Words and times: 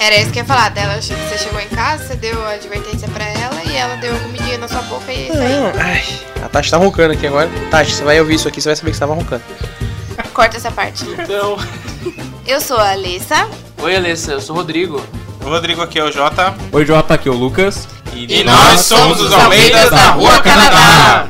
Era 0.00 0.16
isso 0.16 0.32
que 0.32 0.38
eu 0.38 0.42
ia 0.42 0.46
falar 0.46 0.70
dela. 0.70 0.98
Você 0.98 1.36
chegou 1.36 1.60
em 1.60 1.68
casa, 1.68 2.06
você 2.06 2.14
deu 2.14 2.42
a 2.46 2.52
advertência 2.52 3.06
pra 3.08 3.22
ela 3.22 3.62
e 3.66 3.76
ela 3.76 3.96
deu 3.96 4.18
comidinha 4.20 4.56
na 4.56 4.66
sua 4.66 4.80
boca 4.82 5.12
e 5.12 5.28
isso 5.28 5.38
aí. 5.38 5.52
Não, 5.52 5.72
ai, 5.78 6.02
a 6.42 6.48
Tati 6.48 6.70
tá 6.70 6.78
roncando 6.78 7.12
aqui 7.12 7.26
agora. 7.26 7.50
Tati, 7.70 7.92
você 7.92 8.02
vai 8.02 8.18
ouvir 8.18 8.36
isso 8.36 8.48
aqui, 8.48 8.62
você 8.62 8.70
vai 8.70 8.76
saber 8.76 8.92
que 8.92 8.96
você 8.96 9.00
tava 9.00 9.12
roncando. 9.12 9.42
Corta 10.32 10.56
essa 10.56 10.70
parte. 10.70 11.04
Então. 11.04 11.58
Eu 12.46 12.62
sou 12.62 12.78
a 12.78 12.92
Alissa. 12.92 13.46
Oi, 13.82 13.94
Alessa, 13.94 14.32
eu 14.32 14.40
sou 14.40 14.56
o 14.56 14.58
Rodrigo. 14.58 15.04
O 15.44 15.50
Rodrigo 15.50 15.82
aqui 15.82 15.98
é 15.98 16.04
o 16.04 16.10
Jota. 16.10 16.54
Oi, 16.72 16.86
Jota, 16.86 17.14
aqui 17.14 17.28
é 17.28 17.32
o 17.32 17.34
Lucas. 17.34 17.86
E 18.14 18.42
nós 18.42 18.80
somos 18.80 19.20
os 19.20 19.30
Almeidas 19.30 19.90
da 19.90 20.10
Rua 20.12 20.40
Canadá. 20.40 21.28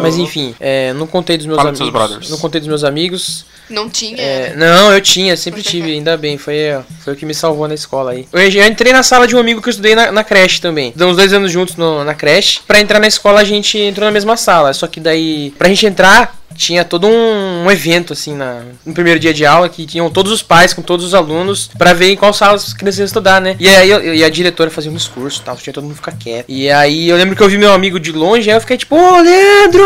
Mas 0.00 0.16
enfim, 0.18 0.54
é, 0.60 0.92
não 0.94 1.06
contei 1.06 1.36
dos 1.36 1.46
meus 1.46 1.56
Fala 1.56 1.70
dos 1.72 1.80
amigos. 1.80 1.98
seus 2.00 2.08
brothers. 2.10 2.30
Não 2.30 2.38
contei 2.38 2.60
dos 2.60 2.68
meus 2.68 2.84
amigos. 2.84 3.44
Não 3.68 3.88
tinha. 3.88 4.16
É, 4.20 4.54
não, 4.56 4.92
eu 4.92 5.00
tinha, 5.00 5.36
sempre 5.36 5.62
tive, 5.62 5.92
ainda 5.94 6.16
bem. 6.16 6.36
Foi, 6.36 6.74
ó, 6.74 6.82
foi 7.04 7.12
o 7.12 7.16
que 7.16 7.24
me 7.24 7.34
salvou 7.34 7.68
na 7.68 7.74
escola 7.74 8.10
aí. 8.12 8.26
Eu, 8.32 8.50
já 8.50 8.66
entrei 8.66 8.92
na 8.92 9.02
sala 9.02 9.26
de 9.28 9.36
um 9.36 9.38
amigo 9.38 9.62
que 9.62 9.68
eu 9.68 9.70
estudei 9.70 9.94
na, 9.94 10.10
na 10.10 10.24
creche 10.24 10.60
também. 10.60 10.92
Deu 10.96 11.08
uns 11.08 11.16
dois 11.16 11.32
anos 11.32 11.52
juntos 11.52 11.76
no- 11.76 12.02
na 12.04 12.14
creche. 12.14 12.60
Pra 12.66 12.80
entrar 12.80 12.98
na 12.98 13.06
escola, 13.06 13.40
a 13.40 13.44
gente 13.44 13.78
entrou 13.78 14.06
na 14.06 14.12
mesma 14.12 14.36
sala. 14.36 14.72
Só 14.72 14.86
que 14.88 14.98
daí, 14.98 15.52
pra 15.56 15.68
gente 15.68 15.86
entrar, 15.86 16.36
tinha 16.60 16.84
todo 16.84 17.06
um, 17.06 17.64
um 17.64 17.70
evento, 17.70 18.12
assim, 18.12 18.34
na, 18.36 18.60
no 18.84 18.92
primeiro 18.92 19.18
dia 19.18 19.32
de 19.32 19.46
aula, 19.46 19.66
que 19.68 19.86
tinham 19.86 20.10
todos 20.10 20.30
os 20.30 20.42
pais 20.42 20.74
com 20.74 20.82
todos 20.82 21.06
os 21.06 21.14
alunos 21.14 21.70
pra 21.78 21.94
ver 21.94 22.10
em 22.12 22.16
qual 22.16 22.32
sala 22.34 22.54
as 22.56 22.74
crianças 22.74 22.98
iam 22.98 23.06
estudar, 23.06 23.40
né? 23.40 23.56
E 23.58 23.66
aí 23.68 23.90
eu- 23.90 24.14
e 24.14 24.22
a 24.22 24.28
diretora 24.28 24.70
fazia 24.70 24.90
um 24.90 24.94
discurso 24.94 25.40
e 25.40 25.44
tal, 25.44 25.56
tinha 25.56 25.72
todo 25.72 25.84
mundo 25.84 25.94
ficar 25.96 26.12
quieto. 26.12 26.44
E 26.48 26.70
aí 26.70 27.08
eu 27.08 27.16
lembro 27.16 27.34
que 27.34 27.42
eu 27.42 27.48
vi 27.48 27.56
meu 27.56 27.72
amigo 27.72 27.98
de 27.98 28.12
longe, 28.12 28.50
aí 28.50 28.56
eu 28.56 28.60
fiquei 28.60 28.76
tipo, 28.76 28.94
ô 28.94 29.20
Leandro, 29.22 29.82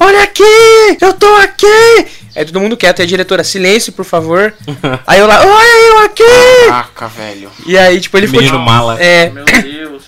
olha 0.00 0.22
aqui, 0.22 0.42
eu 1.00 1.12
tô 1.14 1.26
aqui. 1.36 2.06
Aí 2.36 2.44
todo 2.44 2.60
mundo 2.60 2.76
quieto, 2.76 3.00
e 3.00 3.02
a 3.02 3.06
diretora, 3.06 3.42
silêncio, 3.42 3.92
por 3.92 4.04
favor. 4.04 4.54
aí 5.06 5.18
eu 5.18 5.26
lá, 5.26 5.40
olha 5.44 5.88
eu 5.88 5.98
aqui. 6.04 6.22
Caraca, 6.68 7.08
velho. 7.08 7.50
E 7.66 7.76
aí, 7.76 7.98
tipo, 8.00 8.16
ele 8.16 8.26
ficou. 8.26 8.40
Menino 8.42 8.58
tipo, 8.58 8.70
mala. 8.70 9.00
É. 9.02 9.30
Meu 9.30 9.44
Deus. 9.44 9.64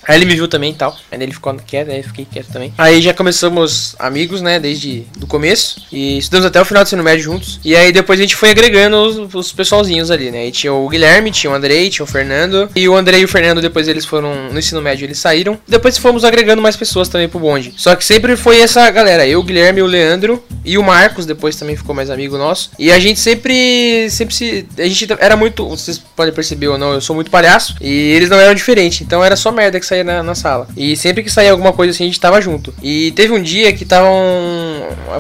Aí 0.07 0.17
ele 0.17 0.27
me 0.27 0.35
viu 0.35 0.49
também 0.49 0.73
e 0.73 0.75
tal. 0.75 0.97
Aí 1.11 1.23
ele 1.23 1.33
ficou 1.33 1.55
quieto, 1.55 1.91
aí 1.91 1.99
eu 1.99 2.05
fiquei 2.05 2.25
quieto 2.25 2.53
também. 2.53 2.73
Aí 2.77 3.01
já 3.01 3.15
começamos 3.15 3.95
amigos, 3.99 4.41
né, 4.43 4.59
desde 4.59 5.05
do 5.17 5.27
começo. 5.27 5.83
E 5.93 6.19
estudamos 6.19 6.47
até 6.47 6.61
o 6.61 6.65
final 6.65 6.83
do 6.83 6.87
ensino 6.87 7.03
médio 7.03 7.25
juntos. 7.25 7.61
E 7.65 7.75
aí 7.75 7.93
depois 7.93 8.19
a 8.19 8.23
gente 8.23 8.37
foi 8.37 8.51
agregando 8.51 8.97
os, 8.97 9.35
os 9.35 9.53
pessoalzinhos 9.53 10.11
ali, 10.11 10.31
né? 10.31 10.51
Tinha 10.51 10.73
o 10.73 10.89
Guilherme, 10.89 11.31
tinha 11.31 11.51
o 11.51 11.55
Andrei, 11.55 11.91
tinha 11.91 12.05
o 12.05 12.09
Fernando. 12.09 12.69
E 12.75 12.89
o 12.89 12.97
Andrei 12.97 13.21
e 13.21 13.25
o 13.25 13.29
Fernando, 13.29 13.61
depois 13.61 13.89
eles 13.89 14.05
foram 14.05 14.51
no 14.51 14.59
ensino 14.59 14.81
médio, 14.81 15.05
eles 15.05 15.19
saíram. 15.19 15.59
Depois 15.67 15.99
fomos 15.99 16.25
agregando 16.25 16.63
mais 16.63 16.77
pessoas 16.77 17.09
também 17.09 17.29
pro 17.29 17.41
bonde. 17.41 17.75
Só 17.77 17.95
que 17.97 18.05
sempre 18.05 18.37
foi 18.37 18.61
essa 18.61 18.89
galera. 18.91 19.27
Eu, 19.27 19.41
o 19.41 19.43
Guilherme, 19.43 19.83
o 19.83 19.87
Leandro 19.87 20.43
e 20.65 20.79
o 20.79 20.83
Marcos, 20.83 21.27
depois 21.27 21.57
também 21.57 21.77
ficou 21.77 21.95
mais 21.95 22.11
amigo 22.11 22.37
nosso. 22.37 22.71
E 22.79 22.93
a 22.93 22.99
gente 22.99 23.19
sempre, 23.19 24.09
sempre 24.11 24.35
se... 24.35 24.67
A 24.79 24.83
gente 24.83 25.07
era 25.19 25.37
muito... 25.37 25.69
Vocês 25.69 25.99
podem 25.99 26.33
perceber 26.33 26.69
ou 26.69 26.79
não, 26.79 26.93
eu 26.93 27.01
sou 27.01 27.15
muito 27.15 27.31
palhaço. 27.31 27.77
E 27.81 27.89
eles 28.13 28.29
não 28.29 28.39
eram 28.39 28.55
diferentes. 28.55 29.01
Então 29.01 29.25
era 29.25 29.37
só 29.37 29.51
merda 29.51 29.80
que 29.81 29.87
saía 29.87 30.05
na, 30.05 30.23
na 30.23 30.35
sala. 30.35 30.69
E 30.77 30.97
sempre 30.97 31.23
que 31.23 31.31
saía 31.31 31.51
alguma 31.51 31.73
coisa 31.73 31.93
assim, 31.93 32.05
a 32.05 32.07
gente 32.07 32.21
tava 32.21 32.41
junto. 32.41 32.73
E 32.83 33.11
teve 33.13 33.33
um 33.33 33.43
dia 33.43 33.73
que 33.73 33.83
estavam 33.83 34.13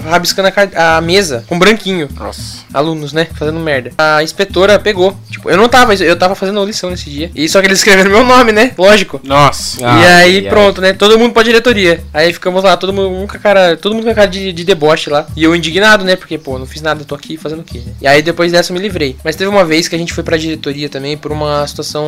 rabiscando 0.08 0.48
a, 0.48 0.97
a 0.97 1.00
mesa 1.00 1.44
com 1.47 1.58
branquinho. 1.58 2.08
Nossa. 2.14 2.61
Alunos, 2.72 3.12
né? 3.12 3.27
Fazendo 3.34 3.58
merda. 3.58 3.92
A 3.98 4.22
inspetora 4.22 4.78
pegou. 4.78 5.16
Tipo, 5.31 5.50
eu 5.50 5.56
não 5.56 5.69
tava, 5.69 5.94
eu 5.94 6.16
tava 6.16 6.34
fazendo 6.34 6.64
lição 6.64 6.91
nesse 6.91 7.11
dia. 7.11 7.31
E 7.34 7.48
só 7.48 7.61
que 7.61 7.66
eles 7.66 7.78
escreveram 7.78 8.11
meu 8.12 8.25
nome, 8.25 8.53
né? 8.53 8.72
Lógico. 8.78 9.20
Nossa. 9.25 9.81
e 9.81 9.84
aí, 9.84 10.36
ai. 10.38 10.42
pronto, 10.48 10.81
né? 10.81 10.92
Todo 10.92 11.19
mundo 11.19 11.33
pra 11.33 11.42
diretoria. 11.42 12.03
Aí 12.12 12.33
ficamos 12.33 12.62
lá, 12.62 12.77
todo 12.77 12.92
mundo 12.92 13.27
com 13.27 13.36
a 13.36 13.41
cara, 13.41 13.77
todo 13.77 13.94
mundo 13.94 14.05
com 14.05 14.11
a 14.11 14.14
cara 14.14 14.28
de, 14.28 14.53
de 14.53 14.64
deboche 14.64 15.11
lá. 15.11 15.27
E 15.36 15.42
eu 15.42 15.55
indignado, 15.55 16.05
né? 16.05 16.16
Porque, 16.16 16.38
pô, 16.38 16.58
não 16.58 16.66
fiz 16.66 16.83
nada, 16.83 17.05
tô 17.05 17.14
aqui 17.14 17.36
fazendo 17.36 17.61
o 17.61 17.64
quê? 17.64 17.78
né? 17.78 17.92
E 18.00 18.06
aí 18.06 18.22
depois 18.22 18.53
dessa 18.53 18.72
eu 18.72 18.77
me 18.77 18.83
livrei. 18.83 19.16
Mas 19.25 19.36
teve 19.36 19.50
uma 19.50 19.64
vez 19.64 19.88
que 19.88 19.94
a 19.94 19.98
gente 19.98 20.12
foi 20.12 20.25
pra 20.25 20.36
diretoria 20.36 20.88
também 20.88 21.16
por 21.16 21.33
uma 21.33 21.66
situação. 21.66 22.06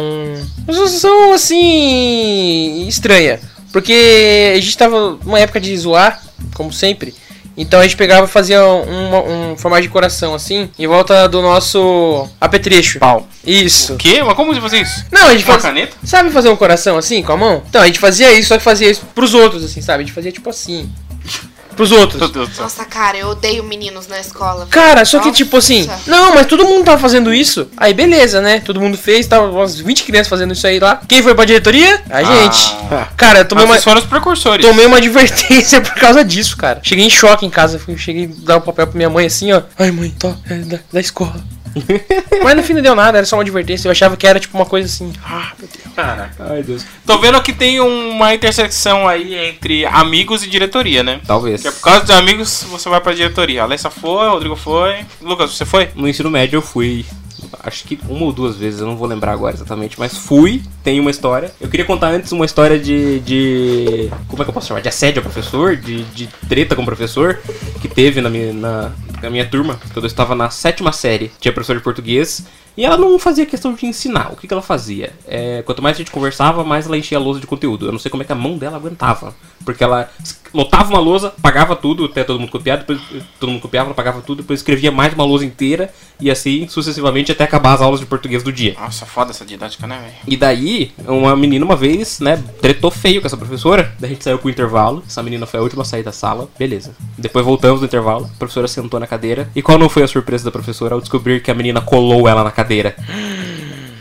Uma 0.66 0.74
situação 0.74 1.32
assim. 1.32 2.41
Estranha. 2.88 3.40
Porque 3.72 4.52
a 4.54 4.60
gente 4.60 4.76
tava 4.76 5.18
numa 5.24 5.40
época 5.40 5.60
de 5.60 5.76
zoar, 5.76 6.22
como 6.54 6.72
sempre. 6.72 7.14
Então 7.56 7.80
a 7.80 7.82
gente 7.82 7.96
pegava 7.96 8.26
e 8.26 8.28
fazia 8.28 8.64
um, 8.64 9.52
um 9.52 9.56
formato 9.56 9.82
de 9.82 9.88
coração 9.88 10.34
assim, 10.34 10.70
em 10.78 10.86
volta 10.86 11.28
do 11.28 11.42
nosso 11.42 12.28
apetrecho. 12.40 12.98
Pau. 12.98 13.28
Isso. 13.46 13.94
O 13.94 13.96
quê? 13.96 14.22
Mas 14.22 14.34
como 14.34 14.54
você 14.54 14.60
fazia 14.60 14.80
isso? 14.80 15.04
Não, 15.10 15.26
a 15.26 15.32
gente 15.32 15.44
Com 15.44 15.52
a 15.52 15.54
faz... 15.54 15.64
caneta? 15.64 15.96
Sabe 16.04 16.30
fazer 16.30 16.48
um 16.48 16.56
coração 16.56 16.96
assim, 16.96 17.22
com 17.22 17.32
a 17.32 17.36
mão? 17.36 17.62
Então, 17.68 17.82
a 17.82 17.86
gente 17.86 17.98
fazia 17.98 18.32
isso, 18.32 18.48
só 18.48 18.56
que 18.56 18.64
fazia 18.64 18.90
isso 18.90 19.02
pros 19.14 19.34
outros, 19.34 19.64
assim, 19.64 19.80
sabe? 19.80 20.02
A 20.02 20.06
gente 20.06 20.14
fazia 20.14 20.32
tipo 20.32 20.48
assim. 20.48 20.90
Pros 21.74 21.92
outros. 21.92 22.30
Nossa, 22.58 22.84
cara, 22.84 23.16
eu 23.16 23.28
odeio 23.28 23.64
meninos 23.64 24.06
na 24.06 24.20
escola. 24.20 24.66
Cara, 24.70 25.04
só 25.04 25.18
que 25.18 25.26
Nossa. 25.26 25.36
tipo 25.36 25.56
assim, 25.56 25.88
não, 26.06 26.34
mas 26.34 26.46
todo 26.46 26.64
mundo 26.64 26.84
tava 26.84 26.98
fazendo 26.98 27.32
isso. 27.32 27.68
Aí 27.76 27.92
beleza, 27.94 28.40
né? 28.40 28.60
Todo 28.60 28.80
mundo 28.80 28.96
fez, 28.96 29.26
tava 29.26 29.48
umas 29.50 29.78
20 29.78 30.04
crianças 30.04 30.28
fazendo 30.28 30.52
isso 30.52 30.66
aí 30.66 30.78
lá. 30.78 31.00
Quem 31.08 31.22
foi 31.22 31.34
pra 31.34 31.44
diretoria? 31.44 32.02
A 32.10 32.22
gente. 32.22 32.74
Ah. 32.90 33.08
Cara, 33.16 33.40
eu 33.40 33.44
tomei 33.44 33.64
Mas 33.64 33.70
uma, 33.70 33.74
vocês 33.76 33.84
foram 33.84 34.00
os 34.00 34.06
precursores. 34.06 34.64
tomei 34.64 34.86
uma 34.86 34.98
advertência 35.02 35.80
por 35.80 35.94
causa 35.94 36.24
disso, 36.24 36.56
cara. 36.56 36.80
Cheguei 36.82 37.06
em 37.06 37.10
choque 37.10 37.46
em 37.46 37.50
casa, 37.50 37.78
fui, 37.78 37.96
cheguei 37.96 38.24
a 38.24 38.46
dar 38.46 38.56
o 38.56 38.60
papel 38.60 38.86
pra 38.86 38.96
minha 38.96 39.10
mãe 39.10 39.26
assim, 39.26 39.52
ó. 39.52 39.62
Ai, 39.78 39.90
mãe, 39.90 40.14
tô, 40.18 40.34
é 40.48 40.54
da, 40.58 40.78
da 40.92 41.00
escola. 41.00 41.34
mas 42.42 42.56
no 42.56 42.62
fim 42.62 42.74
não 42.74 42.82
deu 42.82 42.94
nada, 42.94 43.18
era 43.18 43.26
só 43.26 43.36
uma 43.36 43.42
advertência. 43.42 43.88
Eu 43.88 43.92
achava 43.92 44.16
que 44.16 44.26
era 44.26 44.38
tipo 44.38 44.56
uma 44.56 44.66
coisa 44.66 44.86
assim. 44.86 45.12
Ah, 45.24 45.52
meu 45.58 45.68
Deus. 45.68 45.94
Caraca. 45.94 46.46
Ai, 46.50 46.62
Deus. 46.62 46.84
Tô 47.06 47.18
vendo 47.18 47.40
que 47.42 47.52
tem 47.52 47.80
uma 47.80 48.34
intersecção 48.34 49.08
aí 49.08 49.34
entre 49.34 49.84
amigos 49.86 50.42
e 50.42 50.48
diretoria, 50.48 51.02
né? 51.02 51.20
Talvez. 51.26 51.62
Que 51.62 51.68
é 51.68 51.70
por 51.70 51.80
causa 51.80 52.00
dos 52.00 52.10
amigos 52.10 52.64
você 52.68 52.88
vai 52.88 53.00
pra 53.00 53.12
diretoria. 53.12 53.62
A 53.62 53.64
Alessa 53.64 53.90
foi, 53.90 54.26
o 54.26 54.30
Rodrigo 54.32 54.56
foi. 54.56 55.04
Lucas, 55.20 55.50
você 55.50 55.64
foi? 55.64 55.90
No 55.94 56.08
ensino 56.08 56.30
médio 56.30 56.58
eu 56.58 56.62
fui. 56.62 57.04
Acho 57.64 57.84
que 57.84 57.98
uma 58.08 58.24
ou 58.24 58.32
duas 58.32 58.56
vezes, 58.56 58.80
eu 58.80 58.86
não 58.86 58.96
vou 58.96 59.06
lembrar 59.06 59.32
agora 59.32 59.54
exatamente, 59.54 59.98
mas 59.98 60.16
fui, 60.16 60.62
tem 60.82 61.00
uma 61.00 61.10
história. 61.10 61.52
Eu 61.60 61.68
queria 61.68 61.84
contar 61.84 62.08
antes 62.08 62.32
uma 62.32 62.44
história 62.44 62.78
de. 62.78 63.20
de 63.20 64.10
como 64.28 64.42
é 64.42 64.44
que 64.44 64.50
eu 64.50 64.54
posso 64.54 64.68
chamar? 64.68 64.80
De 64.80 64.88
assédio 64.88 65.20
ao 65.20 65.24
professor, 65.24 65.76
de, 65.76 66.02
de 66.04 66.28
treta 66.48 66.74
com 66.74 66.82
o 66.82 66.84
professor, 66.84 67.40
que 67.80 67.88
teve 67.88 68.20
na 68.20 68.30
minha, 68.30 68.52
na, 68.52 68.92
na 69.22 69.30
minha 69.30 69.48
turma, 69.48 69.78
quando 69.92 70.04
eu 70.04 70.08
estava 70.08 70.34
na 70.34 70.50
sétima 70.50 70.92
série. 70.92 71.30
Tinha 71.40 71.52
professor 71.52 71.76
de 71.76 71.82
português. 71.82 72.44
E 72.76 72.84
ela 72.84 72.96
não 72.96 73.18
fazia 73.18 73.44
questão 73.44 73.74
de 73.74 73.84
ensinar. 73.84 74.32
O 74.32 74.36
que, 74.36 74.48
que 74.48 74.52
ela 74.52 74.62
fazia? 74.62 75.12
É, 75.26 75.62
quanto 75.62 75.82
mais 75.82 75.96
a 75.96 75.98
gente 75.98 76.10
conversava, 76.10 76.64
mais 76.64 76.86
ela 76.86 76.96
enchia 76.96 77.18
a 77.18 77.20
lousa 77.20 77.38
de 77.38 77.46
conteúdo. 77.46 77.86
Eu 77.86 77.92
não 77.92 77.98
sei 77.98 78.10
como 78.10 78.22
é 78.22 78.26
que 78.26 78.32
a 78.32 78.36
mão 78.36 78.56
dela 78.56 78.76
aguentava. 78.76 79.34
Porque 79.62 79.84
ela 79.84 80.08
lotava 80.52 80.90
uma 80.90 80.98
lousa, 80.98 81.32
pagava 81.42 81.76
tudo, 81.76 82.06
até 82.06 82.24
todo 82.24 82.38
mundo 82.38 82.50
copiar, 82.50 82.78
depois 82.78 83.00
todo 83.38 83.50
mundo 83.50 83.60
copiava, 83.60 83.88
ela 83.88 83.94
pagava 83.94 84.20
tudo, 84.20 84.42
depois 84.42 84.60
escrevia 84.60 84.90
mais 84.90 85.14
uma 85.14 85.24
lousa 85.24 85.44
inteira, 85.44 85.92
e 86.20 86.30
assim 86.30 86.68
sucessivamente 86.68 87.32
até 87.32 87.44
acabar 87.44 87.74
as 87.74 87.80
aulas 87.80 88.00
de 88.00 88.06
português 88.06 88.42
do 88.42 88.52
dia. 88.52 88.74
Nossa, 88.78 89.06
foda 89.06 89.30
essa 89.30 89.44
didática, 89.44 89.86
né, 89.86 89.98
velho? 89.98 90.14
E 90.26 90.36
daí, 90.36 90.92
uma 91.06 91.34
menina 91.34 91.64
uma 91.64 91.76
vez, 91.76 92.20
né, 92.20 92.42
tretou 92.60 92.90
feio 92.90 93.20
com 93.20 93.26
essa 93.26 93.36
professora. 93.36 93.94
Daí 93.98 94.10
a 94.10 94.12
gente 94.14 94.24
saiu 94.24 94.38
pro 94.38 94.50
intervalo. 94.50 95.02
Essa 95.06 95.22
menina 95.22 95.46
foi 95.46 95.60
a 95.60 95.62
última 95.62 95.82
a 95.82 95.84
sair 95.84 96.02
da 96.02 96.12
sala. 96.12 96.48
Beleza. 96.58 96.94
Depois 97.16 97.44
voltamos 97.44 97.80
do 97.80 97.86
intervalo. 97.86 98.26
A 98.34 98.38
professora 98.38 98.68
sentou 98.68 99.00
na 99.00 99.06
cadeira. 99.12 99.48
E 99.54 99.60
qual 99.62 99.78
não 99.78 99.88
foi 99.88 100.02
a 100.02 100.08
surpresa 100.08 100.44
da 100.44 100.50
professora 100.50 100.94
ao 100.94 101.00
descobrir 101.00 101.42
que 101.42 101.50
a 101.50 101.54
menina 101.54 101.80
colou 101.80 102.26
ela 102.28 102.42
na 102.42 102.50
cadeira? 102.50 102.94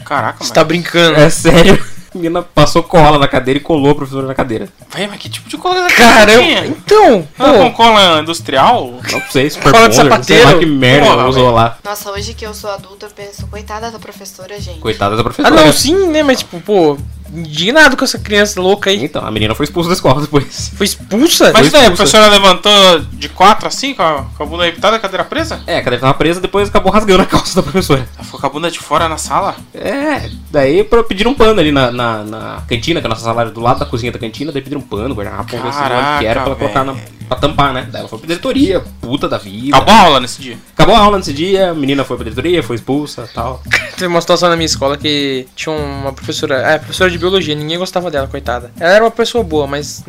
Caraca, 0.05 0.37
Você 0.39 0.45
mano. 0.45 0.53
tá 0.55 0.63
brincando. 0.63 1.19
É 1.19 1.29
sério. 1.29 1.83
A 2.13 2.17
menina 2.17 2.41
passou 2.41 2.83
cola 2.83 3.17
na 3.17 3.27
cadeira 3.27 3.57
e 3.57 3.63
colou 3.63 3.91
a 3.91 3.95
professora 3.95 4.27
na 4.27 4.35
cadeira. 4.35 4.67
Véi, 4.93 5.07
mas 5.07 5.17
que 5.17 5.29
tipo 5.29 5.47
de 5.47 5.57
cola 5.57 5.87
que 5.87 5.95
Caramba, 5.95 6.43
tinha? 6.43 6.65
então, 6.65 7.25
Ah, 7.39 7.53
com 7.53 7.71
cola 7.71 8.19
industrial? 8.19 8.99
Não 9.09 9.21
sei, 9.31 9.49
super 9.49 9.71
Cola 9.71 9.87
de 9.87 9.95
não 9.97 10.03
sei 10.03 10.03
lá 10.03 10.09
sapateiro. 10.17 10.59
que 10.59 10.65
merda 10.65 11.07
Porra, 11.11 11.27
usou 11.29 11.51
lá. 11.51 11.77
Nossa, 11.83 12.11
hoje 12.11 12.33
que 12.33 12.45
eu 12.45 12.53
sou 12.53 12.69
adulta, 12.69 13.05
eu 13.05 13.09
penso, 13.11 13.47
coitada 13.47 13.89
da 13.89 13.97
professora, 13.97 14.59
gente. 14.59 14.79
Coitada 14.79 15.15
da 15.15 15.21
ah 15.21 15.23
professora. 15.23 15.55
não, 15.55 15.71
sim, 15.71 16.07
né, 16.07 16.21
mas 16.21 16.39
tipo, 16.39 16.59
pô, 16.59 16.97
indignado 17.33 17.95
com 17.97 18.03
essa 18.03 18.19
criança 18.19 18.59
louca 18.61 18.89
aí. 18.89 19.03
Então, 19.03 19.25
a 19.25 19.31
menina 19.31 19.55
foi 19.55 19.65
expulsa 19.65 19.89
da 19.89 19.95
escola 19.95 20.21
depois. 20.21 20.71
Foi 20.75 20.85
expulsa? 20.85 21.51
Mas 21.53 21.67
Foi 21.67 21.69
daí, 21.69 21.81
a 21.81 21.91
expulsa. 21.91 21.95
professora 21.95 22.27
levantou 22.27 22.99
de 23.13 23.29
quatro 23.29 23.67
assim, 23.67 23.93
com 23.93 24.01
a, 24.01 24.25
com 24.35 24.43
a 24.43 24.45
bunda 24.45 24.65
repitada, 24.65 24.95
a 24.95 24.99
cadeira 24.99 25.23
presa? 25.23 25.61
É, 25.67 25.77
a 25.77 25.83
cadeira 25.83 25.99
tava 25.99 26.13
presa, 26.13 26.41
depois 26.41 26.69
acabou 26.69 26.91
rasgando 26.91 27.21
a 27.23 27.25
calça 27.25 27.55
da 27.55 27.63
professora. 27.63 28.07
Ela 28.15 28.23
ficou 28.23 28.39
com 28.39 28.47
a 28.47 28.49
bunda 28.49 28.71
de 28.71 28.79
fora 28.79 29.07
na 29.07 29.17
sala? 29.17 29.55
É, 29.73 30.29
daí 30.49 30.83
pediram 31.07 31.31
um 31.31 31.35
pano 31.35 31.59
ali 31.59 31.71
na, 31.71 31.91
na, 31.91 32.23
na 32.23 32.63
cantina, 32.67 32.99
que 32.99 33.05
a 33.05 33.09
nossa 33.09 33.23
sala 33.23 33.41
era 33.41 33.51
do 33.51 33.59
lado 33.59 33.79
da 33.79 33.85
cozinha 33.85 34.11
da 34.11 34.19
cantina, 34.19 34.51
daí 34.51 34.61
pediram 34.61 34.81
um 34.81 34.83
pano, 34.83 35.13
vamos 35.13 35.31
ver 35.31 35.73
se 35.73 36.19
que 36.19 36.25
era 36.25 36.41
pra 36.41 36.51
ela 36.51 36.55
colocar 36.55 36.83
na, 36.83 36.95
pra 37.27 37.37
tampar, 37.37 37.73
né? 37.73 37.87
Daí 37.91 38.01
ela 38.01 38.09
foi 38.09 38.19
pra 38.19 38.27
diretoria, 38.27 38.83
puta 38.99 39.27
da 39.27 39.37
vida. 39.37 39.75
Acabou 39.77 39.93
a 39.93 39.99
aula 39.99 40.19
nesse 40.19 40.41
dia. 40.41 40.57
Acabou 40.73 40.95
a 40.95 40.99
aula 40.99 41.17
nesse 41.17 41.33
dia, 41.33 41.71
a 41.71 41.73
menina 41.73 42.03
foi 42.03 42.17
pra 42.17 42.23
diretoria, 42.23 42.61
foi 42.61 42.75
expulsa 42.75 43.29
tal. 43.33 43.61
Teve 43.95 44.07
uma 44.07 44.21
situação 44.21 44.49
na 44.49 44.55
minha 44.55 44.65
escola 44.65 44.97
que 44.97 45.47
tinha 45.55 45.73
uma 45.73 46.11
professora, 46.11 46.55
é, 46.55 46.77
professora 46.77 47.09
de 47.09 47.17
biologia, 47.21 47.55
ninguém 47.55 47.77
gostava 47.77 48.11
dela, 48.11 48.27
coitada. 48.27 48.71
Ela 48.79 48.93
era 48.93 49.03
uma 49.03 49.11
pessoa 49.11 49.43
boa, 49.43 49.67
mas 49.67 50.03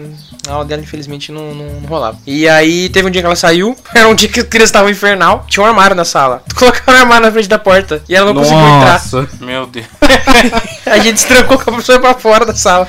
a 0.48 0.52
aula 0.52 0.64
dela 0.64 0.82
infelizmente 0.82 1.30
não, 1.30 1.54
não, 1.54 1.66
não 1.80 1.88
rolava. 1.88 2.18
E 2.26 2.48
aí 2.48 2.88
teve 2.88 3.08
um 3.08 3.10
dia 3.10 3.22
que 3.22 3.26
ela 3.26 3.36
saiu, 3.36 3.76
era 3.94 4.08
um 4.08 4.14
dia 4.14 4.28
que 4.28 4.40
as 4.40 4.46
crianças 4.46 4.70
estavam 4.70 4.90
infernal, 4.90 5.44
tinha 5.48 5.64
um 5.64 5.66
armário 5.66 5.94
na 5.94 6.04
sala. 6.04 6.42
Colocaram 6.56 6.98
um 6.98 7.02
armário 7.02 7.26
na 7.26 7.32
frente 7.32 7.48
da 7.48 7.58
porta 7.58 8.02
e 8.08 8.14
ela 8.14 8.32
não 8.32 8.34
conseguiu 8.34 8.60
entrar. 8.60 8.92
Nossa, 8.92 9.28
Meu 9.40 9.66
Deus. 9.66 9.86
A 10.86 10.98
gente 10.98 11.20
se 11.20 11.26
trancou 11.26 11.56
com 11.56 11.62
a 11.62 11.72
professora 11.74 12.00
pra 12.00 12.14
fora 12.14 12.44
da 12.44 12.54
sala. 12.54 12.88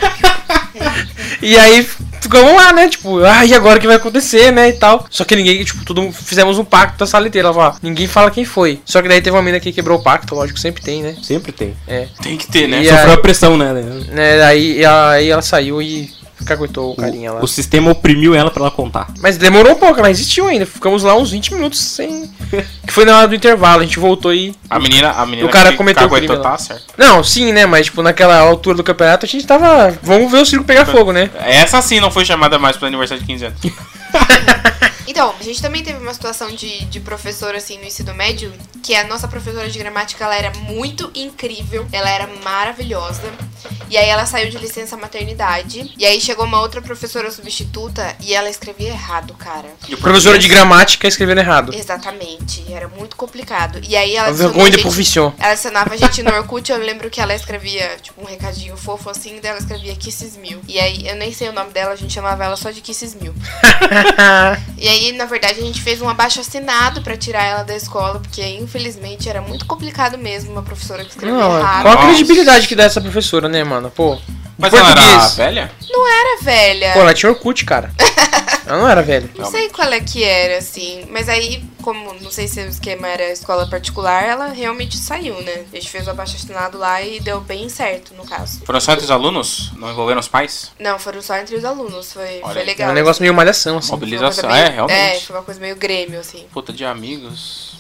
E 1.42 1.58
aí 1.58 1.88
ficamos 2.24 2.54
lá, 2.56 2.74
né? 2.74 2.90
Tipo, 2.90 3.24
ah, 3.24 3.46
e 3.46 3.54
agora 3.54 3.78
o 3.78 3.81
que 3.81 3.88
vai 3.88 3.98
acontecer, 3.98 4.52
né? 4.52 4.70
E 4.70 4.74
tal. 4.74 5.06
Só 5.10 5.24
que 5.24 5.36
ninguém, 5.36 5.64
tipo, 5.64 5.86
todo 5.86 6.02
mundo 6.02 6.14
fizemos 6.14 6.58
um 6.58 6.66
pacto 6.66 6.98
da 7.00 7.08
sala 7.08 7.28
inteira. 7.28 7.48
Ela 7.48 7.54
falou, 7.54 7.70
ó, 7.70 7.75
ninguém 7.81 8.08
fala 8.08 8.31
quem 8.31 8.46
foi. 8.46 8.80
Só 8.86 9.02
que 9.02 9.08
daí 9.08 9.22
teve 9.22 9.36
uma 9.36 9.44
menina 9.44 9.60
que 9.60 9.72
quebrou 9.72 10.00
o 10.00 10.04
pacto, 10.04 10.34
lógico, 10.36 10.60
sempre 10.60 10.81
tem, 10.81 11.04
né? 11.04 11.16
Sempre 11.22 11.52
tem. 11.52 11.75
É. 11.88 12.08
Tem 12.22 12.38
que 12.38 12.48
ter, 12.48 12.68
né? 12.68 12.81
E 12.81 12.88
Sofreu 12.88 13.08
aí- 13.08 13.14
a 13.14 13.18
pressão, 13.18 13.58
né? 13.58 13.74
né 14.10 14.44
aí, 14.44 14.84
aí 14.86 15.30
ela 15.30 15.42
saiu 15.42 15.81
e 15.81 16.10
caguetou 16.44 16.92
o 16.92 16.95
carinha 16.95 17.31
lá. 17.34 17.40
O, 17.40 17.44
o 17.44 17.48
sistema 17.48 17.92
oprimiu 17.92 18.34
ela 18.36 18.51
pra 18.51 18.62
ela 18.63 18.72
contar. 18.72 19.07
Mas 19.19 19.38
demorou 19.38 19.74
um 19.74 19.75
pouco, 19.75 20.00
ela 20.00 20.07
resistiu 20.07 20.48
ainda. 20.48 20.66
Ficamos 20.66 21.04
lá 21.04 21.16
uns 21.16 21.31
20 21.31 21.54
minutos 21.54 21.80
sem. 21.80 22.31
Que 22.86 22.94
foi 22.94 23.06
na 23.06 23.18
hora 23.18 23.28
do 23.28 23.34
intervalo, 23.34 23.81
a 23.81 23.86
gente 23.86 23.98
voltou 23.98 24.34
e. 24.34 24.54
A 24.69 24.80
menina, 24.80 25.12
a 25.12 25.25
menina 25.25 25.48
O 25.48 25.51
cara 25.51 25.72
que 25.72 25.78
cometeu 25.78 26.06
o 26.06 26.10
caguetou, 26.10 26.36
crime 26.36 26.44
lá. 26.44 26.51
tá 26.51 26.57
certo. 26.57 26.84
Não, 26.98 27.24
sim, 27.24 27.51
né? 27.51 27.66
Mas, 27.66 27.88
tipo, 27.88 28.04
naquela 28.04 28.38
altura 28.40 28.78
do 28.78 28.84
campeonato 28.84 29.25
a 29.25 29.30
gente 29.30 29.48
tava. 29.48 29.98
Vamos 30.04 30.31
ver 30.31 30.40
o 30.40 30.45
circo 30.45 30.63
pegar 30.66 30.86
fogo, 30.86 31.12
né? 31.12 31.30
Essa 31.45 31.81
sim 31.81 32.00
não 32.00 32.12
foi 32.12 32.25
chamada 32.25 32.60
mais 32.60 32.78
pro 32.78 32.86
aniversário 32.86 33.22
de 33.22 33.28
15 33.28 33.45
anos. 33.45 33.60
Então, 35.08 35.34
a 35.40 35.44
gente 35.44 35.62
também 35.62 35.84
teve 35.84 36.00
uma 36.00 36.14
situação 36.14 36.50
de, 36.52 36.86
de 36.86 37.00
professor, 37.00 37.56
assim, 37.56 37.78
no 37.78 37.86
ensino 37.86 38.14
médio, 38.14 38.54
que 38.82 38.96
a 38.96 39.06
nossa 39.06 39.28
professora 39.28 39.70
de 39.70 39.80
gramática, 39.80 40.24
ela 40.24 40.36
era 40.36 40.52
muito 40.60 41.12
incrível, 41.16 41.88
ela 41.92 42.10
era 42.10 42.28
maravilhosa. 42.44 43.32
E 43.90 43.98
aí 43.98 44.10
ela 44.10 44.26
saiu 44.26 44.50
de 44.50 44.58
licença 44.58 44.98
maternidade. 44.98 45.94
E 45.98 46.06
aí 46.06 46.20
chegou 46.20 46.46
uma 46.46 46.60
outra 46.60 46.82
professora 46.82 47.30
substituta 47.30 48.16
e 48.20 48.34
ela 48.34 48.50
escrevia 48.50 48.90
errado, 48.90 49.34
cara. 49.36 49.68
E 49.88 49.94
o 49.94 49.98
Professora 49.98 50.40
de 50.40 50.48
gramática 50.48 51.08
escrevendo 51.08 51.40
errado. 51.40 51.74
Exatamente, 51.74 52.66
era 52.74 52.88
muito 52.88 53.16
complicado. 53.16 53.80
E 53.88 53.96
aí 53.96 54.16
ela 54.16 54.30
A 54.30 54.32
vergonha 54.32 54.72
de 54.72 54.80
profissão. 54.80 55.34
Ela 55.38 55.52
adicionava 55.52 55.94
a 55.94 55.98
gente 55.98 56.24
no 56.24 56.32
Orkut, 56.32 56.72
eu 56.72 56.78
lembro 56.80 57.10
que 57.10 57.22
ela 57.22 57.36
escrevia, 57.36 57.98
tipo, 58.02 58.22
um 58.22 58.26
recadinho 58.26 58.76
fofo 58.76 59.10
assim, 59.10 59.40
daí 59.42 59.52
ela 59.52 59.60
escrevia 59.60 59.96
Kisses 59.96 60.36
Mil. 60.36 60.60
E 60.68 60.80
aí, 60.80 61.08
eu 61.08 61.16
nem 61.16 61.32
sei 61.32 61.50
o 61.50 61.54
nome 61.54 61.72
dela, 61.72 61.92
a 61.92 61.96
gente 61.96 62.14
chamava 62.14 62.44
ela 62.44 62.56
só 62.56 62.72
de 62.72 62.82
Kisses 62.82 63.16
Mil. 63.16 63.34
E 64.78 64.88
aí, 64.90 64.93
na 65.13 65.25
verdade, 65.25 65.60
a 65.60 65.63
gente 65.63 65.81
fez 65.81 66.01
um 66.01 66.10
abaixo 66.10 66.40
assinado 66.40 67.01
pra 67.01 67.18
tirar 67.18 67.44
ela 67.44 67.63
da 67.63 67.75
escola, 67.75 68.19
porque 68.19 68.42
infelizmente 68.42 69.28
era 69.30 69.42
muito 69.42 69.66
complicado 69.66 70.18
mesmo 70.18 70.51
uma 70.51 70.63
professora 70.63 71.04
que 71.04 71.12
escrevia 71.12 71.38
Não, 71.40 71.57
errado. 71.57 71.84
qual 71.84 71.94
a 71.98 72.06
credibilidade 72.06 72.68
que 72.68 72.75
dá 72.75 72.84
essa 72.84 73.01
professora, 73.01 73.48
né, 73.50 73.63
mano? 73.63 73.90
Pô. 73.90 74.18
Mas 74.58 74.74
em 74.74 74.78
ela 74.78 74.92
era 74.92 75.02
português. 75.02 75.36
velha? 75.36 75.72
Era 76.06 76.42
velha. 76.42 76.94
Pô, 76.94 77.00
ela 77.02 77.14
tinha 77.14 77.30
Orkut, 77.32 77.66
cara. 77.66 77.92
ela 78.66 78.78
não 78.80 78.88
era 78.90 79.02
velha. 79.02 79.30
Não 79.38 79.50
sei 79.50 79.70
qual 79.70 79.92
é 79.92 80.00
que 80.00 80.24
era, 80.24 80.58
assim. 80.58 81.06
Mas 81.10 81.28
aí, 81.30 81.64
como 81.82 82.14
não 82.16 82.32
sei 82.32 82.48
se 82.48 82.60
o 82.62 82.68
esquema 82.68 83.08
era 83.08 83.32
escola 83.32 83.68
particular, 83.68 84.24
ela 84.24 84.48
realmente 84.48 84.98
saiu, 84.98 85.40
né? 85.42 85.64
A 85.72 85.76
gente 85.76 85.90
fez 85.90 86.08
o 86.08 86.12
abaixo 86.12 86.36
assinado 86.36 86.78
lá 86.78 87.02
e 87.02 87.20
deu 87.20 87.42
bem 87.42 87.68
certo, 87.70 88.14
no 88.16 88.26
caso. 88.26 88.62
Foram 88.66 88.80
só 88.80 88.94
entre 88.94 89.06
os 89.06 89.12
alunos? 89.12 89.72
Não 89.78 89.92
envolveram 89.92 90.20
os 90.20 90.28
pais? 90.28 90.72
Não, 90.80 90.98
foram 90.98 91.22
só 91.22 91.36
entre 91.38 91.56
os 91.56 91.66
alunos. 91.66 92.14
Foi, 92.14 92.40
Olha 92.44 92.54
foi 92.54 92.62
aí. 92.62 92.62
É 92.62 92.72
legal. 92.72 92.90
um 92.92 92.94
negócio 92.94 93.22
meio 93.22 93.34
malhação, 93.34 93.78
assim. 93.78 93.92
Mobilização, 93.92 94.50
meio- 94.50 94.64
é, 94.66 94.70
realmente. 94.70 94.98
É, 95.18 95.20
foi 95.20 95.36
uma 95.36 95.44
coisa 95.44 95.60
meio 95.60 95.76
grêmio, 95.76 96.20
assim. 96.20 96.46
Puta 96.54 96.72
de 96.74 96.84
amigos. 96.86 97.74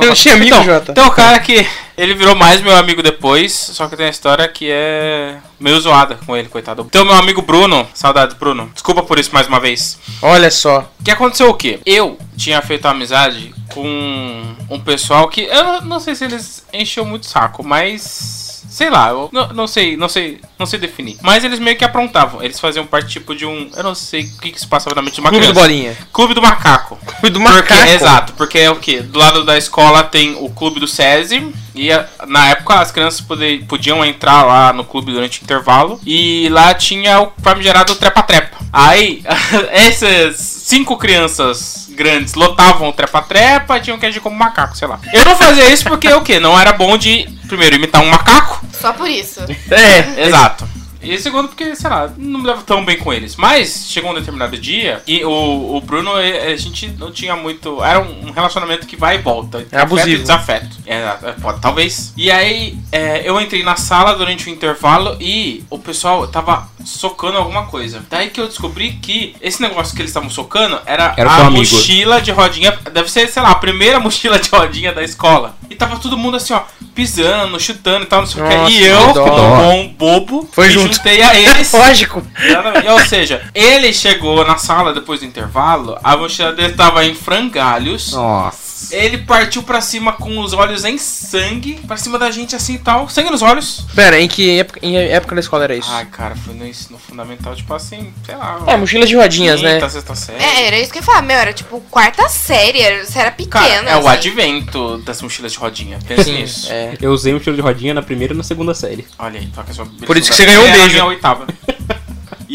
Eu 0.00 0.14
tinha 0.14 0.34
amigo, 0.34 0.54
então, 0.54 0.64
Jota. 0.64 0.92
Tem 0.92 1.04
um 1.04 1.10
cara 1.10 1.38
que 1.38 1.66
ele 1.96 2.14
virou 2.14 2.34
mais 2.34 2.60
meu 2.60 2.76
amigo 2.76 3.02
depois, 3.02 3.52
só 3.52 3.86
que 3.86 3.96
tem 3.96 4.06
a 4.06 4.10
história 4.10 4.48
que 4.48 4.68
é 4.70 5.36
meio 5.60 5.80
zoada 5.80 6.18
com 6.26 6.36
ele, 6.36 6.48
coitado. 6.48 6.82
Então, 6.82 7.04
meu 7.04 7.14
amigo 7.14 7.42
Bruno, 7.42 7.86
saudades, 7.94 8.36
Bruno. 8.36 8.70
Desculpa 8.72 9.02
por 9.02 9.18
isso 9.18 9.30
mais 9.32 9.46
uma 9.46 9.60
vez. 9.60 9.98
Olha 10.20 10.50
só. 10.50 10.90
O 11.00 11.04
que 11.04 11.10
aconteceu 11.10 11.48
o 11.48 11.54
quê? 11.54 11.80
Eu 11.86 12.18
tinha 12.36 12.60
feito 12.62 12.86
amizade 12.86 13.54
com 13.72 14.56
um 14.70 14.80
pessoal 14.80 15.28
que 15.28 15.42
eu 15.42 15.82
não 15.82 16.00
sei 16.00 16.14
se 16.14 16.24
eles 16.24 16.64
encheu 16.72 17.04
muito 17.04 17.24
o 17.24 17.28
saco, 17.28 17.62
mas 17.64 18.43
sei 18.74 18.90
lá, 18.90 19.10
eu 19.10 19.28
não, 19.32 19.48
não 19.48 19.66
sei, 19.68 19.96
não 19.96 20.08
sei, 20.08 20.40
não 20.58 20.66
sei 20.66 20.80
definir. 20.80 21.16
Mas 21.22 21.44
eles 21.44 21.60
meio 21.60 21.76
que 21.76 21.84
aprontavam. 21.84 22.42
Eles 22.42 22.58
faziam 22.58 22.84
parte 22.84 23.08
tipo 23.08 23.32
de 23.34 23.46
um, 23.46 23.70
eu 23.76 23.82
não 23.84 23.94
sei 23.94 24.22
o 24.24 24.38
que, 24.40 24.50
que 24.50 24.58
se 24.60 24.66
passava 24.66 24.96
na 24.96 25.02
mente 25.02 25.14
de 25.14 25.20
uma 25.20 25.30
Clube 25.30 25.46
do 25.46 25.52
criança. 25.52 25.68
Bolinha. 25.68 25.96
Clube 26.12 26.34
do 26.34 26.42
Macaco. 26.42 26.96
Clube 27.06 27.30
do 27.30 27.40
Porque, 27.40 27.54
Macaco. 27.72 27.90
exato, 27.90 28.32
porque 28.32 28.58
é 28.58 28.70
o 28.70 28.76
que? 28.76 29.00
Do 29.00 29.18
lado 29.18 29.44
da 29.44 29.56
escola 29.56 30.02
tem 30.02 30.36
o 30.40 30.50
clube 30.50 30.80
do 30.80 30.88
SESI. 30.88 31.52
E 31.76 31.88
na 32.28 32.50
época 32.50 32.74
as 32.74 32.92
crianças 32.92 33.20
pode- 33.20 33.64
podiam 33.68 34.04
entrar 34.04 34.44
lá 34.44 34.72
no 34.72 34.84
clube 34.84 35.12
durante 35.12 35.40
o 35.40 35.44
intervalo. 35.44 36.00
E 36.06 36.48
lá 36.50 36.72
tinha 36.74 37.20
o 37.20 37.32
famigerado 37.42 37.94
trepa-trepa. 37.96 38.56
Aí, 38.72 39.22
essas 39.72 40.36
cinco 40.36 40.96
crianças 40.96 41.88
grandes 41.90 42.34
lotavam 42.34 42.88
o 42.88 42.92
trepa-trepa 42.92 43.76
e 43.78 43.80
tinham 43.80 43.98
que 43.98 44.06
agir 44.06 44.20
como 44.20 44.36
macaco, 44.36 44.76
sei 44.76 44.86
lá. 44.88 44.98
Eu 45.12 45.24
não 45.24 45.36
fazia 45.36 45.68
isso 45.70 45.84
porque 45.84 46.08
o 46.12 46.22
quê? 46.22 46.38
Não 46.40 46.58
era 46.58 46.72
bom 46.72 46.96
de, 46.96 47.28
primeiro, 47.46 47.76
imitar 47.76 48.02
um 48.02 48.08
macaco. 48.10 48.64
Só 48.72 48.92
por 48.92 49.08
isso. 49.08 49.40
É. 49.70 50.26
Exato. 50.26 50.66
E 51.04 51.18
segundo, 51.18 51.48
porque, 51.48 51.76
sei 51.76 51.90
lá, 51.90 52.10
não 52.16 52.40
me 52.40 52.46
levo 52.46 52.62
tão 52.62 52.82
bem 52.84 52.96
com 52.96 53.12
eles. 53.12 53.36
Mas 53.36 53.86
chegou 53.88 54.10
um 54.10 54.14
determinado 54.14 54.56
dia 54.56 55.02
e 55.06 55.22
o, 55.22 55.76
o 55.76 55.80
Bruno, 55.82 56.12
a 56.14 56.56
gente 56.56 56.88
não 56.98 57.12
tinha 57.12 57.36
muito. 57.36 57.84
Era 57.84 58.00
um 58.00 58.30
relacionamento 58.30 58.86
que 58.86 58.96
vai 58.96 59.16
e 59.16 59.18
volta. 59.18 59.66
É 59.70 59.80
abusivo. 59.80 60.06
Afeto 60.06 60.18
e 60.18 60.22
desafeto. 60.22 60.76
É, 60.86 60.96
é, 60.96 61.32
pode, 61.40 61.60
talvez. 61.60 62.12
E 62.16 62.30
aí, 62.30 62.78
eh, 62.90 63.22
eu 63.24 63.38
entrei 63.38 63.62
na 63.62 63.76
sala 63.76 64.14
durante 64.14 64.48
o 64.48 64.50
intervalo 64.50 65.16
e 65.20 65.62
o 65.68 65.78
pessoal 65.78 66.26
tava 66.26 66.68
socando 66.84 67.36
alguma 67.36 67.66
coisa. 67.66 68.02
Daí 68.08 68.30
que 68.30 68.40
eu 68.40 68.46
descobri 68.46 68.92
que 68.92 69.36
esse 69.42 69.60
negócio 69.60 69.94
que 69.94 70.00
eles 70.00 70.10
estavam 70.10 70.30
socando 70.30 70.80
era, 70.86 71.14
Era 71.16 71.30
a 71.30 71.36
teu 71.36 71.46
amigo. 71.46 71.60
mochila 71.60 72.20
de 72.20 72.30
rodinha. 72.30 72.72
Deve 72.92 73.10
ser, 73.10 73.28
sei 73.28 73.42
lá, 73.42 73.50
a 73.50 73.56
primeira 73.56 74.00
mochila 74.00 74.38
de 74.38 74.48
rodinha 74.48 74.92
da 74.92 75.02
escola. 75.02 75.54
E 75.68 75.74
tava 75.74 75.98
todo 75.98 76.16
mundo 76.16 76.38
assim, 76.38 76.54
ó, 76.54 76.62
pisando, 76.94 77.58
chutando 77.60 78.04
e 78.04 78.06
tal, 78.06 78.20
não 78.20 78.26
sei 78.26 78.42
o 78.42 78.48
que. 78.48 78.54
E 78.54 78.78
que 78.78 78.82
eu, 78.84 79.14
como 79.14 79.56
bom 79.56 79.88
bobo, 79.98 80.48
Foi 80.52 80.70
junto. 80.70 80.94
juntei 80.94 81.20
a 81.22 81.34
eles. 81.38 81.72
Lógico. 81.72 82.22
Exatamente. 82.42 82.88
Ou 82.88 83.00
seja, 83.00 83.42
ele 83.54 83.92
chegou 83.92 84.44
na 84.46 84.56
sala 84.56 84.92
depois 84.94 85.20
do 85.20 85.26
intervalo, 85.26 85.98
a 86.02 86.16
mochila 86.16 86.52
dele 86.52 86.74
tava 86.74 87.04
em 87.04 87.14
frangalhos. 87.14 88.12
Nossa. 88.12 88.63
Ele 88.92 89.18
partiu 89.18 89.62
pra 89.62 89.80
cima 89.80 90.12
com 90.12 90.38
os 90.40 90.52
olhos 90.52 90.84
em 90.84 90.96
sangue, 90.98 91.74
pra 91.86 91.96
cima 91.96 92.18
da 92.18 92.30
gente 92.30 92.54
assim 92.56 92.74
e 92.74 92.78
tal, 92.78 93.08
sangue 93.08 93.30
nos 93.30 93.42
olhos. 93.42 93.84
Pera, 93.94 94.20
em 94.20 94.28
que 94.28 94.58
época, 94.60 94.80
em 94.82 94.96
época 94.96 95.34
da 95.34 95.40
escola 95.40 95.64
era 95.64 95.74
isso? 95.76 95.90
Ai, 95.90 96.06
cara, 96.06 96.34
foi 96.36 96.54
no 96.54 96.66
ensino 96.66 96.98
fundamental, 96.98 97.54
tipo 97.54 97.72
assim, 97.74 98.12
sei 98.24 98.36
lá. 98.36 98.62
É, 98.66 98.76
mochila 98.76 99.06
de 99.06 99.16
rodinhas, 99.16 99.60
né? 99.62 99.74
quinta, 99.74 99.88
sexta 99.88 100.14
série. 100.14 100.42
É, 100.42 100.66
era 100.66 100.78
isso 100.78 100.90
que 100.92 100.98
eu 100.98 101.02
ia 101.02 101.06
falar, 101.06 101.22
meu, 101.22 101.36
era 101.36 101.52
tipo 101.52 101.80
quarta 101.90 102.28
série, 102.28 102.80
era, 102.80 103.04
você 103.04 103.18
era 103.18 103.30
Cara, 103.30 103.64
pequena. 103.66 103.90
é 103.90 103.96
o 103.96 104.00
assim. 104.00 104.08
advento 104.08 104.98
das 104.98 105.20
mochilas 105.22 105.52
de 105.52 105.58
rodinha. 105.58 105.98
Pensa 106.06 106.24
Sim, 106.24 106.32
nisso. 106.40 106.68
é. 106.70 106.96
Eu 107.00 107.12
usei 107.12 107.32
um 107.34 107.36
estilo 107.38 107.56
de 107.56 107.62
rodinha 107.62 107.94
na 107.94 108.02
primeira 108.02 108.34
e 108.34 108.36
na 108.36 108.42
segunda 108.42 108.74
série. 108.74 109.06
Olha 109.18 109.40
aí, 109.40 109.46
toca 109.48 109.72
sua 109.72 109.86
Por 110.06 110.16
isso 110.16 110.30
que 110.30 110.36
você 110.36 110.46
ganhou 110.46 110.62
um 110.64 110.66
É, 110.66 110.70
a 110.70 110.74
beijo. 110.74 110.88
minha 110.90 111.04
oitava. 111.06 111.46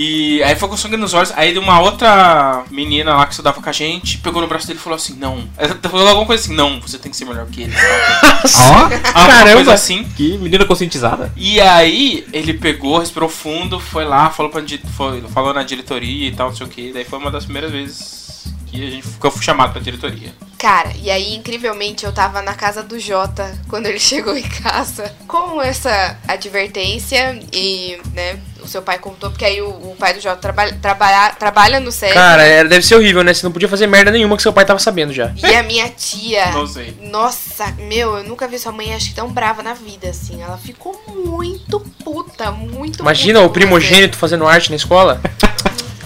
E 0.01 0.41
aí 0.43 0.55
foi 0.55 0.69
com 0.69 0.77
sangue 0.77 0.95
nos 0.95 1.13
olhos. 1.13 1.33
Aí 1.35 1.51
de 1.51 1.59
uma 1.59 1.81
outra 1.81 2.63
menina 2.71 3.13
lá 3.17 3.25
que 3.25 3.33
estudava 3.33 3.61
com 3.61 3.69
a 3.69 3.73
gente, 3.73 4.17
pegou 4.19 4.41
no 4.41 4.47
braço 4.47 4.65
dele 4.65 4.79
e 4.79 4.81
falou 4.81 4.95
assim: 4.95 5.13
Não. 5.15 5.45
Ela 5.59 5.75
falou 5.75 6.07
alguma 6.07 6.25
coisa 6.25 6.41
assim: 6.41 6.55
Não, 6.55 6.79
você 6.79 6.97
tem 6.97 7.11
que 7.11 7.17
ser 7.17 7.25
melhor 7.25 7.45
que 7.47 7.63
ele. 7.63 7.73
Ó, 7.75 8.83
Alguma 8.83 8.99
Caramba. 9.01 9.53
coisa 9.55 9.73
assim. 9.73 10.05
que 10.15 10.37
menina 10.37 10.63
conscientizada. 10.63 11.33
E 11.35 11.59
aí 11.59 12.25
ele 12.31 12.53
pegou, 12.53 12.99
respirou 12.99 13.27
fundo, 13.27 13.77
foi 13.77 14.05
lá, 14.05 14.29
falou, 14.29 14.49
pra, 14.49 14.63
foi, 14.95 15.19
falou 15.23 15.53
na 15.53 15.63
diretoria 15.63 16.29
e 16.29 16.31
tal, 16.31 16.47
não 16.47 16.55
sei 16.55 16.65
o 16.65 16.69
que. 16.69 16.93
Daí 16.93 17.03
foi 17.03 17.19
uma 17.19 17.29
das 17.29 17.43
primeiras 17.43 17.69
vezes 17.69 18.45
que 18.67 18.81
a 18.81 18.89
gente 18.89 19.05
que 19.05 19.25
eu 19.25 19.31
fui 19.31 19.43
chamado 19.43 19.73
pra 19.73 19.81
diretoria. 19.81 20.33
Cara, 20.57 20.93
e 21.01 21.09
aí, 21.09 21.35
incrivelmente, 21.35 22.05
eu 22.05 22.13
tava 22.13 22.41
na 22.41 22.53
casa 22.53 22.83
do 22.83 22.97
Jota 22.99 23.57
quando 23.67 23.87
ele 23.87 23.99
chegou 23.99 24.37
em 24.37 24.47
casa 24.47 25.13
com 25.27 25.61
essa 25.61 26.17
advertência 26.25 27.37
e, 27.51 27.97
né, 28.13 28.39
o 28.61 28.67
seu 28.67 28.81
pai 28.81 28.99
contou, 28.99 29.29
porque 29.29 29.45
aí 29.45 29.61
o, 29.61 29.69
o 29.69 29.95
pai 29.97 30.13
do 30.13 30.19
Jota 30.19 30.37
trabalha, 30.37 30.77
trabalha, 30.81 31.33
trabalha 31.33 31.79
no 31.79 31.91
SESI. 31.91 32.13
Cara, 32.13 32.43
era, 32.43 32.67
deve 32.67 32.85
ser 32.85 32.95
horrível, 32.95 33.23
né? 33.23 33.33
Você 33.33 33.45
não 33.45 33.51
podia 33.51 33.69
fazer 33.69 33.87
merda 33.87 34.11
nenhuma 34.11 34.35
que 34.35 34.43
seu 34.43 34.53
pai 34.53 34.65
tava 34.65 34.79
sabendo 34.79 35.13
já. 35.13 35.31
E 35.35 35.55
a 35.55 35.63
minha 35.63 35.89
tia. 35.89 36.51
Não 36.51 36.67
sei. 36.67 36.97
Nossa, 37.01 37.73
meu, 37.77 38.17
eu 38.17 38.23
nunca 38.23 38.47
vi 38.47 38.59
sua 38.59 38.71
mãe 38.71 38.93
acho 38.93 39.09
que 39.09 39.15
tão 39.15 39.29
brava 39.29 39.63
na 39.63 39.73
vida, 39.73 40.09
assim. 40.09 40.41
Ela 40.41 40.57
ficou 40.57 40.99
muito 41.07 41.79
puta, 42.03 42.51
muito 42.51 42.99
Imagina 42.99 43.39
puta 43.39 43.49
o 43.49 43.53
primogênito 43.53 44.17
fazendo 44.17 44.47
arte 44.47 44.69
na 44.69 44.75
escola. 44.75 45.21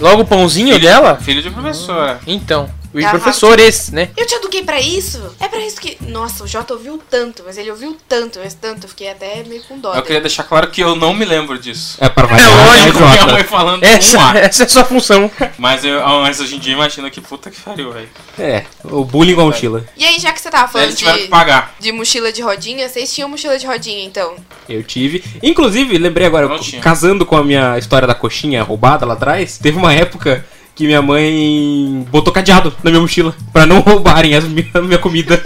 Logo 0.00 0.22
o 0.22 0.26
pãozinho 0.26 0.78
dela. 0.78 1.16
Filho 1.16 1.42
de 1.42 1.50
professora. 1.50 2.20
Então, 2.26 2.68
os 2.94 3.02
Tava- 3.02 3.18
professores, 3.18 3.90
né? 3.90 4.10
você. 4.14 4.22
Eu 4.22 4.26
te 4.26 4.34
eduquei 4.36 4.62
pra 4.62 4.80
isso? 4.80 5.20
É 5.40 5.48
pra 5.48 5.60
isso 5.60 5.80
que. 5.80 5.96
Nossa, 6.08 6.44
o 6.44 6.46
Jota 6.46 6.74
ouviu 6.74 7.00
tanto, 7.10 7.42
mas 7.44 7.58
ele 7.58 7.70
ouviu 7.70 7.96
tanto, 8.08 8.38
mas 8.42 8.54
tanto, 8.54 8.84
eu 8.84 8.88
fiquei 8.88 9.10
até 9.10 9.42
meio 9.44 9.62
com 9.64 9.78
dó. 9.78 9.88
Eu 9.88 9.94
dele. 9.94 10.06
queria 10.06 10.20
deixar 10.20 10.44
claro 10.44 10.70
que 10.70 10.80
eu 10.80 10.94
não 10.94 11.12
me 11.12 11.24
lembro 11.24 11.58
disso. 11.58 11.96
É 12.00 12.08
para 12.08 12.26
É 12.28 12.46
lógico, 12.46 13.00
né, 13.00 13.06
Minha 13.06 13.18
Jota? 13.20 13.32
mãe 13.32 13.44
falando 13.44 13.82
um 13.82 13.86
Essa, 13.86 14.20
ar. 14.20 14.36
essa 14.36 14.62
é 14.62 14.66
a 14.66 14.68
sua 14.68 14.84
função. 14.84 15.30
Mas, 15.58 15.84
eu, 15.84 16.00
mas 16.20 16.40
hoje 16.40 16.56
em 16.56 16.58
dia 16.58 16.72
imagina 16.72 17.10
que 17.10 17.20
puta 17.20 17.50
que 17.50 17.60
pariu, 17.60 17.92
velho. 17.92 18.08
É, 18.38 18.64
o 18.84 19.04
bullying 19.04 19.34
com 19.34 19.42
a 19.42 19.44
mochila. 19.46 19.84
E 19.96 20.04
aí, 20.04 20.18
já 20.18 20.32
que 20.32 20.40
você 20.40 20.50
tava 20.50 20.68
falando 20.70 20.88
Eles 20.88 20.98
tiveram 20.98 21.18
que 21.18 21.24
de, 21.24 21.28
pagar. 21.30 21.74
de 21.80 21.92
mochila 21.92 22.32
de 22.32 22.42
rodinha, 22.42 22.88
vocês 22.88 23.12
tinham 23.12 23.28
mochila 23.28 23.58
de 23.58 23.66
rodinha, 23.66 24.04
então? 24.04 24.36
Eu 24.68 24.82
tive. 24.82 25.22
Inclusive, 25.42 25.98
lembrei 25.98 26.26
agora, 26.26 26.48
casando 26.80 27.26
com 27.26 27.36
a 27.36 27.44
minha 27.44 27.78
história 27.78 28.06
da 28.06 28.14
coxinha 28.14 28.62
roubada 28.62 29.04
lá 29.06 29.14
atrás, 29.14 29.58
teve 29.58 29.76
uma 29.76 29.92
época 29.92 30.44
que 30.74 30.86
minha 30.86 31.00
mãe 31.00 32.06
botou 32.10 32.32
cadeado 32.32 32.74
na 32.82 32.90
minha 32.90 33.00
mochila 33.00 33.34
pra 33.52 33.66
não 33.66 33.80
roubarem 33.80 34.34
as 34.34 34.44
minha, 34.44 34.68
a 34.74 34.80
minha 34.80 34.98
comida. 34.98 35.38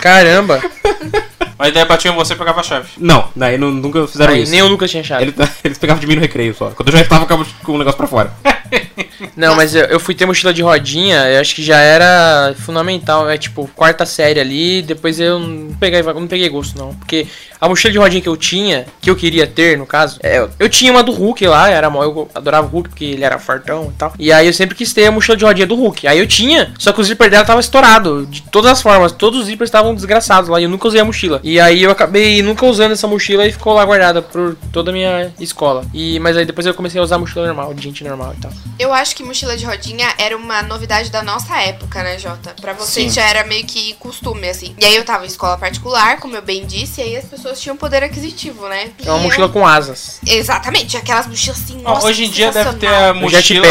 Caramba. 0.00 0.60
Mas 1.60 1.74
daí 1.74 1.84
batiam 1.84 2.14
você 2.14 2.32
e 2.32 2.36
pegava 2.36 2.60
a 2.60 2.62
chave. 2.62 2.88
Não, 2.96 3.28
daí 3.36 3.58
não, 3.58 3.70
nunca 3.70 4.06
fizeram 4.06 4.32
Aí, 4.32 4.44
isso. 4.44 4.50
nem 4.50 4.60
eu 4.60 4.70
nunca 4.70 4.88
tinha 4.88 5.02
achado. 5.02 5.20
Ele- 5.20 5.34
eles 5.62 5.76
pegavam 5.76 6.00
de 6.00 6.06
mim 6.06 6.14
no 6.14 6.22
recreio 6.22 6.54
só, 6.54 6.70
quando 6.70 6.88
eu 6.88 6.96
já 6.96 7.02
estava 7.02 7.26
com, 7.26 7.72
o 7.74 7.78
negócio 7.78 7.98
pra 7.98 8.06
fora. 8.06 8.32
Não, 9.36 9.54
mas 9.54 9.74
eu, 9.74 9.84
eu 9.86 10.00
fui 10.00 10.14
ter 10.14 10.26
mochila 10.26 10.52
de 10.52 10.62
rodinha, 10.62 11.24
eu 11.26 11.40
acho 11.40 11.54
que 11.54 11.62
já 11.62 11.78
era 11.78 12.54
fundamental, 12.58 13.28
é 13.28 13.36
tipo, 13.36 13.68
quarta 13.74 14.06
série 14.06 14.40
ali, 14.40 14.82
depois 14.82 15.20
eu 15.20 15.38
não 15.38 15.74
peguei, 15.74 16.02
não 16.02 16.26
peguei 16.26 16.48
gosto 16.48 16.78
não, 16.78 16.94
porque 16.94 17.26
a 17.60 17.68
mochila 17.68 17.92
de 17.92 17.98
rodinha 17.98 18.22
que 18.22 18.28
eu 18.28 18.36
tinha, 18.36 18.86
que 19.00 19.10
eu 19.10 19.16
queria 19.16 19.46
ter, 19.46 19.76
no 19.76 19.86
caso, 19.86 20.18
é, 20.22 20.46
eu, 20.58 20.68
tinha 20.68 20.90
uma 20.90 21.02
do 21.02 21.12
Hulk 21.12 21.46
lá, 21.46 21.68
era 21.68 21.86
eu 21.88 22.30
adorava 22.34 22.66
o 22.66 22.70
Hulk 22.70 22.88
porque 22.90 23.04
ele 23.04 23.24
era 23.24 23.38
fartão 23.38 23.90
e 23.94 23.98
tal, 23.98 24.14
e 24.18 24.32
aí 24.32 24.46
eu 24.46 24.52
sempre 24.52 24.74
quis 24.74 24.92
ter 24.92 25.06
a 25.06 25.12
mochila 25.12 25.36
de 25.36 25.44
rodinha 25.44 25.66
do 25.66 25.74
Hulk, 25.74 26.06
aí 26.06 26.18
eu 26.18 26.26
tinha, 26.26 26.72
só 26.78 26.92
que 26.92 27.00
o 27.00 27.04
zíper 27.04 27.30
dela 27.30 27.44
tava 27.44 27.60
estourado, 27.60 28.26
de 28.26 28.42
todas 28.42 28.70
as 28.70 28.82
formas, 28.82 29.12
todos 29.12 29.40
os 29.40 29.46
zippers 29.46 29.68
estavam 29.68 29.94
desgraçados 29.94 30.48
lá, 30.48 30.60
e 30.60 30.64
eu 30.64 30.70
nunca 30.70 30.88
usei 30.88 31.00
a 31.00 31.04
mochila, 31.04 31.40
e 31.42 31.49
aí 31.58 31.82
eu 31.82 31.90
acabei 31.90 32.42
nunca 32.42 32.66
usando 32.66 32.92
essa 32.92 33.08
mochila 33.08 33.46
e 33.46 33.52
ficou 33.52 33.72
lá 33.72 33.84
guardada 33.84 34.20
por 34.20 34.56
toda 34.72 34.90
a 34.90 34.92
minha 34.94 35.32
escola, 35.40 35.84
e, 35.94 36.20
mas 36.20 36.36
aí 36.36 36.44
depois 36.44 36.66
eu 36.66 36.74
comecei 36.74 37.00
a 37.00 37.02
usar 37.04 37.18
mochila 37.18 37.46
normal, 37.46 37.72
de 37.72 37.82
gente 37.82 38.04
normal 38.04 38.34
e 38.36 38.40
tal. 38.42 38.52
Eu 38.78 38.92
acho 38.92 39.16
que 39.16 39.22
mochila 39.22 39.56
de 39.56 39.64
rodinha 39.64 40.06
era 40.18 40.36
uma 40.36 40.62
novidade 40.62 41.10
da 41.10 41.22
nossa 41.22 41.56
época, 41.62 42.02
né, 42.02 42.18
Jota? 42.18 42.54
Pra 42.60 42.72
vocês 42.74 43.08
Sim. 43.12 43.20
já 43.20 43.26
era 43.28 43.44
meio 43.44 43.64
que 43.64 43.94
costume, 43.94 44.48
assim. 44.48 44.74
E 44.80 44.84
aí 44.84 44.94
eu 44.96 45.04
tava 45.04 45.24
em 45.24 45.28
escola 45.28 45.56
particular, 45.56 46.18
como 46.20 46.36
eu 46.36 46.42
bem 46.42 46.66
disse, 46.66 47.00
e 47.00 47.04
aí 47.04 47.16
as 47.16 47.24
pessoas 47.24 47.60
tinham 47.60 47.76
poder 47.76 48.02
aquisitivo, 48.04 48.68
né? 48.68 48.90
É 49.04 49.10
uma 49.10 49.20
E 49.20 49.22
mochila 49.22 49.46
eu- 49.46 49.50
com 49.50 49.66
asas. 49.66 50.18
Exatamente, 50.26 50.96
aquelas 50.96 51.26
mochilas 51.26 51.58
assim, 51.60 51.80
nossa, 51.80 52.06
Hoje 52.06 52.24
em 52.24 52.30
dia 52.30 52.50
deve 52.52 52.74
ter 52.74 52.86
a 52.88 53.14
mochila. 53.14 53.66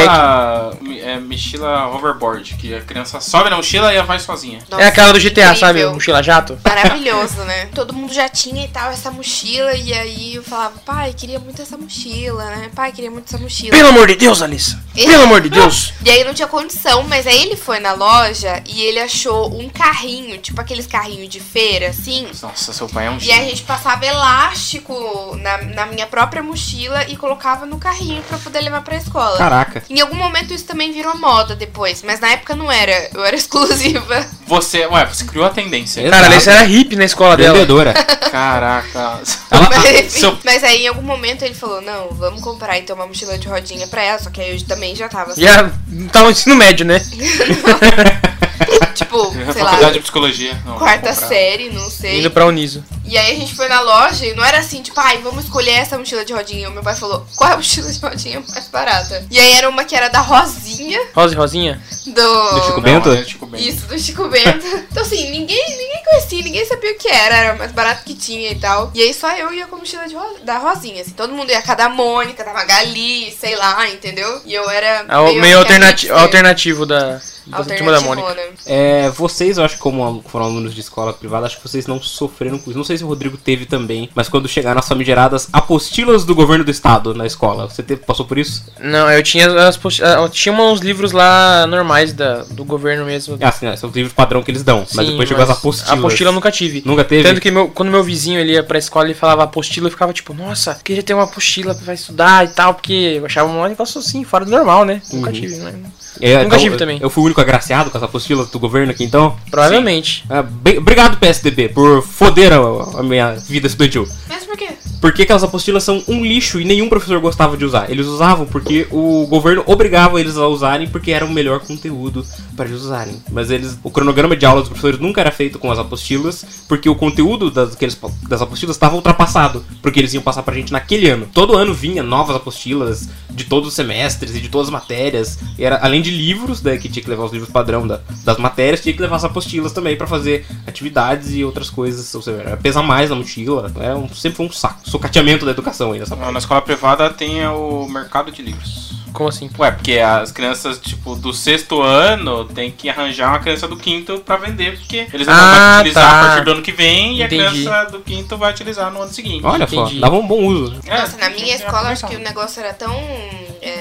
É, 1.03 1.19
mochila 1.19 1.87
hoverboard, 1.87 2.55
que 2.55 2.73
a 2.73 2.81
criança 2.81 3.19
sobe 3.19 3.49
na 3.49 3.55
mochila 3.57 3.93
e 3.93 3.97
ela 3.97 4.05
vai 4.05 4.19
sozinha. 4.19 4.59
Nossa, 4.69 4.83
é 4.83 4.87
aquela 4.87 5.11
do 5.13 5.19
GTA, 5.19 5.55
sabe? 5.55 5.79
incrível. 5.79 5.93
Mochila 5.93 6.21
jato. 6.23 6.57
Maravilhoso, 6.65 7.41
né? 7.43 7.68
Todo 7.73 7.93
mundo 7.93 8.13
já 8.13 8.27
tinha 8.27 8.65
e 8.65 8.67
tal 8.67 8.91
essa 8.91 9.11
mochila, 9.11 9.73
e 9.75 9.93
aí 9.93 10.35
eu 10.35 10.43
falava, 10.43 10.79
pai, 10.79 11.13
queria 11.13 11.39
muito 11.39 11.61
essa 11.61 11.77
mochila, 11.77 12.43
né? 12.45 12.69
Pai, 12.75 12.91
queria 12.91 13.11
muito 13.11 13.27
essa 13.27 13.37
mochila. 13.37 13.71
Pelo 13.71 13.89
amor 13.89 14.07
de 14.07 14.15
Deus, 14.15 14.41
Alissa. 14.41 14.81
Pelo 14.93 15.23
amor 15.23 15.41
de 15.41 15.49
Deus. 15.49 15.93
E 16.03 16.09
aí 16.09 16.23
não 16.23 16.33
tinha 16.33 16.47
condição, 16.47 17.03
mas 17.03 17.25
aí 17.25 17.41
ele 17.41 17.55
foi 17.55 17.79
na 17.79 17.93
loja 17.93 18.61
e 18.67 18.81
ele 18.81 18.99
achou 18.99 19.53
um 19.57 19.69
carrinho, 19.69 20.37
tipo 20.37 20.59
aqueles 20.59 20.87
carrinhos 20.87 21.29
de 21.29 21.39
feira, 21.39 21.89
assim. 21.89 22.27
Nossa, 22.41 22.73
seu 22.73 22.89
pai 22.89 23.07
é 23.07 23.09
um 23.09 23.17
E 23.17 23.31
aí 23.31 23.45
a 23.45 23.49
gente 23.49 23.63
passava 23.63 24.05
elástico 24.05 25.37
na, 25.41 25.57
na 25.63 25.85
minha 25.85 26.07
própria 26.07 26.43
mochila 26.43 27.05
e 27.07 27.15
colocava 27.15 27.65
no 27.65 27.77
carrinho 27.77 28.21
pra 28.23 28.37
poder 28.37 28.61
levar 28.61 28.81
pra 28.81 28.95
escola. 28.95 29.37
Caraca. 29.37 29.83
Em 29.89 30.01
algum 30.01 30.15
momento 30.15 30.53
isso 30.53 30.65
também 30.65 30.91
virou 30.91 31.17
moda 31.17 31.55
depois, 31.55 32.03
mas 32.03 32.19
na 32.19 32.29
época 32.29 32.55
não 32.55 32.71
era. 32.71 33.09
Eu 33.13 33.23
era 33.23 33.35
exclusiva. 33.37 34.27
Você, 34.49 34.87
ué, 34.87 35.05
você 35.05 35.25
criou 35.25 35.45
a 35.45 35.51
tendência. 35.51 36.01
Exato. 36.01 36.11
Cara, 36.15 36.27
a 36.27 36.31
Alissa 36.31 36.51
era 36.51 36.63
hippie 36.63 36.95
na 36.95 37.05
escola 37.05 37.37
dela. 37.37 37.53
Vendedora. 37.53 37.93
Caraca. 37.93 39.21
Ela- 39.51 39.69
Mas, 39.69 39.85
enfim, 40.15 40.37
mas 40.43 40.63
aí 40.63 40.83
em 40.85 40.87
algum 40.87 41.03
momento 41.03 41.43
ele 41.43 41.53
falou: 41.53 41.79
Não, 41.81 42.09
vamos 42.13 42.41
comprar 42.41 42.77
então 42.79 42.95
uma 42.95 43.05
mochila 43.05 43.37
de 43.37 43.47
rodinha 43.47 43.87
pra 43.87 44.01
ela. 44.03 44.17
Só 44.17 44.31
que 44.31 44.41
aí 44.41 44.55
eu 44.59 44.65
também 44.65 44.95
já 44.95 45.07
tava 45.07 45.31
assim, 45.33 45.41
Já 45.43 45.69
tava 46.11 46.25
no 46.25 46.31
ensino 46.31 46.55
médio, 46.55 46.83
né? 46.83 46.99
tipo, 48.95 49.31
sei 49.31 49.45
Faculdade 49.45 49.81
lá, 49.83 49.91
de 49.91 49.99
psicologia. 49.99 50.57
Não, 50.65 50.77
quarta 50.77 51.09
comprar. 51.11 51.27
série, 51.27 51.69
não 51.69 51.89
sei. 51.89 52.19
Indo 52.19 52.31
pra 52.31 52.45
Uniso. 52.45 52.83
E 53.09 53.17
aí 53.17 53.35
a 53.35 53.39
gente 53.39 53.55
foi 53.55 53.67
na 53.67 53.81
loja 53.81 54.25
e 54.25 54.33
não 54.35 54.43
era 54.43 54.59
assim, 54.59 54.81
tipo, 54.81 54.99
ai, 54.99 55.17
vamos 55.19 55.43
escolher 55.45 55.71
essa 55.71 55.97
mochila 55.97 56.23
de 56.23 56.31
rodinha. 56.33 56.69
O 56.69 56.71
meu 56.71 56.83
pai 56.83 56.95
falou, 56.95 57.25
qual 57.35 57.49
é 57.49 57.53
a 57.53 57.57
mochila 57.57 57.91
de 57.91 57.99
rodinha 57.99 58.43
mais 58.49 58.67
barata? 58.67 59.25
E 59.31 59.39
aí 59.39 59.51
era 59.53 59.67
uma 59.69 59.83
que 59.83 59.95
era 59.95 60.07
da 60.09 60.19
Rosinha, 60.21 60.99
Rosa 61.15 61.33
e 61.33 61.37
Rosinha? 61.37 61.81
do... 62.05 62.11
Do 62.51 62.63
Chico 62.65 62.81
Bento? 62.81 63.11
é 63.11 63.23
Chico 63.25 63.45
Bento. 63.45 63.63
Isso, 63.63 63.85
do 63.87 63.99
Chico 63.99 64.27
Bento. 64.27 64.65
Então 64.91 65.03
assim, 65.03 65.29
ninguém, 65.29 65.69
ninguém 65.77 66.03
conhecia, 66.03 66.43
ninguém 66.43 66.65
sabia 66.65 66.91
o 66.91 66.97
que 66.97 67.07
era, 67.07 67.35
era 67.37 67.55
o 67.55 67.57
mais 67.57 67.71
barato 67.71 68.03
que 68.03 68.13
tinha 68.15 68.51
e 68.51 68.55
tal. 68.55 68.91
E 68.93 69.01
aí 69.01 69.13
só 69.13 69.29
eu 69.35 69.53
ia 69.53 69.67
com 69.67 69.75
a 69.75 69.79
mochila 69.79 70.07
de 70.07 70.15
ro- 70.15 70.39
da 70.43 70.57
Rosinha, 70.57 71.01
assim. 71.01 71.11
Todo 71.11 71.33
mundo 71.33 71.51
ia 71.51 71.61
com 71.61 71.71
a 71.71 71.75
da 71.75 71.89
Mônica, 71.89 72.43
da 72.43 72.53
Magali, 72.53 73.31
sei 73.39 73.55
lá, 73.55 73.87
entendeu? 73.89 74.41
E 74.45 74.53
eu 74.53 74.69
era 74.69 75.05
É 75.07 75.17
o 75.17 75.33
meio 75.35 75.57
a 75.57 75.59
alternati 75.59 76.09
alternativo 76.09 76.85
da, 76.85 77.21
da 77.45 77.63
turma 77.63 77.91
da 77.91 78.01
Mônica. 78.01 78.27
alternativona. 78.27 78.41
É, 78.65 79.09
vocês, 79.09 79.57
eu 79.57 79.63
acho 79.65 79.75
que 79.75 79.81
como 79.81 80.23
foram 80.27 80.45
alunos 80.45 80.73
de 80.73 80.81
escola 80.81 81.13
privada, 81.13 81.45
acho 81.45 81.57
que 81.57 81.63
vocês 81.67 81.85
não 81.87 82.01
sofreram 82.01 82.57
com 82.57 82.69
isso. 82.71 82.77
Não 82.77 82.83
sei 82.85 82.95
se 82.99 83.03
o 83.03 83.07
Rodrigo 83.07 83.37
teve 83.37 83.65
também, 83.65 84.09
mas 84.13 84.29
quando 84.29 84.47
chegaram 84.47 84.79
as 84.79 84.87
famigeradas 84.87 85.47
apostilas 85.51 86.23
do 86.25 86.35
governo 86.35 86.63
do 86.63 86.71
estado 86.71 87.13
na 87.13 87.25
escola, 87.25 87.67
você 87.67 87.81
teve, 87.81 88.01
passou 88.01 88.25
por 88.25 88.37
isso? 88.37 88.65
Não, 88.79 89.09
eu 89.11 89.23
tinha 89.23 89.47
as 89.67 89.79
ah, 90.01 90.21
eu 90.21 90.29
tinha 90.29 90.53
uns 90.53 90.79
livros 90.81 91.11
lá 91.11 91.65
normais 91.67 92.13
da, 92.13 92.43
do 92.43 92.63
governo 92.63 93.05
mesmo. 93.05 93.37
Ah, 93.41 93.51
sim, 93.51 93.65
né, 93.65 93.75
são 93.75 93.89
os 93.89 93.95
livros 93.95 94.13
padrão 94.13 94.43
que 94.43 94.51
eles 94.51 94.63
dão, 94.63 94.79
mas 94.93 95.05
Sim, 95.05 95.11
depois 95.11 95.27
chegou 95.27 95.43
as 95.43 95.49
mas 95.49 95.57
apostilas. 95.57 95.91
A 95.91 95.93
apostila 95.93 96.29
eu 96.29 96.33
nunca 96.33 96.51
tive. 96.51 96.83
Nunca 96.85 97.03
teve? 97.03 97.23
Tanto 97.23 97.41
que 97.41 97.51
meu, 97.51 97.69
quando 97.69 97.89
meu 97.89 98.03
vizinho 98.03 98.39
ele 98.39 98.53
ia 98.53 98.63
pra 98.63 98.77
escola 98.77 99.05
ele 99.05 99.13
falava 99.13 99.43
apostila, 99.43 99.87
eu 99.87 99.91
ficava 99.91 100.13
tipo, 100.13 100.33
nossa, 100.33 100.77
queria 100.83 101.01
ter 101.03 101.13
uma 101.13 101.23
apostila 101.23 101.73
pra 101.73 101.93
estudar 101.93 102.45
e 102.45 102.49
tal, 102.49 102.73
porque 102.73 102.93
eu 102.93 103.25
achava 103.25 103.49
um 103.49 103.67
negócio 103.67 103.99
assim, 103.99 104.23
fora 104.23 104.45
do 104.45 104.51
normal, 104.51 104.85
né? 104.85 105.01
Nunca 105.11 105.29
Uhum. 105.29 105.33
tive, 105.35 105.55
né? 105.57 105.73
É, 106.21 106.43
Nunca 106.43 106.57
tive 106.57 106.75
eu- 106.75 106.77
também. 106.77 106.99
Eu 107.01 107.09
fui 107.09 107.21
o 107.23 107.25
único 107.25 107.39
agraciado 107.41 107.89
com 107.89 107.97
as 107.97 108.03
apostilas 108.03 108.49
do 108.49 108.59
governo 108.59 108.91
aqui, 108.91 109.03
então. 109.03 109.37
Provavelmente. 109.49 110.25
Ah, 110.29 110.41
bem- 110.41 110.77
obrigado, 110.77 111.17
PSDB, 111.17 111.69
por 111.69 112.01
foder 112.03 112.51
a, 112.53 112.99
a 112.99 113.03
minha 113.03 113.35
vida 113.35 113.67
estudantil. 113.67 114.07
Mas 114.27 114.43
por 114.45 114.57
quê? 114.57 114.69
Porque 115.01 115.21
aquelas 115.21 115.43
apostilas 115.43 115.83
são 115.83 116.03
um 116.09 116.23
lixo 116.25 116.59
e 116.59 116.65
nenhum 116.65 116.89
professor 116.89 117.19
gostava 117.21 117.55
de 117.55 117.63
usar. 117.63 117.89
Eles 117.89 118.05
usavam 118.05 118.45
porque 118.45 118.85
o 118.91 119.25
governo 119.27 119.63
obrigava 119.65 120.19
eles 120.19 120.35
a 120.37 120.45
usarem 120.47 120.87
porque 120.89 121.11
era 121.11 121.23
o 121.25 121.31
melhor 121.31 121.61
conteúdo 121.61 122.25
para 122.55 122.65
eles 122.67 122.81
usarem. 122.81 123.15
Mas 123.31 123.49
eles, 123.49 123.77
o 123.81 123.89
cronograma 123.89 124.35
de 124.35 124.45
aula 124.45 124.59
dos 124.59 124.67
professores 124.69 124.99
nunca 124.99 125.21
era 125.21 125.31
feito 125.31 125.57
com 125.57 125.71
as 125.71 125.79
apostilas 125.79 126.45
porque 126.67 126.89
o 126.89 126.95
conteúdo 126.95 127.49
das, 127.49 127.75
que 127.75 127.85
eles- 127.85 127.97
das 128.27 128.41
apostilas 128.41 128.75
estava 128.75 128.95
ultrapassado 128.95 129.63
porque 129.81 129.99
eles 129.99 130.13
iam 130.13 130.21
passar 130.21 130.43
pra 130.43 130.53
gente 130.53 130.71
naquele 130.73 131.09
ano. 131.09 131.27
Todo 131.33 131.55
ano 131.55 131.73
vinha 131.73 132.03
novas 132.03 132.35
apostilas 132.35 133.07
de 133.29 133.45
todos 133.45 133.69
os 133.69 133.75
semestres 133.75 134.35
e 134.35 134.41
de 134.41 134.49
todas 134.49 134.67
as 134.67 134.73
matérias. 134.73 135.39
E 135.57 135.63
era 135.63 135.77
além 135.77 136.01
de 136.01 136.11
livros, 136.11 136.61
né, 136.61 136.75
que 136.77 136.89
tinha 136.89 137.01
que 137.01 137.09
levar 137.09 137.23
os 137.23 137.31
livros 137.31 137.49
padrão 137.49 137.87
da- 137.87 138.01
das 138.25 138.37
matérias, 138.37 138.81
tinha 138.81 138.93
que 138.93 139.01
levar 139.01 139.15
as 139.15 139.23
apostilas 139.23 139.71
também 139.71 139.95
para 139.95 140.07
fazer 140.07 140.45
atividades 140.67 141.33
e 141.33 141.43
outras 141.43 141.69
coisas. 141.69 142.13
Ou 142.13 142.21
seja, 142.21 142.37
era 142.41 142.57
pesar 142.57 142.83
mais 142.83 143.09
na 143.09 143.15
mochila. 143.15 143.71
É 143.79 143.95
um, 143.95 144.09
sempre 144.09 144.35
foi 144.37 144.45
um 144.45 144.51
saco. 144.51 144.88
Socateamento 144.89 145.45
da 145.45 145.51
educação 145.51 145.91
aí 145.91 145.99
nessa 145.99 146.11
Não, 146.15 146.19
parte. 146.21 146.33
Na 146.33 146.39
escola 146.39 146.61
privada 146.61 147.09
tem 147.09 147.45
o 147.47 147.87
mercado 147.89 148.31
de 148.31 148.41
livros. 148.41 148.89
Como 149.13 149.27
assim? 149.27 149.49
Ué, 149.57 149.71
porque 149.71 149.97
as 149.97 150.31
crianças, 150.31 150.77
tipo, 150.79 151.15
do 151.15 151.33
sexto 151.33 151.81
ano 151.81 152.45
tem 152.45 152.69
que 152.71 152.89
arranjar 152.89 153.29
uma 153.29 153.39
criança 153.39 153.67
do 153.67 153.75
quinto 153.75 154.19
pra 154.19 154.37
vender, 154.37 154.77
porque 154.77 155.07
eles 155.11 155.25
não 155.25 155.33
Ah, 155.33 155.71
vão 155.71 155.79
utilizar 155.79 156.03
tá. 156.03 156.21
a 156.21 156.25
partir 156.27 156.45
do 156.45 156.51
ano 156.51 156.61
que 156.61 156.71
vem 156.71 157.19
Entendi. 157.19 157.19
e 157.19 157.23
a 157.23 157.27
criança 157.51 157.85
do 157.91 157.99
quinto 158.01 158.37
vai 158.37 158.51
utilizar 158.51 158.91
no 158.91 159.01
ano 159.01 159.11
seguinte. 159.11 159.43
Olha 159.43 159.67
só, 159.67 159.83
Entendi. 159.85 159.99
dava 159.99 160.15
um 160.15 160.27
bom 160.27 160.43
uso. 160.45 160.79
É, 160.85 160.99
Nossa, 161.01 161.17
na 161.17 161.25
tem 161.29 161.41
minha 161.43 161.57
que 161.57 161.63
escola, 161.63 161.89
acho 161.89 162.05
que 162.07 162.15
o 162.15 162.19
negócio 162.19 162.59
era 162.61 162.73
tão. 162.73 162.93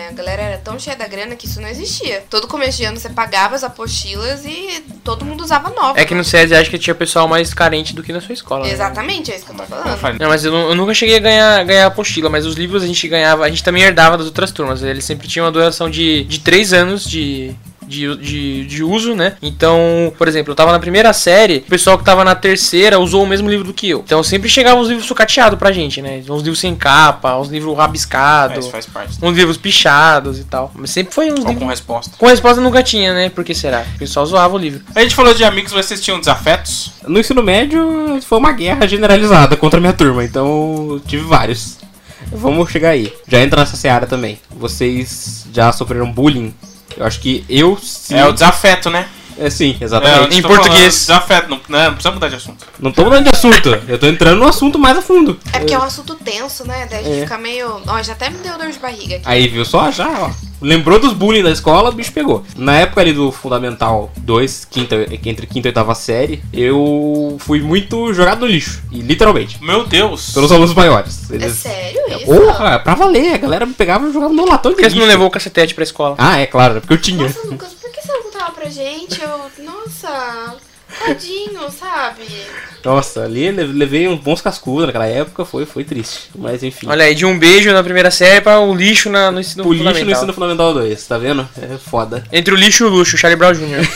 É, 0.09 0.11
a 0.11 0.12
galera 0.12 0.43
era 0.43 0.59
tão 0.59 0.79
cheia 0.79 0.97
da 0.97 1.07
grana 1.07 1.37
que 1.37 1.47
isso 1.47 1.61
não 1.61 1.69
existia. 1.69 2.23
Todo 2.31 2.47
começo 2.47 2.79
de 2.79 2.85
ano 2.85 2.99
você 2.99 3.09
pagava 3.11 3.55
as 3.55 3.62
apostilas 3.65 4.45
e 4.45 4.83
todo 5.05 5.25
mundo 5.25 5.43
usava 5.43 5.71
nova. 5.71 6.00
É 6.00 6.05
que 6.05 6.15
no 6.15 6.25
SESI 6.25 6.55
acho 6.55 6.71
que 6.71 6.79
tinha 6.79 6.95
pessoal 6.95 7.27
mais 7.29 7.53
carente 7.55 7.95
do 7.95 8.03
que 8.03 8.12
na 8.12 8.21
sua 8.21 8.33
escola. 8.33 8.65
né? 8.67 8.73
Exatamente, 8.73 9.31
é 9.33 9.37
isso 9.37 9.45
que 9.47 9.53
eu 9.53 9.57
tô 9.57 9.65
falando. 9.65 10.19
Não, 10.19 10.29
mas 10.29 10.45
eu, 10.45 10.55
eu 10.55 10.75
nunca 10.75 10.95
cheguei 10.95 11.17
a 11.17 11.21
ganhar, 11.21 11.65
ganhar 11.65 11.87
apostila, 11.87 12.29
mas 12.31 12.47
os 12.47 12.55
livros 12.57 12.83
a 12.83 12.87
gente 12.87 13.07
ganhava, 13.09 13.45
a 13.45 13.49
gente 13.49 13.62
também 13.65 13.83
herdava 13.83 14.17
das 14.17 14.27
outras 14.27 14.50
turmas. 14.50 14.83
Eles 14.83 15.05
sempre 15.05 15.29
tinham 15.29 15.47
uma 15.47 15.53
duração 15.53 15.91
de, 15.91 16.25
de 16.25 16.41
três 16.41 16.73
anos 16.73 17.05
de, 17.05 17.55
de, 17.87 18.17
de, 18.17 18.67
de 18.67 18.85
uso, 18.85 19.15
né? 19.15 19.37
Então, 19.43 20.12
por 20.19 20.29
exemplo, 20.29 20.53
eu 20.53 20.57
tava 20.57 20.73
na 20.73 20.79
primeira 20.79 21.12
série, 21.12 21.59
o 21.59 21.71
pessoal 21.71 21.97
que 21.99 22.05
tava 22.05 22.23
na 22.25 22.35
terceira 22.35 22.99
usou 22.99 23.23
o 23.23 23.27
mesmo 23.27 23.49
livro 23.49 23.65
do 23.65 23.73
que 23.73 23.88
eu. 23.88 24.00
Então 24.05 24.23
sempre 24.23 24.49
chegavam 24.49 24.81
os 24.81 24.88
livros 24.88 25.07
sucateados 25.07 25.59
pra 25.59 25.73
gente, 25.73 26.03
né? 26.03 26.23
Uns 26.29 26.43
livros 26.43 26.59
sem 26.61 26.75
capa, 26.77 27.37
uns 27.38 27.49
livros 27.49 27.73
É, 27.73 27.77
rabiscados, 27.77 28.59
isso 28.59 28.71
faz 28.71 28.87
parte. 28.87 29.17
uns 29.23 29.37
livros 29.37 29.57
pichados 29.57 29.88
e 30.38 30.45
tal. 30.45 30.71
Mas 30.75 30.91
sempre 30.91 31.15
foi 31.15 31.31
uns 31.31 31.45
Ou 31.45 31.55
com 31.55 31.67
resposta. 31.67 32.17
Com 32.17 32.27
resposta 32.27 32.61
nunca 32.61 32.83
tinha, 32.83 33.12
né? 33.12 33.29
Por 33.29 33.45
que 33.45 33.55
será? 33.55 33.85
O 33.95 33.99
pessoal 33.99 34.27
zoava 34.27 34.55
o 34.55 34.59
livro. 34.59 34.83
A 34.95 35.00
gente 35.00 35.15
falou 35.15 35.35
de 35.35 35.45
amigos, 35.45 35.73
vocês 35.73 36.00
tinham 36.00 36.19
desafetos? 36.19 36.93
No 37.07 37.19
ensino 37.19 37.43
médio 37.43 38.21
foi 38.23 38.38
uma 38.38 38.53
guerra 38.53 38.87
generalizada 38.87 39.57
contra 39.57 39.79
a 39.79 39.81
minha 39.81 39.93
turma, 39.93 40.25
então 40.25 41.00
tive 41.07 41.25
vários. 41.25 41.79
Vamos 42.33 42.71
chegar 42.71 42.91
aí. 42.91 43.12
Já 43.27 43.41
entra 43.41 43.61
nessa 43.61 43.77
seara 43.77 44.07
também. 44.07 44.38
Vocês 44.50 45.47
já 45.53 45.73
sofreram 45.73 46.11
bullying? 46.11 46.55
Eu 46.97 47.07
acho 47.07 47.21
que 47.21 47.45
eu 47.49 47.79
sim. 47.81 48.15
É 48.15 48.27
o 48.27 48.33
desafeto, 48.33 48.91
né? 48.91 49.07
É, 49.38 49.50
sim, 49.50 49.76
É, 49.80 49.85
exatamente. 49.85 50.35
Em 50.35 50.37
eu 50.38 50.42
tô 50.42 50.49
falando 50.49 50.62
português. 50.64 50.95
Desafeto, 50.95 51.49
não, 51.50 51.61
não, 51.68 51.78
não 51.85 51.92
precisa 51.95 52.12
mudar 52.14 52.28
de 52.28 52.35
assunto. 52.37 52.66
Não 52.80 52.92
tô 52.92 53.04
mudando 53.04 53.25
de 53.25 53.30
assunto. 53.30 53.78
Eu 53.88 53.99
tô 53.99 54.07
entrando 54.07 54.38
no 54.38 54.47
assunto 54.49 54.78
mais 54.78 54.97
a 54.99 55.02
fundo. 55.02 55.38
É 55.52 55.59
porque 55.59 55.75
é 55.75 55.78
um 55.78 55.83
assunto 55.83 56.14
tenso, 56.16 56.66
né? 56.66 56.87
Daí 56.90 57.00
a 57.00 57.02
gente 57.02 57.18
É. 57.18 57.23
fica 57.23 57.38
meio. 57.38 57.80
Ó, 57.87 58.02
já 58.02 58.12
até 58.12 58.30
me 58.30 58.38
deu 58.38 58.57
dor 58.59 58.71
de 58.71 58.78
barriga 58.78 59.16
aqui. 59.16 59.25
Aí, 59.25 59.49
viu 59.49 59.64
só? 59.64 59.90
Já, 59.90 60.09
ó. 60.09 60.30
Lembrou 60.61 60.99
dos 60.99 61.12
bullying 61.12 61.42
da 61.45 61.50
escola, 61.52 61.88
o 61.88 61.92
bicho 61.92 62.11
pegou. 62.12 62.42
Na 62.57 62.75
época 62.80 63.00
ali 63.00 63.12
do 63.12 63.30
Fundamental 63.30 64.11
2, 64.16 64.66
quinta, 64.68 64.97
entre 65.25 65.47
quinta 65.47 65.68
e 65.68 65.71
oitava 65.71 65.95
série, 65.95 66.42
eu 66.52 67.37
fui 67.38 67.61
muito 67.61 68.12
jogado 68.12 68.40
no 68.40 68.47
lixo. 68.47 68.83
E 68.90 69.00
literalmente. 69.00 69.62
Meu 69.62 69.87
Deus! 69.87 70.33
Pelos 70.35 70.50
alunos 70.50 70.75
maiores. 70.75 71.30
É 71.30 71.35
Eles. 71.37 71.52
sério 71.59 72.00
isso? 72.09 72.25
Porra, 72.26 72.71
é 72.75 72.78
pra 72.78 72.95
valer. 72.97 73.35
A 73.35 73.38
galera 73.38 73.66
me 73.66 73.73
pegava 73.75 74.09
e 74.09 74.12
jogava 74.12 74.33
no 74.33 74.45
latão 74.47 74.73
de 74.73 74.76
Por 74.76 74.83
que 74.83 74.90
você 74.90 74.97
não 74.97 75.02
lixo. 75.04 75.12
levou 75.12 75.28
o 75.28 75.30
cacetete 75.30 75.75
pra 75.75 75.85
escola? 75.85 76.16
Ah, 76.18 76.38
é 76.38 76.47
claro, 76.47 76.78
é 76.78 76.80
porque 76.80 76.95
eu 76.95 77.00
tinha. 77.00 77.23
Nossa, 77.23 77.47
Lucas, 77.47 77.68
contava 78.49 78.52
pra 78.52 78.71
gente? 78.71 79.21
Eu. 79.21 79.50
Nossa. 79.64 80.57
Tadinho, 81.05 81.71
sabe? 81.71 82.23
Nossa, 82.83 83.25
ali 83.25 83.50
le- 83.50 83.62
levei 83.64 84.09
uns 84.09 84.19
bons 84.21 84.40
cascudos 84.40 84.87
naquela 84.87 85.05
época, 85.07 85.45
foi, 85.45 85.67
foi 85.67 85.85
triste. 85.85 86.31
Mas 86.35 86.62
enfim. 86.62 86.87
Olha 86.88 87.05
aí, 87.05 87.14
de 87.14 87.26
um 87.26 87.38
beijo 87.38 87.71
na 87.75 87.85
primeira 87.85 88.11
série 88.11 88.40
pra 88.40 88.59
o 88.59 88.75
lixo 88.75 89.11
na, 89.11 89.31
no 89.31 89.38
ensino 89.38 89.67
o 89.67 89.71
lixo 89.73 89.85
no 89.85 89.90
fundamental. 89.90 90.17
ensino 90.17 90.33
fundamental 90.33 90.73
2, 90.73 91.07
tá 91.07 91.19
vendo? 91.19 91.47
É 91.61 91.76
foda. 91.76 92.25
Entre 92.33 92.55
o 92.55 92.57
lixo 92.57 92.85
e 92.85 92.87
o 92.87 92.90
luxo, 92.90 93.19
Charlie 93.19 93.37
Brown 93.38 93.52
Jr. 93.52 93.87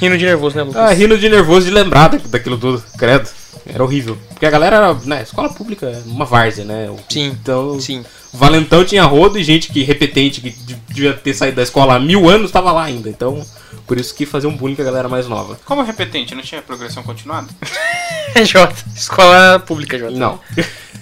Rindo 0.00 0.16
de 0.18 0.24
nervoso, 0.24 0.56
né, 0.56 0.62
Lucas? 0.62 0.80
Ah, 0.82 0.92
rindo 0.94 1.18
de 1.18 1.28
nervoso 1.28 1.66
de 1.66 1.72
lembrar 1.72 2.08
da- 2.08 2.18
daquilo 2.24 2.56
tudo, 2.56 2.82
credo. 2.98 3.28
Era 3.66 3.82
horrível. 3.82 4.18
Porque 4.30 4.46
a 4.46 4.50
galera 4.50 4.76
era, 4.76 4.94
né, 5.04 5.22
escola 5.22 5.48
pública, 5.48 5.86
é 5.86 6.02
uma 6.06 6.24
várzea, 6.24 6.64
né? 6.64 6.94
Sim, 7.08 7.26
Então, 7.40 7.80
sim. 7.80 8.04
Valentão 8.32 8.84
tinha 8.84 9.04
rodo 9.04 9.38
e 9.38 9.44
gente 9.44 9.70
que 9.70 9.82
repetente, 9.82 10.40
que 10.40 10.50
de- 10.50 10.74
devia 10.88 11.12
ter 11.12 11.34
saído 11.34 11.56
da 11.56 11.62
escola 11.62 11.94
há 11.96 12.00
mil 12.00 12.28
anos, 12.30 12.50
tava 12.50 12.72
lá 12.72 12.82
ainda. 12.84 13.08
Então, 13.08 13.44
por 13.86 13.98
isso 13.98 14.14
que 14.14 14.24
fazia 14.24 14.48
um 14.48 14.56
bullying 14.56 14.74
com 14.74 14.82
a 14.82 14.86
galera 14.86 15.08
mais 15.08 15.28
nova. 15.28 15.58
Como 15.64 15.82
repetente, 15.82 16.34
não 16.34 16.42
tinha 16.42 16.62
progressão 16.62 17.02
continuada? 17.02 17.48
Jota, 18.46 18.74
escola 18.96 19.58
pública, 19.60 19.98
Jota. 19.98 20.12
Não. 20.16 20.40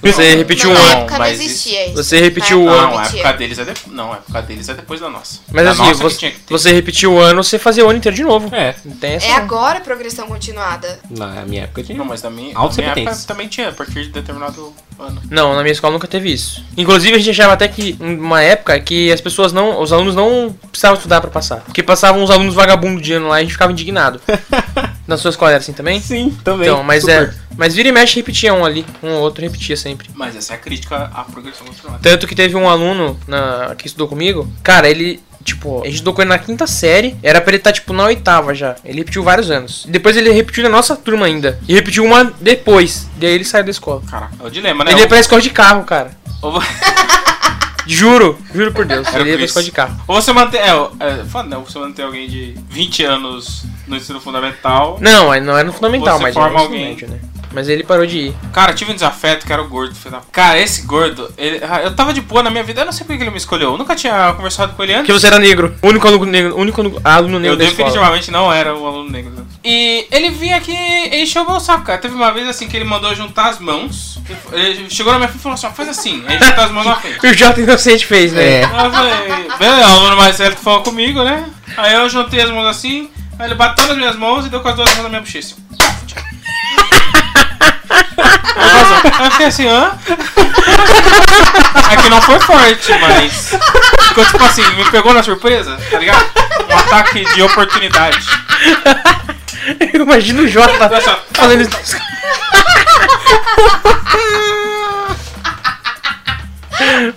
Você 0.02 0.35
repetiu 0.37 0.73
Na 0.73 0.80
um 0.80 0.83
Não, 0.83 0.90
época 0.92 1.11
não 1.12 1.19
mas 1.19 1.40
existia 1.40 1.87
isso. 1.87 1.95
Você 1.97 2.21
repetiu 2.21 2.64
Na 2.64 2.71
o 2.71 2.75
ano. 2.75 2.90
Não, 2.92 2.99
a 2.99 3.04
época 3.07 3.33
deles 3.35 3.59
é 3.59 3.64
de... 3.64 3.73
Não, 3.88 4.12
a 4.12 4.16
época 4.16 4.42
deles 4.42 4.69
é 4.69 4.75
depois 4.75 5.00
da 5.00 5.09
nossa. 5.11 5.40
Mas 5.52 5.64
Da 5.64 5.71
assim, 5.73 5.83
nossa 5.83 5.95
que 5.95 6.02
você, 6.02 6.19
tinha 6.19 6.30
que 6.30 6.38
ter. 6.38 6.52
você 6.52 6.73
repetiu 6.73 7.12
o 7.14 7.19
ano, 7.19 7.45
você 7.45 7.59
fazia 7.59 7.85
o 7.85 7.88
ano 7.88 7.99
inteiro 7.99 8.16
de 8.16 8.23
novo. 8.25 8.54
É, 8.54 8.75
essa. 9.02 9.26
É 9.26 9.33
agora 9.33 9.78
a 9.78 9.80
progressão 9.80 10.26
continuada. 10.26 10.99
na 11.11 11.45
minha 11.45 11.64
época 11.64 11.83
tinha. 11.83 11.99
Não, 11.99 12.04
mas 12.04 12.23
da 12.23 12.30
minha, 12.30 12.54
da 12.54 12.69
minha 12.71 12.88
época 12.88 13.16
também 13.26 13.49
tinha, 13.49 13.69
a 13.69 13.73
partir 13.73 14.02
de 14.04 14.09
determinado 14.09 14.73
ano. 14.99 15.21
Não, 15.30 15.54
na 15.54 15.62
minha 15.62 15.73
escola 15.73 15.92
nunca 15.92 16.07
teve 16.09 16.33
isso. 16.33 16.64
Inclusive, 16.76 17.14
a 17.14 17.19
gente 17.19 17.30
achava 17.30 17.52
até 17.54 17.69
que 17.69 17.97
uma 18.00 18.42
época 18.42 18.78
que 18.80 19.11
as 19.12 19.21
pessoas 19.21 19.52
não. 19.52 19.80
Os 19.80 19.92
alunos 19.92 20.14
não 20.14 20.54
precisavam 20.71 20.97
estudar 20.97 21.21
pra 21.21 21.30
passar. 21.30 21.61
Porque 21.61 21.83
passavam 21.83 22.23
uns 22.23 22.30
alunos 22.30 22.54
vagabundos 22.54 23.02
de 23.02 23.12
ano 23.14 23.28
lá 23.28 23.38
e 23.38 23.40
a 23.40 23.42
gente 23.45 23.52
ficava 23.52 23.73
indignado. 23.73 24.21
Na 25.11 25.17
sua 25.17 25.31
escola 25.31 25.50
era 25.50 25.59
assim 25.59 25.73
também? 25.73 26.00
Sim, 26.00 26.38
também. 26.45 26.69
Então, 26.69 26.85
mas 26.85 27.00
super. 27.00 27.31
é. 27.31 27.35
Mas 27.57 27.75
vira 27.75 27.88
e 27.88 27.93
mexe 27.93 28.14
repetia 28.14 28.55
um 28.55 28.64
ali. 28.64 28.87
Um 29.02 29.11
ou 29.14 29.23
outro 29.23 29.43
repetia 29.43 29.76
sempre. 29.76 30.09
Mas 30.14 30.37
essa 30.37 30.52
é 30.52 30.57
a 30.57 30.59
crítica 30.61 31.11
à 31.12 31.25
progressão 31.25 31.67
continuada. 31.67 31.99
Tanto 32.00 32.29
que 32.29 32.35
teve 32.37 32.55
um 32.55 32.69
aluno 32.69 33.19
na, 33.26 33.75
que 33.76 33.88
estudou 33.88 34.07
comigo. 34.07 34.49
Cara, 34.62 34.88
ele. 34.88 35.19
Tipo, 35.43 35.81
a 35.81 35.87
gente 35.87 35.95
estudou 35.95 36.14
com 36.14 36.23
ele 36.23 36.29
na 36.29 36.38
quinta 36.38 36.64
série. 36.64 37.17
Era 37.25 37.40
pra 37.40 37.50
ele 37.50 37.57
estar, 37.57 37.73
tipo, 37.73 37.93
na 37.93 38.05
oitava 38.05 38.55
já. 38.55 38.76
Ele 38.85 38.99
repetiu 38.99 39.25
vários 39.25 39.50
anos. 39.50 39.85
E 39.85 39.90
depois 39.90 40.17
ele 40.17 40.31
repetiu 40.31 40.62
na 40.62 40.69
nossa 40.69 40.95
turma 40.95 41.26
ainda. 41.26 41.59
E 41.67 41.75
repetiu 41.75 42.05
uma 42.05 42.33
depois. 42.40 43.09
Daí 43.17 43.33
ele 43.33 43.45
saiu 43.45 43.64
da 43.64 43.71
escola. 43.73 44.02
Caraca, 44.09 44.33
é 44.40 44.47
o 44.47 44.49
dilema, 44.50 44.85
né? 44.85 44.93
Ele 44.93 45.00
ia 45.00 45.05
Ou- 45.07 45.09
pra 45.09 45.19
escola 45.19 45.43
de 45.43 45.50
carro, 45.50 45.83
cara. 45.83 46.12
Juro, 47.94 48.38
juro 48.54 48.73
por 48.73 48.85
Deus. 48.85 49.06
Era 49.09 49.20
Ele 49.20 49.30
ia 49.30 49.37
pra 49.37 49.44
escola 49.44 49.64
de 49.64 49.73
carro. 49.73 50.00
ou 50.06 50.14
você 50.23 50.32
manter. 50.32 50.59
É, 50.59 50.70
é 51.00 51.25
foda? 51.25 51.59
Ou 51.59 51.64
você 51.64 51.78
manter 51.78 52.02
alguém 52.02 52.28
de 52.28 52.54
20 52.68 53.04
anos 53.04 53.64
no 53.87 53.97
ensino 53.97 54.20
fundamental. 54.20 54.99
Não, 55.00 55.30
aí 55.30 55.40
não 55.40 55.56
era 55.56 55.64
no 55.66 55.73
fundamental, 55.73 56.18
mas 56.20 56.35
forma 56.35 56.61
era 56.61 56.68
no 56.68 56.75
ensino 56.75 56.76
alguém. 56.76 56.88
médio, 56.94 57.09
né? 57.09 57.18
Mas 57.52 57.69
ele 57.69 57.83
parou 57.83 58.07
de 58.07 58.19
ir. 58.19 58.35
Cara, 58.52 58.73
tive 58.73 58.92
um 58.92 58.95
desafeto 58.95 59.45
que 59.45 59.52
era 59.52 59.61
o 59.61 59.69
gordo. 59.69 59.95
da- 60.11 60.21
Cara, 60.30 60.59
esse 60.61 60.83
gordo, 60.83 61.33
ele- 61.37 61.61
ah, 61.69 61.80
eu 61.83 61.95
tava 61.95 62.12
de 62.12 62.21
boa 62.21 62.42
na 62.42 62.50
minha 62.50 62.62
vida, 62.62 62.83
eu 62.83 62.85
não 62.85 62.92
sei 62.92 63.04
por 63.04 63.16
que 63.16 63.23
ele 63.23 63.30
me 63.30 63.37
escolheu. 63.38 63.73
Eu 63.73 63.78
nunca 63.78 63.97
tinha 63.97 64.33
conversado 64.35 64.73
com 64.75 64.83
ele 64.83 64.92
antes. 64.92 65.07
Porque 65.07 65.19
você 65.21 65.26
era 65.26 65.38
negro. 65.38 65.75
O 65.83 65.88
único 65.88 66.07
aluno 66.07 66.26
negro, 66.26 66.57
único 66.57 66.80
aluno 67.02 67.38
negro 67.40 67.54
Eu 67.54 67.57
da 67.57 67.64
escola. 67.64 67.88
definitivamente 67.88 68.30
não 68.30 68.52
era 68.52 68.75
o 68.75 68.87
aluno 68.87 69.11
negro. 69.11 69.47
E 69.64 70.07
ele 70.11 70.30
vinha 70.30 70.57
aqui 70.57 70.73
e 70.73 71.23
encheu 71.23 71.42
o 71.42 71.50
meu 71.50 71.61
saco, 71.61 71.85
cara. 71.85 71.99
Teve 71.99 72.14
uma 72.14 72.33
vez 72.33 72.49
assim 72.49 72.69
que 72.69 72.76
ele 72.76 72.85
mandou 72.85 73.14
juntar 73.14 73.49
as 73.50 73.59
mãos. 73.59 74.19
Ele 74.52 74.88
chegou 74.88 75.12
na 75.12 75.19
minha 75.19 75.28
frente 75.28 75.40
e 75.40 75.42
falou 75.42 75.54
assim: 75.54 75.69
faz 75.75 75.88
assim. 75.88 76.25
Aí 76.26 76.38
juntou 76.38 76.64
as 76.64 76.71
mãos 76.71 76.87
na 76.87 76.97
frente. 77.00 77.26
O 77.26 77.35
Jota 77.35 77.61
Inocente 77.61 78.07
fez, 78.07 78.33
né? 78.33 78.61
É. 78.61 78.64
Aí 78.64 78.85
eu 78.87 78.90
falei, 78.92 79.12
beleza, 79.59 79.88
o 79.88 79.92
aluno 79.92 80.16
mais 80.16 80.38
velho 80.38 80.54
que 80.57 80.62
falou 80.62 80.83
comigo, 80.83 81.23
né? 81.25 81.45
Aí 81.76 81.95
eu 81.95 82.09
juntei 82.09 82.40
as 82.40 82.50
mãos 82.50 82.66
assim, 82.66 83.11
aí 83.38 83.47
ele 83.49 83.54
bateu 83.54 83.87
nas 83.87 83.97
minhas 83.97 84.16
mãos 84.16 84.47
e 84.47 84.49
deu 84.49 84.61
com 84.61 84.69
as 84.69 84.76
duas 84.76 84.88
mãos 84.95 85.02
na 85.02 85.09
minha 85.09 85.21
bochecha. 85.21 85.57
Eu 89.25 89.30
fiquei 89.33 89.47
assim, 89.47 89.66
hã? 89.69 89.92
É 91.90 91.97
que 91.97 92.09
não 92.09 92.21
foi 92.23 92.38
forte, 92.40 92.92
mas. 93.00 93.50
Ficou 94.09 94.25
tipo 94.25 94.45
assim, 94.45 94.62
me 94.75 94.85
pegou 94.90 95.12
na 95.14 95.23
surpresa, 95.23 95.76
tá 95.90 95.99
ligado? 95.99 96.25
Um 96.71 96.76
ataque 96.78 97.25
de 97.35 97.42
oportunidade. 97.42 98.19
Eu 99.92 100.02
imagino 100.02 100.42
o 100.42 100.49
Jota 100.49 100.88
fazendo 101.35 101.62
isso. 101.62 101.97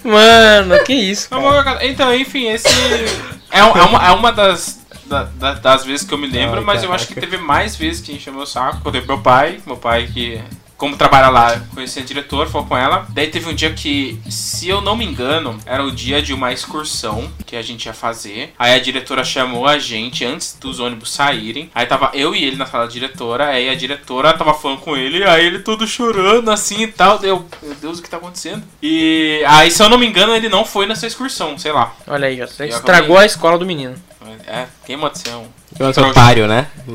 Mano, 0.04 0.84
que 0.86 0.94
isso, 0.94 1.30
cara. 1.30 1.86
Então, 1.86 2.14
enfim, 2.16 2.48
esse. 2.50 2.68
É, 3.52 3.60
é 3.60 3.64
uma, 3.64 4.08
é 4.08 4.12
uma 4.12 4.32
das. 4.32 4.82
da- 5.06 5.24
da- 5.24 5.54
das 5.54 5.86
vezes 5.86 6.06
que 6.08 6.14
eu 6.14 6.18
me 6.18 6.28
lembro, 6.28 6.60
Ai, 6.60 6.64
mas 6.66 6.84
eu 6.84 6.92
acho 6.94 7.08
que 7.08 7.14
caraca. 7.16 7.32
teve 7.32 7.44
mais 7.44 7.76
vezes 7.76 8.02
que 8.02 8.14
encheu 8.14 8.34
meu 8.34 8.46
saco. 8.46 8.80
Quando 8.82 8.94
teve 8.96 9.08
meu 9.08 9.20
pai, 9.20 9.60
meu 9.66 9.78
pai 9.78 10.08
que, 10.12 10.42
como 10.78 10.98
trabalha 10.98 11.30
lá, 11.30 11.62
conhecia 11.74 12.02
a 12.02 12.06
diretora, 12.06 12.50
falou 12.50 12.68
com 12.68 12.76
ela. 12.78 13.06
Daí 13.10 13.28
teve 13.28 13.50
um 13.50 13.54
dia 13.54 13.72
que, 13.74 14.20
se 14.30 14.68
eu 14.70 14.82
não 14.82 14.96
me 14.98 15.06
engano, 15.06 15.58
era 15.66 15.84
o 15.84 15.92
dia 15.92 16.22
de 16.22 16.34
uma 16.34 16.52
excursão 16.52 17.32
que 17.46 17.56
a 17.56 17.62
gente 17.62 17.86
ia 17.86 17.94
fazer. 17.94 18.54
Aí 18.58 18.74
a 18.74 18.80
diretora 18.80 19.24
chamou 19.24 19.66
a 19.68 19.78
gente 19.80 20.26
antes 20.26 20.58
dos 20.60 20.80
ônibus 20.80 21.12
saírem. 21.14 21.70
Aí 21.74 21.86
tava 21.86 22.12
eu 22.14 22.36
e 22.36 22.44
ele 22.44 22.56
na 22.58 22.66
sala 22.66 22.86
da 22.86 22.92
diretora. 22.92 23.48
Aí 23.48 23.70
a 23.70 23.76
diretora 23.76 24.34
tava 24.34 24.54
falando 24.54 24.80
com 24.80 24.98
ele. 24.98 25.24
Aí 25.24 25.46
ele 25.46 25.60
todo 25.60 25.88
chorando 25.88 26.50
assim 26.52 26.82
e 26.84 26.88
tal. 26.88 27.20
Eu, 27.24 27.46
meu 27.62 27.76
Deus, 27.76 28.00
o 28.00 28.02
que 28.02 28.10
tá 28.10 28.18
acontecendo? 28.18 28.64
E 28.82 29.44
aí, 29.48 29.70
se 29.72 29.82
eu 29.82 29.90
não 29.90 29.98
me 29.98 30.06
engano, 30.08 30.36
ele 30.36 30.50
não 30.50 30.66
foi 30.66 30.86
nessa 30.86 31.08
excursão, 31.08 31.58
sei 31.58 31.72
lá. 31.72 31.94
Olha 32.08 32.28
aí. 32.28 32.40
Eu 32.40 32.46
Estragou 32.46 32.78
acabei- 32.80 33.18
a 33.18 33.26
escola 33.26 33.58
do 33.58 33.66
menino. 33.66 33.96
É, 34.54 34.68
adição. 35.06 35.48
Eu 35.80 35.92
sou 35.92 36.06
otário, 36.06 36.48
né? 36.48 36.68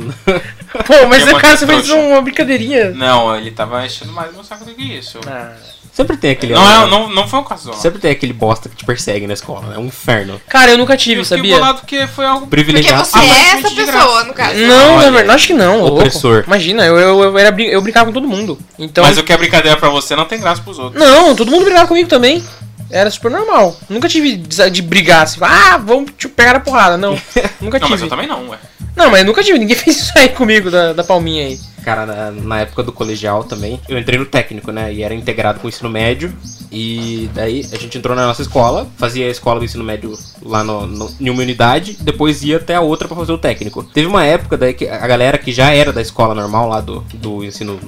Pô, 0.86 1.08
mas 1.08 1.24
uma 1.24 1.40
cara, 1.40 1.56
fez 1.56 1.90
uma 1.90 2.22
brincadeirinha. 2.22 2.90
Não, 2.90 3.34
ele 3.36 3.50
tava 3.50 3.84
enchendo 3.84 4.12
mais 4.12 4.32
meu 4.32 4.44
saco 4.44 4.64
do 4.64 4.72
que 4.72 4.82
isso. 4.82 5.18
Ah. 5.26 5.54
Sempre 5.92 6.16
tem 6.16 6.30
aquele. 6.30 6.54
Não, 6.54 6.84
é, 6.84 6.88
não, 6.88 7.08
não 7.08 7.26
foi 7.26 7.40
um 7.40 7.42
casual. 7.42 7.76
Sempre 7.76 7.98
tem 7.98 8.12
aquele 8.12 8.32
bosta 8.32 8.68
que 8.68 8.76
te 8.76 8.84
persegue 8.84 9.26
na 9.26 9.34
escola, 9.34 9.74
é 9.74 9.78
um 9.78 9.86
inferno. 9.86 10.40
Cara, 10.48 10.70
eu 10.70 10.78
nunca 10.78 10.96
tive, 10.96 11.22
eu 11.22 11.24
sabia? 11.24 11.56
bolado 11.56 11.80
porque 11.80 12.06
foi 12.06 12.24
algo. 12.24 12.46
Porque 12.46 12.62
Privilegiado. 12.62 13.04
você 13.04 13.18
é 13.18 13.48
essa 13.48 13.68
pessoa, 13.68 13.84
graça. 13.84 14.24
no 14.24 14.34
caso. 14.34 14.58
Não, 14.60 14.94
Olha. 14.94 15.06
na 15.06 15.10
verdade, 15.10 15.34
acho 15.34 15.46
que 15.48 15.54
não. 15.54 15.78
ô 15.78 15.80
louco. 15.80 15.96
Opressor. 15.96 16.44
Imagina, 16.46 16.86
eu, 16.86 16.96
eu, 16.96 17.22
eu, 17.24 17.38
era, 17.38 17.62
eu 17.62 17.82
brincava 17.82 18.06
com 18.06 18.12
todo 18.12 18.28
mundo. 18.28 18.56
Então. 18.78 19.02
Mas 19.02 19.18
o 19.18 19.24
que 19.24 19.32
é 19.32 19.36
brincadeira 19.36 19.76
pra 19.76 19.88
você 19.88 20.14
não 20.14 20.24
tem 20.24 20.38
graça 20.38 20.62
pros 20.62 20.78
outros. 20.78 21.02
Não, 21.02 21.34
todo 21.34 21.50
mundo 21.50 21.64
brigava 21.64 21.88
comigo 21.88 22.08
também. 22.08 22.44
Era 22.90 23.10
super 23.10 23.30
normal. 23.30 23.76
Nunca 23.88 24.08
tive 24.08 24.36
de, 24.36 24.70
de 24.70 24.82
brigar 24.82 25.22
assim, 25.24 25.38
ah, 25.42 25.76
vamos 25.76 26.10
te 26.16 26.28
pegar 26.28 26.54
na 26.54 26.60
porrada. 26.60 26.96
Não, 26.96 27.12
nunca 27.60 27.78
Não, 27.78 27.88
mas 27.88 28.00
eu 28.00 28.06
tive. 28.06 28.10
também 28.10 28.26
não, 28.26 28.48
ué. 28.48 28.58
Não, 28.96 29.10
mas 29.10 29.20
eu 29.20 29.26
nunca 29.26 29.42
tive. 29.44 29.58
Ninguém 29.58 29.76
fez 29.76 29.96
isso 30.00 30.12
aí 30.16 30.28
comigo 30.30 30.70
da, 30.70 30.92
da 30.92 31.04
palminha 31.04 31.46
aí. 31.46 31.58
Cara, 31.84 32.04
na, 32.04 32.30
na 32.32 32.60
época 32.60 32.82
do 32.82 32.92
colegial 32.92 33.44
também, 33.44 33.80
eu 33.88 33.98
entrei 33.98 34.18
no 34.18 34.26
técnico, 34.26 34.70
né? 34.72 34.92
E 34.92 35.02
era 35.02 35.14
integrado 35.14 35.60
com 35.60 35.66
o 35.66 35.70
ensino 35.70 35.88
médio. 35.88 36.32
E 36.70 37.30
daí 37.32 37.66
a 37.72 37.76
gente 37.78 37.96
entrou 37.96 38.14
na 38.14 38.26
nossa 38.26 38.42
escola, 38.42 38.86
fazia 38.98 39.26
a 39.26 39.30
escola 39.30 39.58
do 39.58 39.64
ensino 39.64 39.82
médio 39.84 40.12
lá 40.42 40.62
no, 40.62 40.86
no- 40.86 41.10
em 41.18 41.30
uma 41.30 41.40
unidade, 41.42 41.96
depois 42.00 42.42
ia 42.42 42.58
até 42.58 42.74
a 42.74 42.80
outra 42.82 43.08
pra 43.08 43.16
fazer 43.16 43.32
o 43.32 43.38
técnico. 43.38 43.82
Teve 43.84 44.06
uma 44.06 44.22
época 44.24 44.56
daí 44.58 44.74
que 44.74 44.86
a 44.86 45.06
galera 45.06 45.38
que 45.38 45.50
já 45.50 45.70
era 45.72 45.92
da 45.92 46.02
escola 46.02 46.34
normal, 46.34 46.68
lá 46.68 46.80
do, 46.82 47.00
do 47.14 47.42
ensino, 47.42 47.80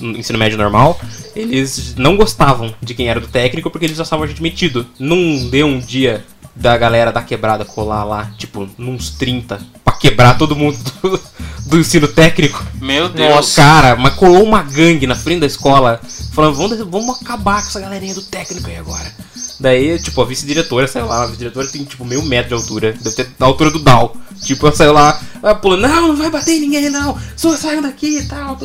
ensino 0.00 0.38
médio 0.38 0.56
normal, 0.56 0.98
eles 1.42 1.94
não 1.96 2.16
gostavam 2.16 2.74
de 2.82 2.94
quem 2.94 3.08
era 3.08 3.20
do 3.20 3.28
técnico 3.28 3.70
porque 3.70 3.86
eles 3.86 4.00
achavam 4.00 4.24
a 4.24 4.28
gente 4.28 4.42
metido. 4.42 4.86
Não 4.98 5.48
deu 5.48 5.66
um 5.66 5.78
dia 5.78 6.24
da 6.54 6.76
galera 6.76 7.12
da 7.12 7.22
quebrada 7.22 7.64
colar 7.64 8.04
lá, 8.04 8.32
tipo, 8.36 8.68
nos 8.76 9.10
30, 9.10 9.60
pra 9.84 9.94
quebrar 9.94 10.36
todo 10.36 10.56
mundo 10.56 10.76
do, 11.00 11.20
do 11.66 11.78
ensino 11.78 12.08
técnico. 12.08 12.64
Meu 12.80 13.08
Deus. 13.08 13.34
Nossa. 13.34 13.62
Cara, 13.62 13.96
mas 13.96 14.14
colou 14.14 14.42
uma 14.42 14.62
gangue 14.62 15.06
na 15.06 15.14
frente 15.14 15.40
da 15.40 15.46
escola, 15.46 16.00
falando, 16.32 16.56
vamos, 16.56 16.78
vamos 16.78 17.22
acabar 17.22 17.62
com 17.62 17.68
essa 17.68 17.80
galerinha 17.80 18.14
do 18.14 18.22
técnico 18.22 18.68
aí 18.68 18.76
agora. 18.76 19.12
Daí, 19.60 19.98
tipo, 20.00 20.20
a 20.20 20.24
vice-diretora 20.24 20.86
saiu 20.86 21.06
lá, 21.06 21.22
a 21.22 21.26
vice-diretora 21.26 21.66
tem, 21.68 21.84
tipo, 21.84 22.04
meio 22.04 22.22
metro 22.22 22.48
de 22.48 22.62
altura, 22.62 22.92
deve 22.92 23.16
ter 23.16 23.28
da 23.38 23.46
altura 23.46 23.70
do 23.70 23.78
Dal. 23.78 24.16
Tipo, 24.42 24.74
saiu 24.74 24.92
lá, 24.92 25.20
ela 25.42 25.54
pulando, 25.54 25.82
não, 25.82 26.08
não 26.08 26.16
vai 26.16 26.30
bater 26.30 26.56
em 26.56 26.60
ninguém, 26.60 26.90
não, 26.90 27.18
só 27.36 27.56
saiam 27.56 27.82
daqui 27.82 28.18
e 28.18 28.26
tal. 28.26 28.58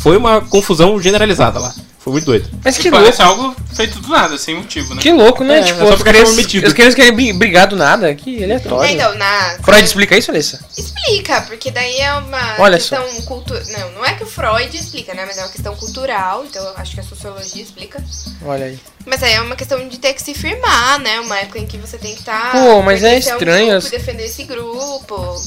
Foi 0.00 0.16
uma 0.16 0.40
confusão 0.40 1.00
generalizada 1.00 1.58
lá, 1.58 1.74
foi 2.06 2.12
muito 2.12 2.24
doido. 2.26 2.48
Mas 2.64 2.78
que 2.78 2.88
Parece 2.88 3.20
louco. 3.20 3.42
algo 3.42 3.56
feito 3.74 3.98
do 3.98 4.08
nada, 4.08 4.38
sem 4.38 4.54
motivo, 4.54 4.94
né? 4.94 5.02
Que 5.02 5.10
louco, 5.12 5.42
né? 5.42 5.58
É, 5.58 5.62
tipo, 5.64 5.80
é 5.80 5.82
só 5.86 5.88
as 5.90 5.96
porque 5.96 6.10
crianças, 6.10 6.28
foram 6.30 6.36
metidos. 6.44 6.68
as 6.68 6.72
crianças 6.72 6.94
querem 6.94 7.12
bri- 7.12 7.32
brigar 7.32 7.66
do 7.66 7.74
nada. 7.74 8.14
Que 8.14 8.44
aleatório. 8.44 8.88
É, 8.88 8.92
então, 8.92 9.12
na. 9.16 9.58
Freud 9.64 9.84
explica 9.84 10.16
isso, 10.16 10.30
Alessa? 10.30 10.60
Explica, 10.78 11.40
porque 11.42 11.72
daí 11.72 11.98
é 11.98 12.12
uma 12.14 12.54
Olha 12.60 12.78
questão 12.78 13.04
cultural. 13.22 13.62
Não, 13.70 13.90
não 13.94 14.04
é 14.06 14.14
que 14.14 14.22
o 14.22 14.26
Freud 14.26 14.76
explica, 14.76 15.14
né? 15.14 15.24
Mas 15.26 15.36
é 15.36 15.42
uma 15.42 15.50
questão 15.50 15.74
cultural, 15.74 16.44
então 16.48 16.64
eu 16.64 16.74
acho 16.76 16.94
que 16.94 17.00
a 17.00 17.02
sociologia 17.02 17.60
explica. 17.62 18.00
Olha 18.44 18.66
aí. 18.66 18.78
Mas 19.04 19.20
aí 19.24 19.32
é 19.34 19.40
uma 19.40 19.56
questão 19.56 19.88
de 19.88 19.98
ter 19.98 20.12
que 20.14 20.22
se 20.22 20.32
firmar, 20.32 21.00
né? 21.00 21.18
Uma 21.18 21.38
época 21.40 21.58
em 21.58 21.66
que 21.66 21.76
você 21.76 21.98
tem 21.98 22.12
que 22.14 22.20
estar. 22.20 22.52
Pô, 22.52 22.82
mas 22.82 23.02
é 23.02 23.18
estranho 23.18 23.76
Um 23.76 23.80
grupo, 23.80 23.90
defender 23.90 24.24
esse 24.26 24.44
grupo. 24.44 25.42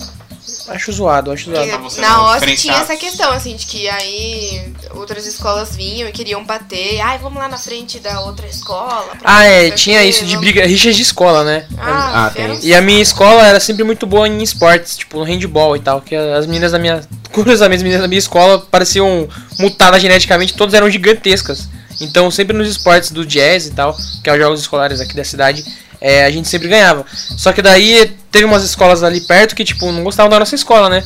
Acho 0.68 0.92
zoado, 0.92 1.32
acho 1.32 1.52
zoado. 1.52 1.84
Você 1.84 2.02
na 2.02 2.32
OSS 2.32 2.56
tinha 2.62 2.76
essa 2.76 2.96
questão, 2.96 3.32
assim, 3.32 3.56
de 3.56 3.66
que 3.66 3.88
aí 3.90 4.74
outras 4.96 5.26
escolas 5.26 5.76
vinham 5.76 6.08
e 6.08 6.12
queriam 6.12 6.44
bater. 6.44 7.00
Ai, 7.02 7.18
vamos 7.18 7.40
lá 7.40 7.48
na 7.48 7.58
frente 7.58 8.00
da 8.00 8.22
outra 8.22 8.48
escola. 8.48 9.06
pra 9.20 9.20
Ah, 9.24 9.46
é, 9.46 9.72
tinha 9.72 10.04
isso 10.04 10.26
de 10.26 10.38
briga, 10.38 10.66
rixa 10.66 10.92
de 10.92 11.02
escola, 11.02 11.44
né? 11.44 11.66
Ah, 11.78 12.26
Ah, 12.26 12.30
tem. 12.30 12.60
E 12.64 12.74
a 12.74 12.82
minha 12.82 13.02
escola 13.02 13.44
era 13.46 13.60
sempre 13.60 13.84
muito 13.84 14.06
boa 14.06 14.28
em 14.28 14.42
esportes, 14.42 14.98
tipo 14.98 15.18
no 15.20 15.24
handball 15.24 15.76
e 15.76 15.80
tal, 15.80 16.02
que 16.02 16.16
as 16.16 16.46
meninas 16.46 16.72
da 16.72 16.80
minha. 16.80 17.02
Curiosamente, 17.32 17.78
as 17.78 17.84
meninas 17.84 18.02
da 18.02 18.08
minha 18.08 18.20
escola 18.20 18.60
pareciam 18.60 19.28
mutadas 19.60 20.02
geneticamente, 20.02 20.54
todas 20.56 20.74
eram 20.74 20.90
gigantescas. 20.90 21.70
Então, 22.02 22.32
sempre 22.32 22.56
nos 22.56 22.70
esportes 22.70 23.12
do 23.12 23.26
jazz 23.26 23.68
e 23.68 23.72
tal, 23.72 23.96
que 24.24 24.30
é 24.30 24.34
os 24.34 24.40
jogos 24.40 24.60
escolares 24.62 25.00
aqui 25.02 25.14
da 25.16 25.24
cidade, 25.24 25.64
é, 26.02 26.26
a 26.26 26.32
gente 26.32 26.48
sempre 26.48 26.68
ganhava. 26.68 27.06
Só 27.38 27.52
que 27.54 27.62
daí 27.62 28.12
teve 28.32 28.46
umas 28.46 28.64
escolas 28.64 29.04
ali 29.04 29.22
perto 29.22 29.56
que, 29.56 29.64
tipo, 29.64 29.92
não 29.92 30.04
gostavam 30.04 30.30
da 30.30 30.40
nossa 30.40 30.56
escola, 30.56 30.90
né? 30.90 31.04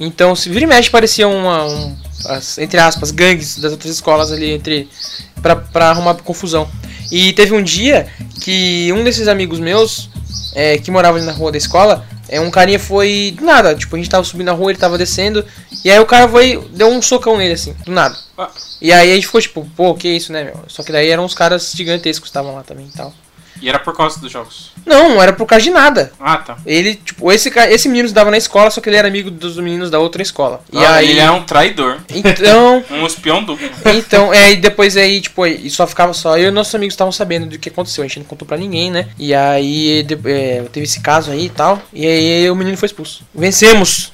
Então, 0.00 0.34
se 0.34 0.48
vira 0.48 0.64
e 0.64 0.66
mexe, 0.66 0.90
parecia 0.90 1.28
uma. 1.28 1.64
um- 1.64 1.96
as- 2.26 2.58
entre 2.58 2.78
aspas, 2.80 3.10
gangues 3.10 3.58
das 3.58 3.72
outras 3.72 3.92
escolas 3.92 4.32
ali, 4.32 4.50
entre. 4.52 4.88
Pra, 5.42 5.56
pra 5.56 5.90
arrumar 5.90 6.14
confusão. 6.14 6.68
E 7.12 7.32
teve 7.34 7.52
um 7.54 7.62
dia 7.62 8.06
que 8.42 8.90
um 8.92 9.04
desses 9.04 9.28
amigos 9.28 9.60
meus, 9.60 10.08
é, 10.54 10.78
que 10.78 10.90
morava 10.90 11.18
ali 11.18 11.26
na 11.26 11.32
rua 11.32 11.52
da 11.52 11.58
escola, 11.58 12.04
é, 12.28 12.40
um 12.40 12.50
carinha 12.50 12.78
foi. 12.78 13.34
Do 13.36 13.44
nada, 13.44 13.74
tipo, 13.74 13.94
a 13.94 13.98
gente 13.98 14.08
tava 14.10 14.24
subindo 14.24 14.46
na 14.46 14.52
rua, 14.52 14.70
ele 14.72 14.78
tava 14.78 14.96
descendo, 14.98 15.44
e 15.84 15.90
aí 15.90 15.98
o 16.00 16.06
cara 16.06 16.26
foi. 16.28 16.66
deu 16.72 16.88
um 16.88 17.00
socão 17.02 17.36
nele, 17.36 17.52
assim, 17.54 17.74
do 17.84 17.92
nada. 17.92 18.16
Ah. 18.38 18.50
E 18.80 18.92
aí 18.92 19.12
a 19.12 19.14
gente 19.14 19.26
ficou 19.26 19.40
tipo, 19.40 19.70
pô, 19.76 19.94
que 19.94 20.08
isso, 20.08 20.32
né, 20.32 20.44
meu? 20.44 20.60
Só 20.66 20.82
que 20.82 20.90
daí 20.90 21.08
eram 21.08 21.24
uns 21.24 21.34
caras 21.34 21.72
gigantescos 21.74 22.24
que 22.24 22.30
estavam 22.30 22.54
lá 22.54 22.62
também 22.62 22.86
e 22.86 22.96
tal. 22.96 23.12
E 23.62 23.68
era 23.68 23.78
por 23.78 23.96
causa 23.96 24.20
dos 24.20 24.30
jogos. 24.30 24.72
Não, 24.84 25.10
não 25.10 25.22
era 25.22 25.32
por 25.32 25.46
causa 25.46 25.62
de 25.64 25.70
nada. 25.70 26.12
Ah, 26.20 26.36
tá. 26.38 26.56
Ele, 26.66 26.94
tipo, 26.96 27.32
esse, 27.32 27.48
esse 27.70 27.88
menino 27.88 28.06
estudava 28.06 28.30
na 28.30 28.36
escola, 28.36 28.70
só 28.70 28.80
que 28.80 28.88
ele 28.88 28.96
era 28.96 29.08
amigo 29.08 29.30
dos 29.30 29.56
meninos 29.56 29.90
da 29.90 29.98
outra 29.98 30.20
escola. 30.22 30.60
E 30.72 30.78
Ah, 30.84 30.96
aí. 30.96 31.10
Ele 31.10 31.20
é 31.20 31.30
um 31.30 31.42
traidor. 31.44 31.98
Então. 32.10 32.84
Um 32.90 33.06
espião 33.06 33.42
duplo. 33.42 33.66
Então, 33.94 34.32
é, 34.32 34.52
e 34.52 34.56
depois 34.56 34.96
aí, 34.96 35.20
tipo, 35.20 35.46
e 35.46 35.70
só 35.70 35.86
ficava 35.86 36.12
só 36.12 36.36
eu 36.38 36.48
e 36.48 36.50
nossos 36.50 36.74
amigos 36.74 36.92
estavam 36.94 37.12
sabendo 37.12 37.46
do 37.46 37.58
que 37.58 37.68
aconteceu. 37.68 38.04
A 38.04 38.06
gente 38.06 38.18
não 38.20 38.26
contou 38.26 38.46
pra 38.46 38.56
ninguém, 38.56 38.90
né? 38.90 39.08
E 39.18 39.34
aí 39.34 40.02
de- 40.02 40.18
é, 40.30 40.62
teve 40.72 40.84
esse 40.84 41.00
caso 41.00 41.30
aí 41.30 41.46
e 41.46 41.50
tal. 41.50 41.80
E 41.92 42.06
aí 42.06 42.50
o 42.50 42.54
menino 42.56 42.76
foi 42.76 42.86
expulso. 42.86 43.24
Vencemos! 43.34 44.12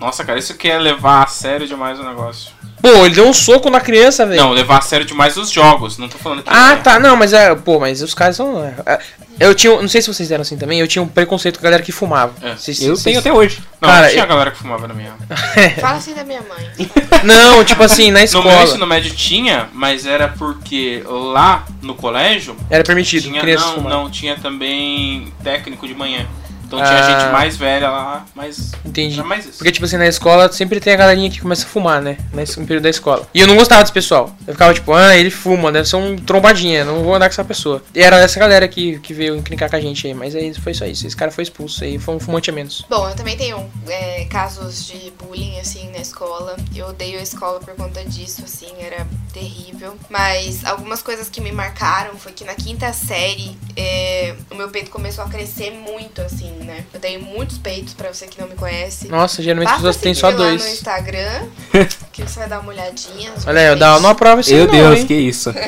Nossa, 0.00 0.24
cara, 0.24 0.38
isso 0.38 0.54
que 0.54 0.68
é 0.68 0.78
levar 0.78 1.24
a 1.24 1.26
sério 1.26 1.66
demais 1.66 1.98
o 1.98 2.04
negócio. 2.04 2.50
Pô, 2.80 3.06
ele 3.06 3.14
deu 3.14 3.26
um 3.26 3.32
soco 3.32 3.70
na 3.70 3.80
criança, 3.80 4.24
velho. 4.26 4.40
Não, 4.40 4.52
levar 4.52 4.78
a 4.78 4.80
sério 4.82 5.04
demais 5.06 5.36
os 5.36 5.50
jogos. 5.50 5.98
Não 5.98 6.08
tô 6.08 6.18
falando 6.18 6.42
que. 6.42 6.50
Ah, 6.52 6.76
tá, 6.76 6.98
não, 7.00 7.16
mas 7.16 7.32
é, 7.32 7.54
pô, 7.54 7.80
mas 7.80 8.02
os 8.02 8.14
caras 8.14 8.36
são. 8.36 8.62
é, 8.64 8.74
é, 8.86 8.98
eu 9.40 9.54
tinha, 9.54 9.80
não 9.80 9.88
sei 9.88 10.00
se 10.02 10.08
vocês 10.12 10.30
eram 10.30 10.42
assim 10.42 10.56
também, 10.56 10.78
eu 10.80 10.86
tinha 10.86 11.02
um 11.02 11.08
preconceito 11.08 11.58
com 11.58 11.62
a 11.62 11.68
galera 11.70 11.82
que 11.82 11.90
fumava. 11.92 12.32
É. 12.42 12.54
Vocês- 12.54 12.80
Eu 12.82 12.90
vocês- 12.90 13.02
tenho 13.02 13.18
até 13.18 13.32
hoje. 13.32 13.58
Não, 13.80 13.88
Cara, 13.88 14.02
não 14.04 14.10
tinha 14.10 14.22
eu- 14.24 14.28
galera 14.28 14.50
que 14.50 14.58
fumava 14.58 14.86
na 14.88 14.94
minha. 14.94 15.12
Fala 15.80 15.96
assim 15.96 16.14
da 16.14 16.24
minha 16.24 16.42
mãe. 16.42 16.90
Não, 17.24 17.64
tipo 17.64 17.82
assim, 17.82 18.10
na 18.10 18.20
No 18.20 18.24
escola. 18.24 18.44
meu 18.54 18.62
ensino 18.64 18.86
médio 18.86 19.14
tinha, 19.14 19.68
mas 19.72 20.06
era 20.06 20.28
porque 20.28 21.02
lá 21.06 21.64
no 21.82 21.94
colégio 21.94 22.56
Era 22.70 22.84
permitido, 22.84 23.24
tinha. 23.24 23.40
crianças 23.40 23.66
Não, 23.68 23.74
fumar. 23.76 23.92
não, 23.92 24.10
tinha 24.10 24.36
tambem 24.36 25.32
técnico 25.42 25.86
de 25.88 25.94
manhã. 25.94 26.26
Então 26.66 26.78
tinha 26.78 26.90
Ah. 26.98 27.20
gente 27.20 27.32
mais 27.32 27.56
velha 27.56 27.88
lá, 27.90 28.26
mas. 28.34 28.72
Entendi. 28.84 29.18
Era 29.18 29.28
mais 29.28 29.44
isso. 29.46 29.58
Porque, 29.58 29.72
tipo 29.72 29.84
assim, 29.84 29.96
na 29.96 30.06
escola 30.06 30.50
sempre 30.52 30.80
tem 30.80 30.92
a 30.92 30.96
galerinha 30.96 31.30
que 31.30 31.40
começa 31.40 31.64
a 31.64 31.68
fumar, 31.68 32.00
né? 32.02 32.16
Nesse 32.32 32.58
no 32.60 32.66
período 32.66 32.84
da 32.84 32.90
escola. 32.90 33.28
E 33.32 33.40
eu 33.40 33.46
não 33.46 33.56
gostava 33.56 33.82
desse 33.82 33.92
pessoal. 33.92 34.34
Eu 34.46 34.52
ficava 34.54 34.74
tipo, 34.74 34.92
ah, 34.92 35.16
ele 35.16 35.30
fuma, 35.30 35.70
deve 35.72 35.88
ser 35.88 35.96
um 35.96 36.16
trombadinha, 36.16 36.84
não 36.84 37.02
vou 37.02 37.14
andar 37.14 37.26
com 37.28 37.32
essa 37.32 37.44
pessoa. 37.44 37.82
E 37.94 38.02
era 38.02 38.16
essa 38.18 38.38
galera 38.40 38.66
que, 38.68 38.98
que 39.00 39.14
veio 39.14 39.36
encrencar 39.36 39.70
com 39.70 39.76
a 39.76 39.80
gente 39.80 40.06
aí. 40.06 40.14
Mas 40.14 40.34
aí 40.34 40.52
foi 40.54 40.74
só 40.74 40.84
isso. 40.86 41.06
Esse 41.06 41.16
cara 41.16 41.30
foi 41.30 41.42
expulso 41.44 41.84
aí, 41.84 41.98
foi 41.98 42.14
um 42.14 42.20
fumante 42.20 42.50
a 42.50 42.52
menos. 42.52 42.84
Bom, 42.88 43.08
eu 43.08 43.14
também 43.14 43.36
tenho 43.36 43.64
é, 43.88 44.24
casos 44.26 44.86
de 44.86 45.12
bullying, 45.18 45.58
assim, 45.60 45.90
na 45.90 45.98
escola. 45.98 46.56
Eu 46.74 46.88
odeio 46.88 47.18
a 47.18 47.22
escola 47.22 47.60
por 47.60 47.74
conta 47.74 48.04
disso, 48.04 48.42
assim, 48.44 48.68
era 48.80 49.06
terrível. 49.32 49.96
Mas 50.10 50.64
algumas 50.64 51.02
coisas 51.02 51.28
que 51.28 51.40
me 51.40 51.52
marcaram 51.52 52.16
foi 52.16 52.32
que 52.32 52.44
na 52.44 52.54
quinta 52.54 52.92
série 52.92 53.56
é, 53.76 54.34
o 54.50 54.54
meu 54.54 54.68
peito 54.70 54.90
começou 54.90 55.24
a 55.24 55.28
crescer 55.28 55.70
muito, 55.70 56.20
assim, 56.22 56.52
né? 56.64 56.84
Eu 56.92 57.00
tenho 57.00 57.20
muitos 57.22 57.58
peitos, 57.58 57.94
pra 57.94 58.12
você 58.12 58.26
que 58.26 58.40
não 58.40 58.48
me 58.48 58.54
conhece. 58.54 59.08
Nossa, 59.08 59.42
geralmente 59.42 59.68
as 59.68 59.76
pessoas 59.76 59.96
têm 59.96 60.14
só 60.14 60.26
lá 60.28 60.32
no 60.32 60.38
dois. 60.38 60.72
Instagram, 60.72 61.46
que 62.12 62.22
você 62.22 62.38
vai 62.40 62.48
dar 62.48 62.60
uma 62.60 62.70
olhadinha. 62.72 63.32
Olha 63.46 63.60
aí, 63.60 63.66
eu 63.68 63.76
dava- 63.76 64.00
não 64.00 64.10
aprova 64.10 64.40
isso 64.40 64.50
Meu 64.54 64.64
não, 64.66 64.72
Deus, 64.72 65.00
hein? 65.00 65.06
que 65.06 65.14
isso. 65.14 65.52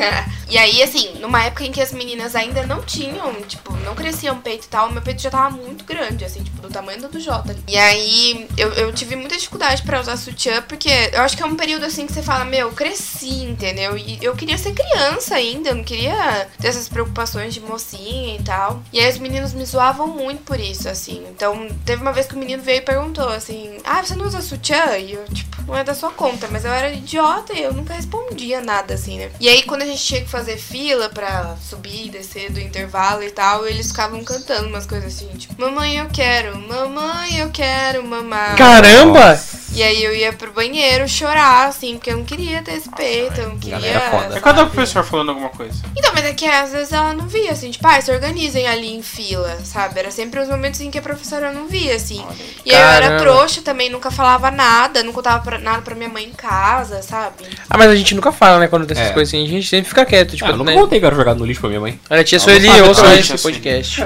E 0.50 0.56
aí, 0.56 0.82
assim, 0.82 1.18
numa 1.20 1.44
época 1.44 1.62
em 1.64 1.70
que 1.70 1.78
as 1.78 1.92
meninas 1.92 2.34
ainda 2.34 2.64
não 2.66 2.80
tinham, 2.82 3.34
tipo, 3.42 3.70
não 3.84 3.94
cresciam 3.94 4.38
peito 4.40 4.64
e 4.64 4.68
tal, 4.68 4.90
meu 4.90 5.02
peito 5.02 5.20
já 5.20 5.28
tava 5.30 5.54
muito 5.54 5.84
grande, 5.84 6.24
assim, 6.24 6.42
tipo, 6.42 6.62
do 6.62 6.70
tamanho 6.70 7.02
do 7.02 7.08
do 7.10 7.20
Jota. 7.20 7.54
E 7.68 7.76
aí, 7.76 8.48
eu, 8.56 8.72
eu 8.72 8.90
tive 8.90 9.14
muita 9.14 9.36
dificuldade 9.36 9.82
pra 9.82 10.00
usar 10.00 10.16
sutiã, 10.16 10.62
porque 10.62 10.88
eu 11.12 11.20
acho 11.20 11.36
que 11.36 11.42
é 11.42 11.46
um 11.46 11.54
período, 11.54 11.84
assim, 11.84 12.06
que 12.06 12.14
você 12.14 12.22
fala, 12.22 12.46
meu, 12.46 12.68
eu 12.68 12.72
cresci, 12.72 13.42
entendeu? 13.44 13.98
E 13.98 14.18
eu 14.22 14.34
queria 14.34 14.56
ser 14.56 14.72
criança 14.72 15.34
ainda, 15.34 15.68
eu 15.68 15.74
não 15.74 15.84
queria 15.84 16.48
ter 16.58 16.68
essas 16.68 16.88
preocupações 16.88 17.52
de 17.52 17.60
mocinha 17.60 18.36
e 18.36 18.42
tal. 18.42 18.82
E 18.90 18.98
aí, 19.00 19.10
os 19.12 19.18
meninos 19.18 19.52
me 19.52 19.66
zoavam 19.66 20.06
muito 20.06 20.44
por 20.44 20.58
isso, 20.58 20.77
assim. 20.86 21.24
Então, 21.30 21.68
teve 21.84 22.02
uma 22.02 22.12
vez 22.12 22.26
que 22.26 22.34
o 22.34 22.38
menino 22.38 22.62
veio 22.62 22.78
e 22.78 22.82
perguntou, 22.82 23.28
assim, 23.28 23.78
ah, 23.84 24.02
você 24.02 24.14
não 24.14 24.26
usa 24.26 24.40
sutiã? 24.40 24.96
E 24.98 25.14
eu, 25.14 25.24
tipo, 25.24 25.62
não 25.62 25.76
é 25.76 25.82
da 25.82 25.94
sua 25.94 26.10
conta, 26.10 26.48
mas 26.50 26.64
eu 26.64 26.72
era 26.72 26.92
idiota 26.92 27.52
e 27.54 27.62
eu 27.62 27.72
nunca 27.72 27.94
respondia 27.94 28.60
nada, 28.60 28.94
assim, 28.94 29.18
né? 29.18 29.30
E 29.40 29.48
aí, 29.48 29.62
quando 29.62 29.82
a 29.82 29.86
gente 29.86 30.04
tinha 30.04 30.20
que 30.20 30.28
fazer 30.28 30.58
fila 30.58 31.08
pra 31.08 31.56
subir 31.56 32.06
e 32.06 32.10
descer 32.10 32.52
do 32.52 32.60
intervalo 32.60 33.22
e 33.22 33.30
tal, 33.30 33.66
eles 33.66 33.88
ficavam 33.88 34.22
cantando 34.22 34.68
umas 34.68 34.86
coisas 34.86 35.14
assim, 35.14 35.28
tipo, 35.36 35.60
mamãe 35.60 35.96
eu 35.96 36.06
quero, 36.06 36.58
mamãe 36.58 37.38
eu 37.38 37.50
quero 37.50 38.04
mamar. 38.04 38.56
Caramba! 38.56 39.40
E 39.78 39.82
aí 39.84 40.02
eu 40.02 40.12
ia 40.12 40.32
pro 40.32 40.52
banheiro 40.52 41.08
chorar, 41.08 41.68
assim, 41.68 41.94
porque 41.94 42.10
eu 42.10 42.16
não 42.16 42.24
queria 42.24 42.60
ter 42.62 42.72
esse 42.72 42.88
peito, 42.88 43.40
eu 43.40 43.50
não 43.50 43.58
queria. 43.58 43.78
galera 43.78 44.00
foda. 44.10 44.36
É 44.36 44.40
cada 44.40 44.58
sabe? 44.62 44.70
professor 44.72 45.04
falando 45.04 45.28
alguma 45.28 45.50
coisa. 45.50 45.74
Então, 45.96 46.10
mas 46.12 46.24
é 46.24 46.32
que 46.32 46.44
às 46.46 46.72
vezes 46.72 46.92
ela 46.92 47.14
não 47.14 47.28
via, 47.28 47.52
assim, 47.52 47.70
tipo, 47.70 47.86
ah, 47.86 48.00
se 48.00 48.10
organizem 48.10 48.66
ali 48.66 48.92
em 48.92 49.02
fila, 49.02 49.56
sabe? 49.62 50.00
Era 50.00 50.10
sempre 50.10 50.40
os 50.40 50.48
momentos 50.48 50.80
em 50.80 50.90
que 50.90 50.98
a 50.98 51.02
professora 51.02 51.52
não 51.52 51.68
via, 51.68 51.94
assim. 51.94 52.24
E 52.66 52.74
aí 52.74 52.82
eu 52.82 52.88
era 52.88 53.18
trouxa 53.20 53.62
também, 53.62 53.88
nunca 53.88 54.10
falava 54.10 54.50
nada, 54.50 55.04
não 55.04 55.12
contava 55.12 55.44
pra- 55.44 55.58
nada 55.60 55.80
pra 55.82 55.94
minha 55.94 56.08
mãe 56.08 56.24
em 56.24 56.32
casa, 56.32 57.00
sabe? 57.00 57.44
Ah, 57.70 57.78
mas 57.78 57.88
a 57.88 57.94
gente 57.94 58.16
nunca 58.16 58.32
fala, 58.32 58.58
né, 58.58 58.66
quando 58.66 58.84
tem 58.84 58.96
essas 58.96 59.10
É. 59.10 59.14
coisas 59.14 59.32
assim. 59.32 59.44
A 59.44 59.48
gente 59.48 59.68
sempre 59.68 59.88
fica 59.88 60.04
quieto, 60.04 60.32
tipo, 60.32 60.44
Ah, 60.46 60.50
eu 60.50 60.56
nunca 60.56 60.72
né? 60.72 60.76
contei 60.76 60.98
que 60.98 61.04
eu 61.04 61.06
era 61.06 61.16
jogado 61.16 61.38
no 61.38 61.46
lixo 61.46 61.60
pra 61.60 61.68
minha 61.68 61.80
mãe. 61.80 62.00
Olha, 62.10 62.24
tia 62.24 62.40
Sueli, 62.40 62.66
não 62.66 62.74
sabe 62.74 62.88
ouça 62.88 63.02
também, 63.02 63.18
esse 63.20 63.38
Sueli. 63.38 63.56
podcast. 63.58 64.04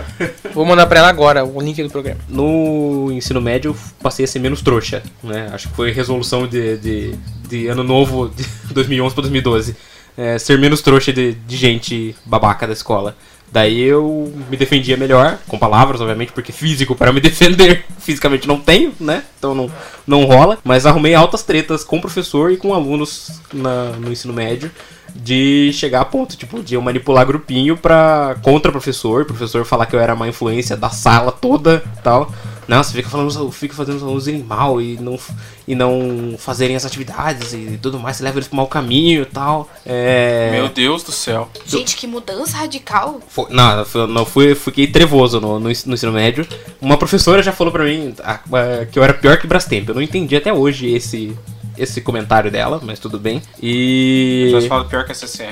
Vou 0.52 0.66
mandar 0.66 0.84
pra 0.86 0.98
ela 0.98 1.08
agora 1.08 1.42
o 1.46 1.58
link 1.62 1.82
do 1.82 1.88
programa. 1.88 2.20
No 2.28 3.08
ensino 3.10 3.40
médio, 3.40 3.70
eu 3.70 3.76
passei 4.02 4.26
a 4.26 4.28
ser 4.28 4.38
menos 4.38 4.60
trouxa, 4.60 5.02
né? 5.22 5.48
Acho 5.54 5.61
que 5.68 5.74
foi 5.74 5.92
resolução 5.92 6.46
de, 6.46 6.76
de, 6.76 7.14
de 7.48 7.66
ano 7.68 7.82
novo 7.82 8.28
de 8.28 8.44
2011 8.72 9.14
pra 9.14 9.22
2012. 9.22 9.76
É, 10.16 10.38
ser 10.38 10.58
menos 10.58 10.82
trouxa 10.82 11.12
de, 11.12 11.32
de 11.32 11.56
gente 11.56 12.14
babaca 12.24 12.66
da 12.66 12.72
escola. 12.72 13.16
Daí 13.50 13.82
eu 13.82 14.32
me 14.50 14.56
defendia 14.56 14.96
melhor, 14.96 15.38
com 15.46 15.58
palavras, 15.58 16.00
obviamente, 16.00 16.32
porque 16.32 16.52
físico 16.52 16.94
para 16.94 17.12
me 17.12 17.20
defender, 17.22 17.84
fisicamente 17.98 18.48
não 18.48 18.58
tenho, 18.58 18.94
né? 18.98 19.22
Então 19.38 19.54
não, 19.54 19.70
não 20.06 20.24
rola. 20.24 20.58
Mas 20.64 20.86
arrumei 20.86 21.14
altas 21.14 21.42
tretas 21.42 21.84
com 21.84 21.98
o 21.98 22.00
professor 22.00 22.50
e 22.50 22.56
com 22.56 22.72
alunos 22.72 23.40
na, 23.52 23.90
no 23.92 24.10
ensino 24.10 24.32
médio 24.32 24.70
de 25.14 25.70
chegar 25.72 26.00
a 26.00 26.04
ponto, 26.04 26.36
tipo, 26.36 26.62
de 26.62 26.74
eu 26.74 26.82
manipular 26.82 27.26
grupinho 27.26 27.76
pra 27.76 28.36
contra 28.42 28.70
o 28.70 28.72
professor, 28.72 29.22
o 29.22 29.26
professor 29.26 29.64
falar 29.64 29.86
que 29.86 29.94
eu 29.94 30.00
era 30.00 30.14
má 30.14 30.28
influência 30.28 30.76
da 30.76 30.90
sala 30.90 31.32
toda 31.32 31.82
tal. 32.02 32.30
Nossa, 32.68 32.92
fica 32.92 33.08
falando, 33.08 33.50
fica 33.50 33.74
fazendo 33.74 33.96
os 33.96 34.02
alunos 34.02 34.28
irem 34.28 34.42
mal 34.42 34.80
e 34.80 34.96
não, 34.96 35.18
e 35.66 35.74
não 35.74 36.36
fazerem 36.38 36.76
as 36.76 36.84
atividades 36.84 37.52
e 37.52 37.78
tudo 37.82 37.98
mais, 37.98 38.16
você 38.16 38.22
leva 38.22 38.38
eles 38.38 38.48
pro 38.48 38.56
mau 38.56 38.66
caminho 38.66 39.22
e 39.22 39.26
tal. 39.26 39.68
É. 39.84 40.50
Meu 40.52 40.68
Deus 40.68 41.02
do 41.02 41.12
céu. 41.12 41.48
Gente, 41.66 41.96
que 41.96 42.06
mudança 42.06 42.56
radical. 42.56 43.20
Foi, 43.28 43.46
não, 43.50 44.06
não 44.06 44.24
fui, 44.24 44.54
fiquei 44.54 44.86
trevoso 44.86 45.40
no, 45.40 45.58
no, 45.58 45.64
no 45.64 45.70
ensino 45.70 46.12
médio. 46.12 46.46
Uma 46.80 46.96
professora 46.96 47.42
já 47.42 47.52
falou 47.52 47.72
pra 47.72 47.84
mim 47.84 48.14
ah, 48.22 48.40
ah, 48.52 48.86
que 48.86 48.98
eu 48.98 49.02
era 49.02 49.12
pior 49.12 49.36
que 49.38 49.46
Brastemp. 49.46 49.88
Eu 49.88 49.94
não 49.96 50.02
entendi 50.02 50.36
até 50.36 50.52
hoje 50.52 50.88
esse, 50.88 51.36
esse 51.76 52.00
comentário 52.00 52.50
dela, 52.50 52.80
mas 52.82 52.98
tudo 52.98 53.18
bem. 53.18 53.42
E. 53.62 54.48
Já 54.52 54.60
se 54.60 54.68
fala 54.68 54.84
pior 54.84 55.04
que 55.04 55.12
a 55.12 55.14
CCE. 55.14 55.44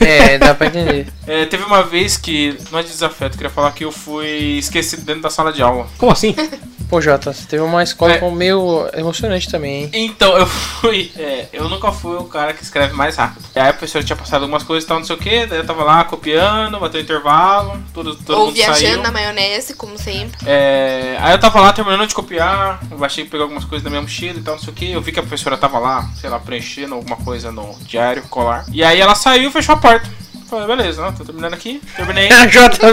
É, 0.00 0.38
dá 0.38 0.54
pra 0.54 0.66
entender. 0.66 1.06
É, 1.26 1.46
teve 1.46 1.64
uma 1.64 1.82
vez 1.82 2.18
que, 2.18 2.56
não 2.70 2.78
é 2.78 2.82
de 2.82 2.90
desafeto, 2.90 3.34
eu 3.34 3.38
queria 3.38 3.50
falar 3.50 3.72
que 3.72 3.82
eu 3.82 3.90
fui 3.90 4.58
esquecido 4.58 5.02
dentro 5.04 5.22
da 5.22 5.30
sala 5.30 5.52
de 5.52 5.62
aula. 5.62 5.86
Como 5.96 6.12
assim? 6.12 6.34
Pô, 6.94 7.00
Jota, 7.00 7.32
você 7.32 7.44
teve 7.44 7.60
uma 7.60 7.82
escola 7.82 8.12
É. 8.12 8.18
com 8.18 8.30
meio 8.30 8.88
emocionante 8.94 9.50
também, 9.50 9.82
hein? 9.82 9.90
Então, 9.94 10.36
eu 10.38 10.46
fui. 10.46 11.10
é, 11.18 11.48
eu 11.52 11.68
nunca 11.68 11.90
fui 11.90 12.16
o 12.16 12.22
cara 12.22 12.52
que 12.52 12.62
escreve 12.62 12.94
mais 12.94 13.16
rápido. 13.16 13.44
E 13.52 13.58
aí 13.58 13.68
a 13.70 13.72
professora 13.72 14.04
tinha 14.04 14.14
passado 14.14 14.42
algumas 14.42 14.62
coisas 14.62 14.84
e 14.84 14.86
tal, 14.86 14.98
não 15.00 15.04
sei 15.04 15.16
o 15.16 15.18
que. 15.18 15.44
Daí 15.46 15.58
eu 15.58 15.66
tava 15.66 15.82
lá 15.82 16.04
copiando, 16.04 16.78
bateu 16.78 17.00
intervalo, 17.00 17.82
todo, 17.92 18.14
todo 18.14 18.38
Ou 18.38 18.46
mundo 18.46 18.54
viajando 18.54 18.78
saiu. 18.78 19.02
na 19.02 19.10
maionese, 19.10 19.74
como 19.74 19.98
sempre. 19.98 20.38
É, 20.46 21.16
aí 21.20 21.32
eu 21.32 21.40
tava 21.40 21.60
lá 21.60 21.72
terminando 21.72 22.06
de 22.06 22.14
copiar, 22.14 22.78
eu 22.88 22.96
baixei 22.96 23.24
pegar 23.24 23.42
algumas 23.42 23.64
coisas 23.64 23.82
da 23.82 23.90
minha 23.90 24.02
mochila 24.02 24.38
e 24.38 24.42
tal, 24.42 24.54
não 24.54 24.62
sei 24.62 24.70
o 24.72 24.76
que. 24.76 24.92
Eu 24.92 25.02
vi 25.02 25.10
que 25.10 25.18
a 25.18 25.22
professora 25.22 25.56
tava 25.56 25.80
lá, 25.80 26.08
sei 26.20 26.30
lá, 26.30 26.38
preenchendo 26.38 26.94
alguma 26.94 27.16
coisa 27.16 27.50
no 27.50 27.74
diário, 27.80 28.22
colar. 28.28 28.66
E 28.70 28.84
aí 28.84 29.00
ela 29.00 29.16
saiu 29.16 29.48
e 29.48 29.52
fechou 29.52 29.74
a 29.74 29.78
porta. 29.78 30.08
Falei, 30.48 30.68
beleza, 30.68 31.02
ó, 31.04 31.10
tô 31.10 31.24
terminando 31.24 31.54
aqui. 31.54 31.82
Terminei. 31.96 32.28
Jota 32.52 32.92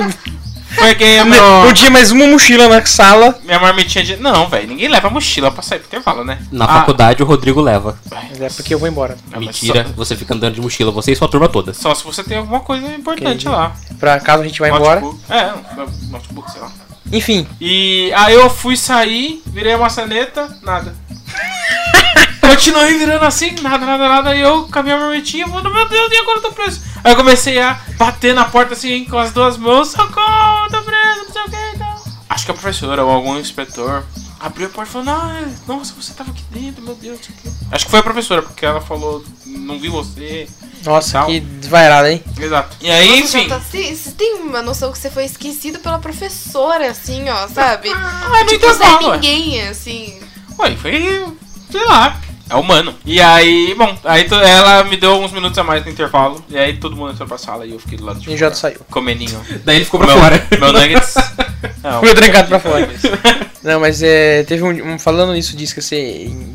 Peguei 0.76 1.20
a 1.20 1.26
meu, 1.26 1.42
Não 1.66 1.74
tinha 1.74 1.90
mais 1.90 2.12
uma 2.12 2.26
mochila 2.28 2.68
na 2.68 2.86
sala. 2.86 3.38
minha 3.44 3.60
marmitinha 3.60 4.04
de. 4.04 4.18
Não, 4.18 4.48
velho, 4.48 4.68
ninguém 4.68 4.88
leva 4.88 5.10
mochila 5.10 5.52
pra 5.52 5.62
sair 5.62 5.80
pro 5.80 5.88
intervalo, 5.88 6.24
né? 6.24 6.40
Na 6.52 6.66
Ah, 6.66 6.80
faculdade 6.80 7.22
o 7.22 7.26
Rodrigo 7.26 7.62
leva. 7.62 7.98
Mas 8.10 8.42
é 8.42 8.50
porque 8.50 8.74
eu 8.74 8.80
vou 8.80 8.88
embora. 8.88 9.16
ah, 9.28 9.36
mas 9.36 9.40
Mentira, 9.46 9.86
você 9.96 10.16
fica 10.16 10.34
andando 10.34 10.56
de 10.56 10.62
mochila, 10.62 10.92
você 10.92 11.12
e 11.12 11.16
sua 11.16 11.28
turma 11.28 11.48
toda. 11.50 11.74
Só, 11.74 11.90
só 11.90 11.96
se 11.96 12.04
você 12.04 12.24
tem 12.24 12.38
alguma 12.38 12.60
coisa 12.62 12.86
importante 12.88 13.46
Entendi. 13.46 13.50
lá. 13.50 13.74
Pra 14.00 14.20
caso 14.20 14.44
a 14.44 14.46
gente 14.46 14.60
vá 14.60 14.70
embora. 14.70 15.02
Notebook. 15.02 15.32
É, 15.32 15.54
um 15.82 16.12
notebook, 16.12 16.52
sei 16.52 16.62
lá. 16.62 16.72
Enfim, 17.12 17.46
E 17.60 18.12
aí 18.16 18.34
eu 18.34 18.50
fui 18.50 18.78
sair, 18.78 19.42
virei 19.48 19.74
a 19.74 19.78
maçaneta, 19.78 20.48
nada. 20.64 20.96
Continuei 22.42 22.98
virando 22.98 23.24
assim, 23.26 23.54
nada, 23.62 23.86
nada, 23.86 24.08
nada. 24.10 24.36
E 24.36 24.42
eu 24.42 24.68
com 24.72 24.80
a 24.80 24.84
minha 24.84 24.98
marmitinha, 24.98 25.48
mano, 25.48 25.72
meu 25.74 25.88
Deus, 25.88 26.12
e 26.12 26.16
agora 26.18 26.38
eu 26.38 26.42
tô 26.42 26.52
preso? 26.52 26.82
Aí 27.04 27.12
eu 27.12 27.16
comecei 27.16 27.60
a 27.60 27.80
bater 27.98 28.34
na 28.34 28.46
porta 28.46 28.74
assim 28.74 29.06
com 29.06 29.18
as 29.18 29.32
duas 29.32 29.58
mãos, 29.58 29.90
socorro, 29.90 30.70
tô 30.70 30.82
preso, 30.84 31.24
não 31.26 31.34
sei 31.34 31.42
o 31.42 31.50
que 31.50 31.76
e 31.76 31.80
tal. 31.80 32.04
Acho 32.30 32.46
que 32.46 32.52
a 32.52 32.54
professora 32.54 33.04
ou 33.04 33.10
algum 33.12 33.38
inspetor 33.38 34.04
abriu 34.40 34.68
a 34.68 34.70
porta 34.70 34.90
e 34.90 34.94
falou, 34.94 35.06
não, 35.06 35.32
é, 35.32 35.48
nossa, 35.68 35.94
você 35.94 36.14
tava 36.14 36.32
aqui 36.32 36.44
dentro, 36.52 36.82
meu 36.84 36.96
Deus, 36.96 37.18
não 37.18 37.24
sei 37.24 37.36
o 37.36 37.38
quê. 37.42 37.50
Acho 37.72 37.86
que 37.86 37.92
foi 37.92 38.00
a 38.00 38.04
professora, 38.04 38.42
porque 38.42 38.66
ela 38.66 38.82
falou, 38.82 39.24
não 39.46 39.80
vi 39.80 39.90
você. 39.90 40.48
nossa, 40.84 41.26
que 41.26 41.40
desvairada, 41.40 42.12
hein? 42.12 42.24
Exato. 42.40 42.78
E 42.82 42.90
aí, 42.90 43.22
Nossa, 43.22 43.38
enfim. 43.40 43.50
Você 43.50 43.96
você 43.96 44.12
tem 44.12 44.36
uma 44.36 44.62
noção 44.62 44.92
que 44.92 44.98
você 44.98 45.10
foi 45.12 45.26
esquecido 45.26 45.80
pela 45.80 46.00
professora, 46.00 46.90
assim, 46.90 47.30
ó, 47.30 47.48
sabe? 47.48 47.90
Ah, 47.94 48.44
no 48.44 48.46
tipo, 48.48 48.66
você 48.66 48.84
é 48.84 48.88
intervalo, 48.88 49.10
ué. 49.10 49.16
ninguém, 49.18 49.68
assim. 49.68 50.20
Ué, 50.60 50.76
foi. 50.76 51.26
sei 51.72 51.86
lá. 51.86 52.20
É 52.52 52.56
humano. 52.56 52.94
E 53.06 53.22
aí, 53.22 53.74
bom, 53.78 53.96
aí 54.04 54.28
ela 54.30 54.84
me 54.84 54.98
deu 54.98 55.14
uns 55.20 55.32
minutos 55.32 55.58
a 55.58 55.64
mais 55.64 55.84
no 55.86 55.92
intervalo. 55.92 56.44
E 56.50 56.58
aí 56.58 56.78
todo 56.78 56.96
mundo 56.96 57.12
entrou 57.14 57.28
pra 57.28 57.38
sala 57.38 57.66
e 57.66 57.72
eu 57.72 57.80
fiquei 57.80 57.98
do 57.98 58.06
lado 58.06 58.18
de 58.20 58.24
E 58.24 58.26
fora. 58.26 58.38
já 58.38 58.52
saiu. 58.54 58.80
Comeninho. 58.90 59.40
Daí 59.64 59.78
ele 59.78 59.86
ficou 59.86 60.00
pra 60.00 60.08
meu, 60.10 60.18
fora. 60.20 60.48
Meu 60.60 60.74
nuggets. 60.74 61.16
Não, 61.84 62.00
Ficou 62.02 62.16
trancado 62.16 62.48
pra 62.50 62.60
fora. 62.60 62.90
Não, 63.64 63.80
mas 63.80 64.02
é. 64.04 64.44
Teve 64.44 64.64
um. 64.64 64.94
um- 64.94 65.00
falando 65.00 65.34
nisso 65.34 65.56
de 65.56 65.64
esquecer 65.64 66.28
em, 66.28 66.54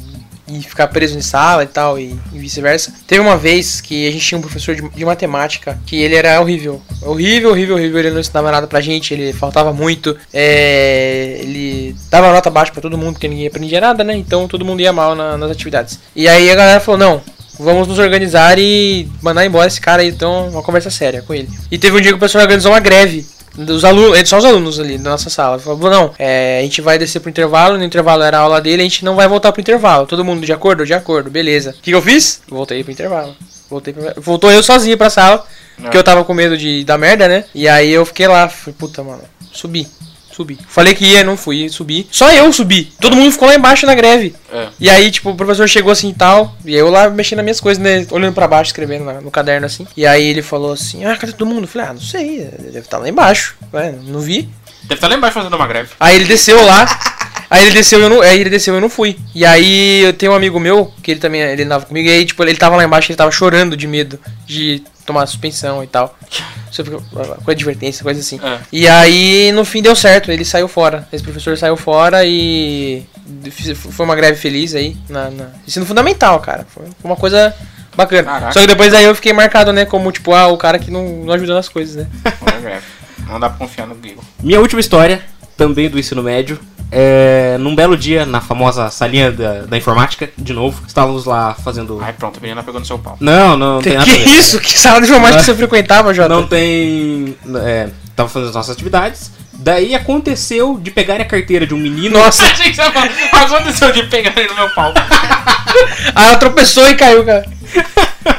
em 0.49 0.61
ficar 0.61 0.87
preso 0.89 1.17
em 1.19 1.21
sala 1.21 1.65
e 1.65 1.67
tal, 1.67 1.99
e, 1.99 2.17
e 2.33 2.39
vice-versa. 2.39 2.93
Teve 3.07 3.21
uma 3.21 3.37
vez 3.37 3.81
que 3.81 4.07
a 4.09 4.11
gente 4.13 4.25
tinha 4.27 4.39
um 4.39 4.43
professor 4.43 4.75
de, 4.75 4.89
de 4.89 5.05
matemática 5.05 5.79
que 5.87 5.97
ele 5.97 6.15
era 6.15 6.41
horrível. 6.41 6.81
Horrível, 7.03 7.51
horrível, 7.51 7.75
horrível. 7.77 7.99
Ele 7.99 8.11
não 8.11 8.21
ensinava 8.21 8.51
nada 8.51 8.67
pra 8.67 8.81
gente, 8.81 9.13
ele 9.13 9.33
faltava 9.33 9.73
muito. 9.73 10.17
É, 10.33 11.39
ele 11.41 11.97
dava 12.11 12.33
nota 12.33 12.51
baixa 12.51 12.73
pra 12.73 12.83
todo 12.83 12.97
mundo, 12.99 13.15
porque 13.15 13.29
ninguém 13.29 13.47
aprendia 13.47 13.81
nada, 13.81 14.03
né? 14.05 14.15
Então 14.17 14.47
todo 14.49 14.65
mundo 14.65 14.81
ia 14.81 14.93
mal 14.93 15.15
na- 15.15 15.37
nas 15.37 15.51
atividades. 15.51 15.99
E 16.15 16.29
aí 16.29 16.51
a 16.51 16.55
galera 16.55 16.81
falou: 16.81 16.99
não. 16.99 17.37
Vamos 17.59 17.89
nos 17.89 17.99
organizar 17.99 18.59
e 18.59 19.09
mandar 19.23 19.47
embora 19.47 19.67
esse 19.67 19.81
cara 19.81 20.03
aí, 20.03 20.09
então, 20.11 20.51
uma 20.51 20.63
conversa 20.63 20.91
séria 20.91 21.23
com 21.23 21.33
ele. 21.33 21.49
E 21.71 21.79
teve 21.79 21.97
um 21.97 22.01
dia 22.03 22.11
que 22.13 22.17
o 22.19 22.21
pessoal 22.21 22.45
organizou 22.45 22.71
uma 22.71 22.81
greve 22.81 23.27
dos 23.57 23.85
alunos, 23.85 24.29
só 24.29 24.38
os 24.38 24.45
alunos 24.45 24.79
ali 24.79 24.99
da 24.99 25.11
nossa 25.11 25.31
sala. 25.31 25.59
Falou, 25.59 25.90
não, 25.90 26.14
é, 26.19 26.59
a 26.61 26.62
gente 26.62 26.81
vai 26.81 26.99
descer 26.99 27.21
pro 27.21 27.31
intervalo, 27.31 27.79
no 27.79 27.85
intervalo 27.85 28.23
era 28.23 28.38
a 28.38 28.40
aula 28.40 28.61
dele, 28.61 28.83
a 28.83 28.85
gente 28.85 29.05
não 29.05 29.16
vai 29.16 29.27
voltar 29.27 29.53
pro 29.53 29.61
intervalo. 29.61 30.07
Todo 30.07 30.25
mundo 30.25 30.45
de 30.45 30.53
acordo? 30.53 30.85
De 30.85 30.95
acordo, 30.95 31.31
beleza. 31.31 31.71
O 31.71 31.75
que, 31.75 31.90
que 31.90 31.95
eu 31.95 32.03
fiz? 32.03 32.42
Voltei 32.49 32.83
pro 32.83 32.92
intervalo. 32.92 33.35
Voltei 33.69 33.92
pro... 33.92 34.21
Voltou 34.21 34.51
eu 34.51 34.62
sozinho 34.62 34.97
pra 34.97 35.11
sala, 35.11 35.45
porque 35.77 35.97
eu 35.97 36.05
tava 36.05 36.25
com 36.25 36.35
medo 36.35 36.57
de 36.57 36.85
dar 36.85 36.99
merda, 36.99 37.27
né? 37.29 37.45
E 37.55 37.69
aí 37.69 37.90
eu 37.90 38.05
fiquei 38.07 38.29
lá, 38.29 38.49
falei, 38.49 38.75
puta, 38.79 39.03
mano, 39.03 39.23
subi. 39.53 39.87
Subi. 40.37 40.59
Falei 40.68 40.94
que 40.94 41.05
ia, 41.07 41.25
não 41.25 41.35
fui, 41.35 41.66
subi. 41.70 42.07
Só 42.11 42.31
eu 42.31 42.53
subi. 42.53 42.92
Todo 43.01 43.16
mundo 43.16 43.33
ficou 43.33 43.49
lá 43.49 43.55
embaixo 43.55 43.87
na 43.87 43.94
greve. 43.94 44.35
É. 44.53 44.68
E 44.79 44.90
aí, 44.90 45.11
tipo, 45.11 45.31
o 45.31 45.35
professor 45.35 45.66
chegou 45.66 45.90
assim 45.90 46.11
e 46.11 46.14
tal. 46.14 46.55
E 46.64 46.75
eu 46.75 46.90
lá 46.90 47.09
mexendo 47.09 47.38
nas 47.38 47.44
minhas 47.44 47.61
coisas, 47.61 47.83
né? 47.83 48.07
Olhando 48.11 48.35
pra 48.35 48.46
baixo, 48.46 48.68
escrevendo 48.68 49.05
na- 49.07 49.20
no 49.22 49.31
caderno 49.31 49.64
assim. 49.64 49.87
E 49.96 50.07
aí 50.07 50.22
ele 50.27 50.42
falou 50.42 50.72
assim: 50.72 51.07
Ah, 51.07 51.16
cadê 51.16 51.33
todo 51.33 51.46
mundo? 51.49 51.62
Eu 51.62 51.68
falei: 51.68 51.88
Ah, 51.88 51.92
não 51.94 52.01
sei, 52.03 52.51
deve 52.59 52.81
estar 52.81 52.99
lá 52.99 53.09
embaixo. 53.09 53.57
Ué, 53.72 53.94
não 54.05 54.20
vi. 54.20 54.46
Deve 54.83 54.94
estar 54.96 55.09
lá 55.09 55.14
embaixo 55.16 55.35
fazendo 55.35 55.57
uma 55.57 55.66
greve. 55.66 55.88
Aí 55.99 56.16
ele 56.16 56.27
desceu 56.27 56.62
lá. 56.66 56.87
Aí 57.49 57.62
ele 57.62 57.70
desceu 57.70 58.01
eu 58.01 58.11
não, 58.11 58.20
aí 58.20 58.40
ele 58.40 58.51
desceu 58.51 58.75
eu 58.75 58.81
não 58.81 58.90
fui. 58.90 59.16
E 59.35 59.46
aí 59.46 60.03
eu 60.03 60.12
tenho 60.12 60.33
um 60.33 60.35
amigo 60.35 60.59
meu, 60.61 60.92
que 61.03 61.12
ele 61.12 61.20
também 61.20 61.40
ele 61.40 61.62
andava 61.62 61.87
comigo, 61.87 62.09
e 62.09 62.11
aí, 62.12 62.25
tipo, 62.27 62.42
ele 62.42 62.57
tava 62.57 62.75
lá 62.77 62.85
embaixo, 62.85 63.11
ele 63.11 63.16
tava 63.16 63.31
chorando 63.31 63.77
de 63.77 63.87
medo 63.87 64.18
de 64.44 64.83
tomar 65.07 65.27
suspensão 65.27 65.83
e 65.83 65.87
tal. 65.87 66.16
De 66.71 66.83
advertência, 67.51 68.03
coisa 68.03 68.21
assim. 68.21 68.38
É. 68.42 68.59
E 68.73 68.87
aí, 68.88 69.51
no 69.53 69.64
fim, 69.64 69.81
deu 69.81 69.95
certo, 69.97 70.31
ele 70.31 70.45
saiu 70.45 70.69
fora. 70.69 71.09
Esse 71.12 71.23
professor 71.25 71.57
saiu 71.57 71.77
fora 71.77 72.25
e 72.25 73.05
foi 73.75 74.05
uma 74.05 74.14
greve 74.16 74.38
feliz 74.38 74.75
aí 74.75 74.97
na, 75.09 75.31
na- 75.31 75.49
ensino 75.66 75.87
fundamental, 75.87 76.40
cara. 76.40 76.66
Foi 76.69 76.85
uma 77.03 77.16
coisa 77.16 77.55
bacana. 77.97 78.25
Caraca. 78.25 78.53
Só 78.53 78.61
que 78.61 78.66
depois 78.66 78.92
aí 78.92 79.05
eu 79.05 79.14
fiquei 79.14 79.33
marcado, 79.33 79.73
né, 79.73 79.85
como 79.87 80.12
tipo, 80.12 80.33
ah, 80.35 80.49
o 80.49 80.59
cara 80.59 80.79
que 80.79 80.90
não, 80.90 81.05
não 81.25 81.33
ajuda 81.33 81.55
nas 81.55 81.69
coisas, 81.69 81.97
né? 81.97 82.07
Uma 82.42 82.53
greve. 82.61 82.85
Não 83.29 83.40
dá 83.40 83.49
pra 83.49 83.59
confiar 83.59 83.87
no 83.87 83.95
Google. 83.95 84.23
Minha 84.42 84.61
última 84.61 84.81
história, 84.81 85.23
também 85.57 85.88
do 85.88 85.99
ensino 85.99 86.23
médio, 86.23 86.61
é 86.90 87.57
num 87.59 87.75
belo 87.75 87.96
dia, 87.96 88.25
na 88.25 88.40
famosa 88.40 88.90
salinha 88.90 89.31
da, 89.33 89.62
da 89.62 89.77
informática, 89.77 90.31
de 90.37 90.53
novo, 90.53 90.83
estávamos 90.87 91.25
lá 91.25 91.55
fazendo. 91.55 91.99
Ai, 92.03 92.12
pronto, 92.12 92.38
a 92.38 92.40
menina 92.40 92.62
pegou 92.62 92.81
no 92.81 92.87
seu 92.87 92.99
pau. 92.99 93.16
Não, 93.20 93.57
não, 93.57 93.75
não 93.77 93.83
tem 93.83 93.92
Que, 93.92 93.99
nada 93.99 94.11
a 94.11 94.14
ver. 94.14 94.29
isso? 94.29 94.61
Que 94.61 94.79
sala 94.79 95.01
de 95.01 95.07
informática 95.07 95.38
que 95.40 95.44
você 95.46 95.55
frequentava, 95.55 96.14
Jota? 96.14 96.29
Não 96.29 96.46
tem. 96.46 97.37
É, 97.64 97.88
tava 98.14 98.29
fazendo 98.29 98.49
as 98.49 98.55
nossas 98.55 98.75
atividades. 98.75 99.31
Daí 99.59 99.94
aconteceu 99.94 100.79
de 100.79 100.90
pegar 100.90 101.20
a 101.20 101.25
carteira 101.25 101.66
de 101.66 101.75
um 101.75 101.79
menino. 101.79 102.18
Nossa, 102.18 102.44
que 102.53 102.81
aconteceu 102.81 103.92
de 103.92 104.03
pegar 104.05 104.38
ele 104.38 104.49
no 104.49 104.55
meu 104.55 104.70
pau. 104.70 104.92
aí 106.14 106.27
ela 106.27 106.37
tropeçou 106.37 106.88
e 106.88 106.94
caiu, 106.94 107.25
cara. 107.25 107.46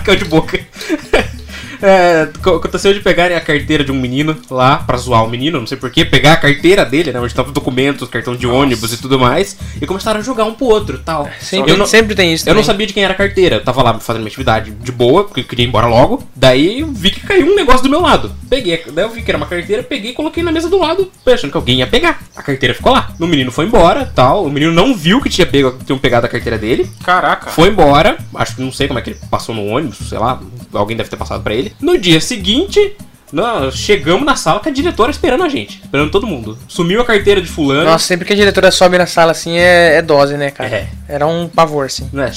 Caiu 0.04 0.18
de 0.18 0.26
boca. 0.26 0.60
É, 1.82 2.28
co- 2.42 2.56
aconteceu 2.56 2.94
de 2.94 3.00
pegarem 3.00 3.36
a 3.38 3.42
carteira 3.42 3.84
de 3.84 3.92
um 3.92 4.00
menino 4.00 4.36
lá 4.50 4.78
pra 4.78 4.98
zoar 4.98 5.24
o 5.24 5.30
menino, 5.30 5.60
não 5.60 5.68
sei 5.68 5.78
porquê, 5.78 6.04
pegar 6.06 6.34
a 6.34 6.38
carteira 6.38 6.84
dele, 6.86 7.12
né? 7.12 7.20
Onde 7.20 7.34
os 7.40 7.52
documentos, 7.52 8.08
cartão 8.10 8.36
de 8.36 8.48
ônibus 8.48 8.94
e 8.94 8.98
tudo 8.98 9.20
mais, 9.20 9.58
e 9.82 9.86
começaram 9.86 10.20
a 10.20 10.24
jogar 10.24 10.46
um 10.46 10.54
pro 10.54 10.66
outro 10.68 11.00
tal. 11.00 11.30
Sempre, 11.40 11.72
eu 11.72 11.78
não, 11.78 11.86
sempre 11.86 12.16
tem 12.16 12.34
isso 12.34 12.48
eu 12.50 12.54
não 12.56 12.62
sabia 12.64 12.88
de 12.88 12.94
quem 12.94 13.04
era 13.04 13.14
a 13.14 13.18
carteira, 13.18 13.58
eu 13.58 13.64
tava 13.64 13.84
lá 13.84 14.00
fazendo 14.00 14.22
minha 14.22 14.30
atividade 14.30 14.72
de 14.72 14.92
boa, 14.92 15.24
porque 15.26 15.42
eu 15.42 15.46
queria 15.46 15.66
ir 15.66 15.68
embora 15.68 15.88
logo. 15.88 16.24
Daí 16.36 16.80
eu 16.82 16.88
vi 16.92 17.12
que 17.12 17.20
caiu 17.22 17.48
um 17.48 17.56
negócio 17.56 17.84
do 17.84 17.90
meu 17.90 18.02
lado. 18.02 18.32
Peguei, 18.50 18.84
daí 18.94 19.06
eu 19.06 19.10
vi 19.10 19.22
que 19.22 19.30
era 19.32 19.38
uma 19.38 19.46
carteira, 19.48 19.84
peguei 19.84 20.12
e 20.12 20.14
coloquei 20.14 20.42
na 20.44 20.52
mesa 20.52 20.70
do 20.70 20.78
lado, 20.80 21.12
pensando 21.24 21.52
que 21.52 21.58
alguém 21.58 21.80
ia 21.80 21.88
pegar. 21.88 22.22
A 22.36 22.42
carteira 22.42 22.74
ficou 22.74 22.92
lá. 22.94 23.10
O 23.20 23.28
menino 23.28 23.52
foi 23.52 23.66
embora 23.66 24.06
tal. 24.16 24.46
O 24.46 24.50
menino 24.52 24.72
não 24.72 24.96
viu 24.96 25.22
que 25.22 25.30
tinha 25.30 25.46
pego, 25.46 25.78
tinham 25.86 25.98
pegado 26.00 26.26
a 26.26 26.30
carteira 26.30 26.58
dele. 26.58 26.90
Caraca. 27.04 27.50
Foi 27.52 27.70
embora, 27.70 28.18
acho 28.36 28.56
que 28.56 28.62
não 28.62 28.72
sei 28.72 28.88
como 28.88 29.00
é 29.00 29.02
que 29.02 29.12
ele 29.12 29.20
passou 29.30 29.54
no 29.54 29.66
ônibus, 29.66 29.98
sei 30.10 30.18
lá, 30.18 30.40
alguém 30.74 30.96
deve 30.96 31.10
ter 31.10 31.18
passado 31.18 31.44
pra 31.44 31.54
ele. 31.54 31.67
No 31.82 31.98
dia 31.98 32.20
seguinte, 32.20 32.96
nós 33.32 33.76
chegamos 33.76 34.26
na 34.26 34.36
sala 34.36 34.60
com 34.60 34.70
a 34.70 34.72
diretora 34.72 35.12
esperando 35.12 35.44
a 35.44 35.50
gente, 35.50 35.82
esperando 35.84 36.10
todo 36.12 36.26
mundo. 36.28 36.58
Sumiu 36.68 37.02
a 37.02 37.06
carteira 37.06 37.42
de 37.42 37.48
fulano. 37.48 37.86
Nossa, 37.86 38.06
sempre 38.06 38.26
que 38.26 38.34
a 38.34 38.36
diretora 38.36 38.72
sobe 38.72 38.98
na 38.98 39.06
sala 39.06 39.32
assim 39.32 39.58
é, 39.58 39.96
é 39.98 40.02
dose, 40.02 40.38
né, 40.38 40.52
cara? 40.52 40.70
É. 40.70 40.88
Era 41.08 41.26
um 41.28 41.48
pavor, 41.48 41.86
assim. 41.86 42.10
Né, 42.12 42.32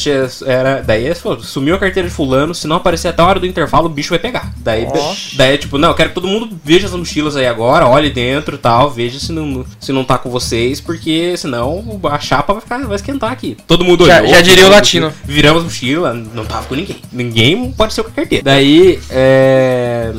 era, 0.47 0.83
daí 0.83 1.11
sumiu 1.43 1.75
a 1.75 1.79
carteira 1.79 2.09
de 2.09 2.15
fulano, 2.15 2.55
se 2.55 2.67
não 2.67 2.77
aparecer 2.77 3.09
até 3.09 3.23
a 3.23 3.27
hora 3.27 3.41
do 3.41 3.47
intervalo, 3.47 3.87
o 3.87 3.89
bicho 3.89 4.11
vai 4.11 4.19
pegar. 4.19 4.53
Daí, 4.59 4.87
daí 5.35 5.59
tipo, 5.59 5.79
não, 5.79 5.89
eu 5.89 5.95
quero 5.95 6.11
que 6.11 6.15
todo 6.15 6.29
mundo 6.29 6.59
veja 6.65 6.87
as 6.87 6.95
mochilas 6.95 7.37
aí 7.37 7.47
agora, 7.47 7.87
olhe 7.87 8.11
dentro 8.11 8.57
e 8.57 8.59
tal, 8.59 8.91
veja 8.91 9.19
se 9.19 9.33
não, 9.33 9.65
se 9.79 9.93
não 9.93 10.05
tá 10.05 10.19
com 10.19 10.31
vocês, 10.31 10.81
porque 10.81 11.37
senão 11.37 12.01
a 12.05 12.19
chapa 12.19 12.53
vai, 12.53 12.63
ficar, 12.63 12.87
vai 12.87 12.97
esquentar 12.97 13.33
aqui. 13.33 13.57
Todo 13.67 13.85
mundo 13.85 14.07
Já- 14.07 14.19
olhou. 14.19 14.31
já 14.31 14.41
diria 14.41 14.67
o 14.67 14.71
latino. 14.71 15.13
Viramos 15.25 15.65
mochila, 15.65 16.13
não 16.13 16.45
tava 16.45 16.67
com 16.67 16.75
ninguém. 16.75 16.97
Ninguém 17.13 17.73
pode 17.73 17.93
ser 17.93 18.03
com 18.03 18.11
a 18.11 18.13
carteira. 18.13 18.45
Daí, 18.45 18.99
é... 19.11 20.13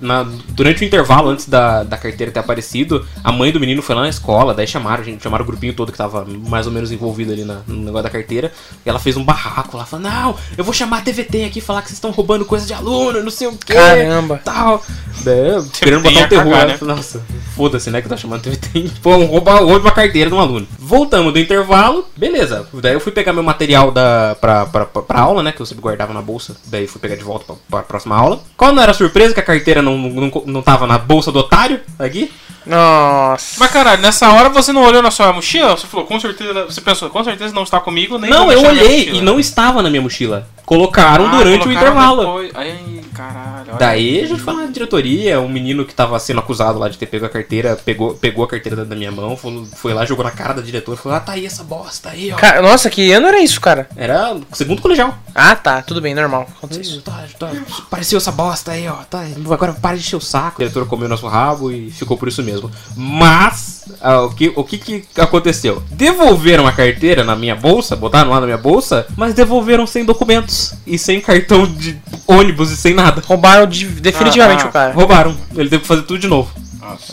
na- 0.00 0.26
durante 0.48 0.82
o 0.82 0.84
intervalo, 0.84 1.28
antes 1.30 1.48
da, 1.48 1.82
da 1.82 1.96
carteira 1.96 2.30
ter 2.32 2.40
aparecido, 2.40 3.06
a 3.24 3.32
mãe 3.32 3.50
do 3.52 3.58
menino 3.60 3.80
foi 3.82 3.94
lá 3.94 4.02
na 4.02 4.08
escola, 4.08 4.52
daí 4.54 4.66
chamaram, 4.66 5.02
gente, 5.04 5.22
chamaram 5.22 5.44
o 5.44 5.46
grupinho 5.46 5.72
todo 5.74 5.90
que 5.92 5.98
tava 5.98 6.24
mais 6.48 6.66
ou 6.66 6.72
menos 6.72 6.92
envolvido 6.92 7.32
ali 7.32 7.44
na- 7.44 7.60
no 7.66 7.76
negócio 7.76 8.02
da 8.04 8.10
carteira. 8.10 8.52
E 8.84 8.88
ela 8.88 8.98
fez 8.98 9.16
um 9.16 9.24
barraco 9.24 9.76
lá, 9.76 9.84
falou: 9.84 10.08
Não, 10.10 10.36
eu 10.56 10.64
vou 10.64 10.72
chamar 10.74 10.98
a 10.98 11.00
TVT 11.02 11.44
aqui 11.44 11.60
falar 11.60 11.82
que 11.82 11.88
vocês 11.88 11.96
estão 11.96 12.10
roubando 12.10 12.44
coisa 12.44 12.66
de 12.66 12.74
aluno, 12.74 13.22
não 13.22 13.30
sei 13.30 13.48
o 13.48 13.52
que. 13.52 13.72
Caramba. 13.72 14.40
Tal. 14.44 14.82
Daí, 15.24 15.62
querendo 15.80 16.02
botar 16.02 16.24
um 16.24 16.28
terror. 16.28 16.44
cagar, 16.52 16.66
né? 16.68 16.72
né? 16.74 16.78
Nossa, 16.82 17.22
foda-se, 17.54 17.90
né? 17.90 18.02
Que 18.02 18.08
tá 18.08 18.16
chamando 18.16 18.42
TVT. 18.42 18.90
Pô, 19.02 19.16
roubo, 19.24 19.50
roubo 19.50 19.78
uma 19.80 19.90
carteira 19.92 20.28
de 20.30 20.34
um 20.36 20.40
aluno. 20.40 20.66
Voltamos 20.86 21.32
do 21.32 21.40
intervalo, 21.40 22.06
beleza. 22.16 22.68
Daí 22.74 22.92
eu 22.92 23.00
fui 23.00 23.10
pegar 23.10 23.32
meu 23.32 23.42
material 23.42 23.90
da, 23.90 24.36
pra, 24.40 24.64
pra, 24.66 24.84
pra, 24.84 25.02
pra 25.02 25.20
aula, 25.20 25.42
né? 25.42 25.50
Que 25.50 25.60
eu 25.60 25.66
sempre 25.66 25.82
guardava 25.82 26.14
na 26.14 26.22
bolsa. 26.22 26.56
Daí 26.66 26.86
fui 26.86 27.00
pegar 27.00 27.16
de 27.16 27.24
volta 27.24 27.44
pra, 27.44 27.56
pra 27.68 27.82
próxima 27.82 28.16
aula. 28.16 28.40
Qual 28.56 28.72
não 28.72 28.80
era 28.80 28.92
a 28.92 28.94
surpresa 28.94 29.34
que 29.34 29.40
a 29.40 29.42
carteira 29.42 29.82
não, 29.82 29.98
não, 29.98 30.30
não 30.46 30.62
tava 30.62 30.86
na 30.86 30.96
bolsa 30.96 31.32
do 31.32 31.40
otário 31.40 31.80
aqui? 31.98 32.30
Nossa. 32.64 33.56
Mas 33.58 33.70
caralho, 33.72 34.00
nessa 34.00 34.30
hora 34.30 34.48
você 34.48 34.72
não 34.72 34.84
olhou 34.84 35.02
na 35.02 35.10
sua 35.10 35.32
mochila? 35.32 35.76
Você 35.76 35.88
falou, 35.88 36.06
com 36.06 36.20
certeza. 36.20 36.66
Você 36.66 36.80
pensou, 36.80 37.10
com 37.10 37.24
certeza 37.24 37.52
não 37.52 37.64
está 37.64 37.80
comigo, 37.80 38.16
nem 38.16 38.30
não, 38.30 38.52
eu 38.52 38.62
olhei 38.62 39.08
e 39.10 39.20
não 39.20 39.40
estava 39.40 39.82
na 39.82 39.90
minha 39.90 40.02
mochila. 40.02 40.48
Colocaram 40.66 41.26
Ah, 41.28 41.30
durante 41.38 41.60
o 41.60 41.62
colocaram 41.62 41.86
intervalo. 41.92 42.20
depois. 42.24 42.50
Ai, 42.54 43.00
caralho, 43.14 43.76
Daí 43.78 44.20
a 44.24 44.26
gente 44.26 44.40
foi 44.42 44.54
na 44.54 44.66
diretoria, 44.66 45.40
um 45.40 45.48
menino 45.48 45.84
que 45.84 45.94
tava 45.94 46.18
sendo 46.18 46.40
acusado 46.40 46.78
lá 46.78 46.88
de 46.88 46.98
ter 46.98 47.06
pego 47.06 47.24
a 47.24 47.28
carteira, 47.28 47.76
pegou, 47.76 48.14
pegou 48.14 48.44
a 48.44 48.48
carteira 48.48 48.84
da 48.84 48.96
minha 48.96 49.12
mão, 49.12 49.36
falou- 49.36 49.64
foi 49.76 49.94
lá, 49.94 50.04
jogou 50.04 50.24
na 50.24 50.30
cara 50.32 50.54
da 50.54 50.62
diretora, 50.62 50.96
falou, 50.98 51.16
ah, 51.16 51.20
tá 51.20 51.32
aí 51.32 51.46
essa 51.46 51.62
bosta 51.62 52.10
aí, 52.10 52.32
ó. 52.32 52.36
Cara, 52.36 52.60
nossa, 52.62 52.90
que 52.90 53.12
ano 53.12 53.28
era 53.28 53.38
isso, 53.40 53.60
cara? 53.60 53.88
Era 53.96 54.34
o 54.34 54.42
segundo 54.52 54.82
colegial. 54.82 55.16
Ah, 55.34 55.54
tá, 55.54 55.82
tudo 55.82 56.00
bem, 56.00 56.14
normal. 56.14 56.48
Isso, 56.72 57.00
tá, 57.00 57.24
tá, 57.38 57.52
pareceu 57.88 58.16
essa 58.18 58.32
bosta 58.32 58.72
aí, 58.72 58.88
ó. 58.88 58.96
Tá, 59.08 59.22
agora 59.50 59.72
para 59.72 59.94
de 59.96 60.02
encher 60.02 60.16
o 60.16 60.20
saco. 60.20 60.60
A 60.60 60.64
diretora 60.64 60.86
comeu 60.86 61.08
nosso 61.08 61.28
rabo 61.28 61.70
e 61.70 61.90
ficou 61.92 62.16
por 62.16 62.26
isso 62.28 62.42
mesmo. 62.42 62.70
Mas, 62.96 63.84
ah, 64.00 64.22
o, 64.22 64.30
que, 64.34 64.52
o 64.56 64.64
que 64.64 64.78
que 64.78 65.04
aconteceu? 65.20 65.82
Devolveram 65.90 66.66
a 66.66 66.72
carteira 66.72 67.22
na 67.22 67.36
minha 67.36 67.54
bolsa, 67.54 67.94
botaram 67.94 68.30
lá 68.30 68.40
na 68.40 68.46
minha 68.46 68.58
bolsa, 68.58 69.06
mas 69.16 69.32
devolveram 69.34 69.86
sem 69.86 70.04
documentos 70.04 70.55
e 70.86 70.98
sem 70.98 71.20
cartão 71.20 71.66
de 71.66 71.96
ônibus 72.26 72.70
e 72.70 72.76
sem 72.76 72.94
nada. 72.94 73.22
Roubaram 73.24 73.66
de- 73.66 73.86
definitivamente 73.86 74.62
Ah, 74.62 74.66
ah. 74.66 74.68
o 74.68 74.72
cara. 74.72 74.92
Roubaram. 74.94 75.36
Ele 75.56 75.68
teve 75.68 75.82
que 75.82 75.88
fazer 75.88 76.02
tudo 76.02 76.18
de 76.18 76.28
novo. 76.28 76.50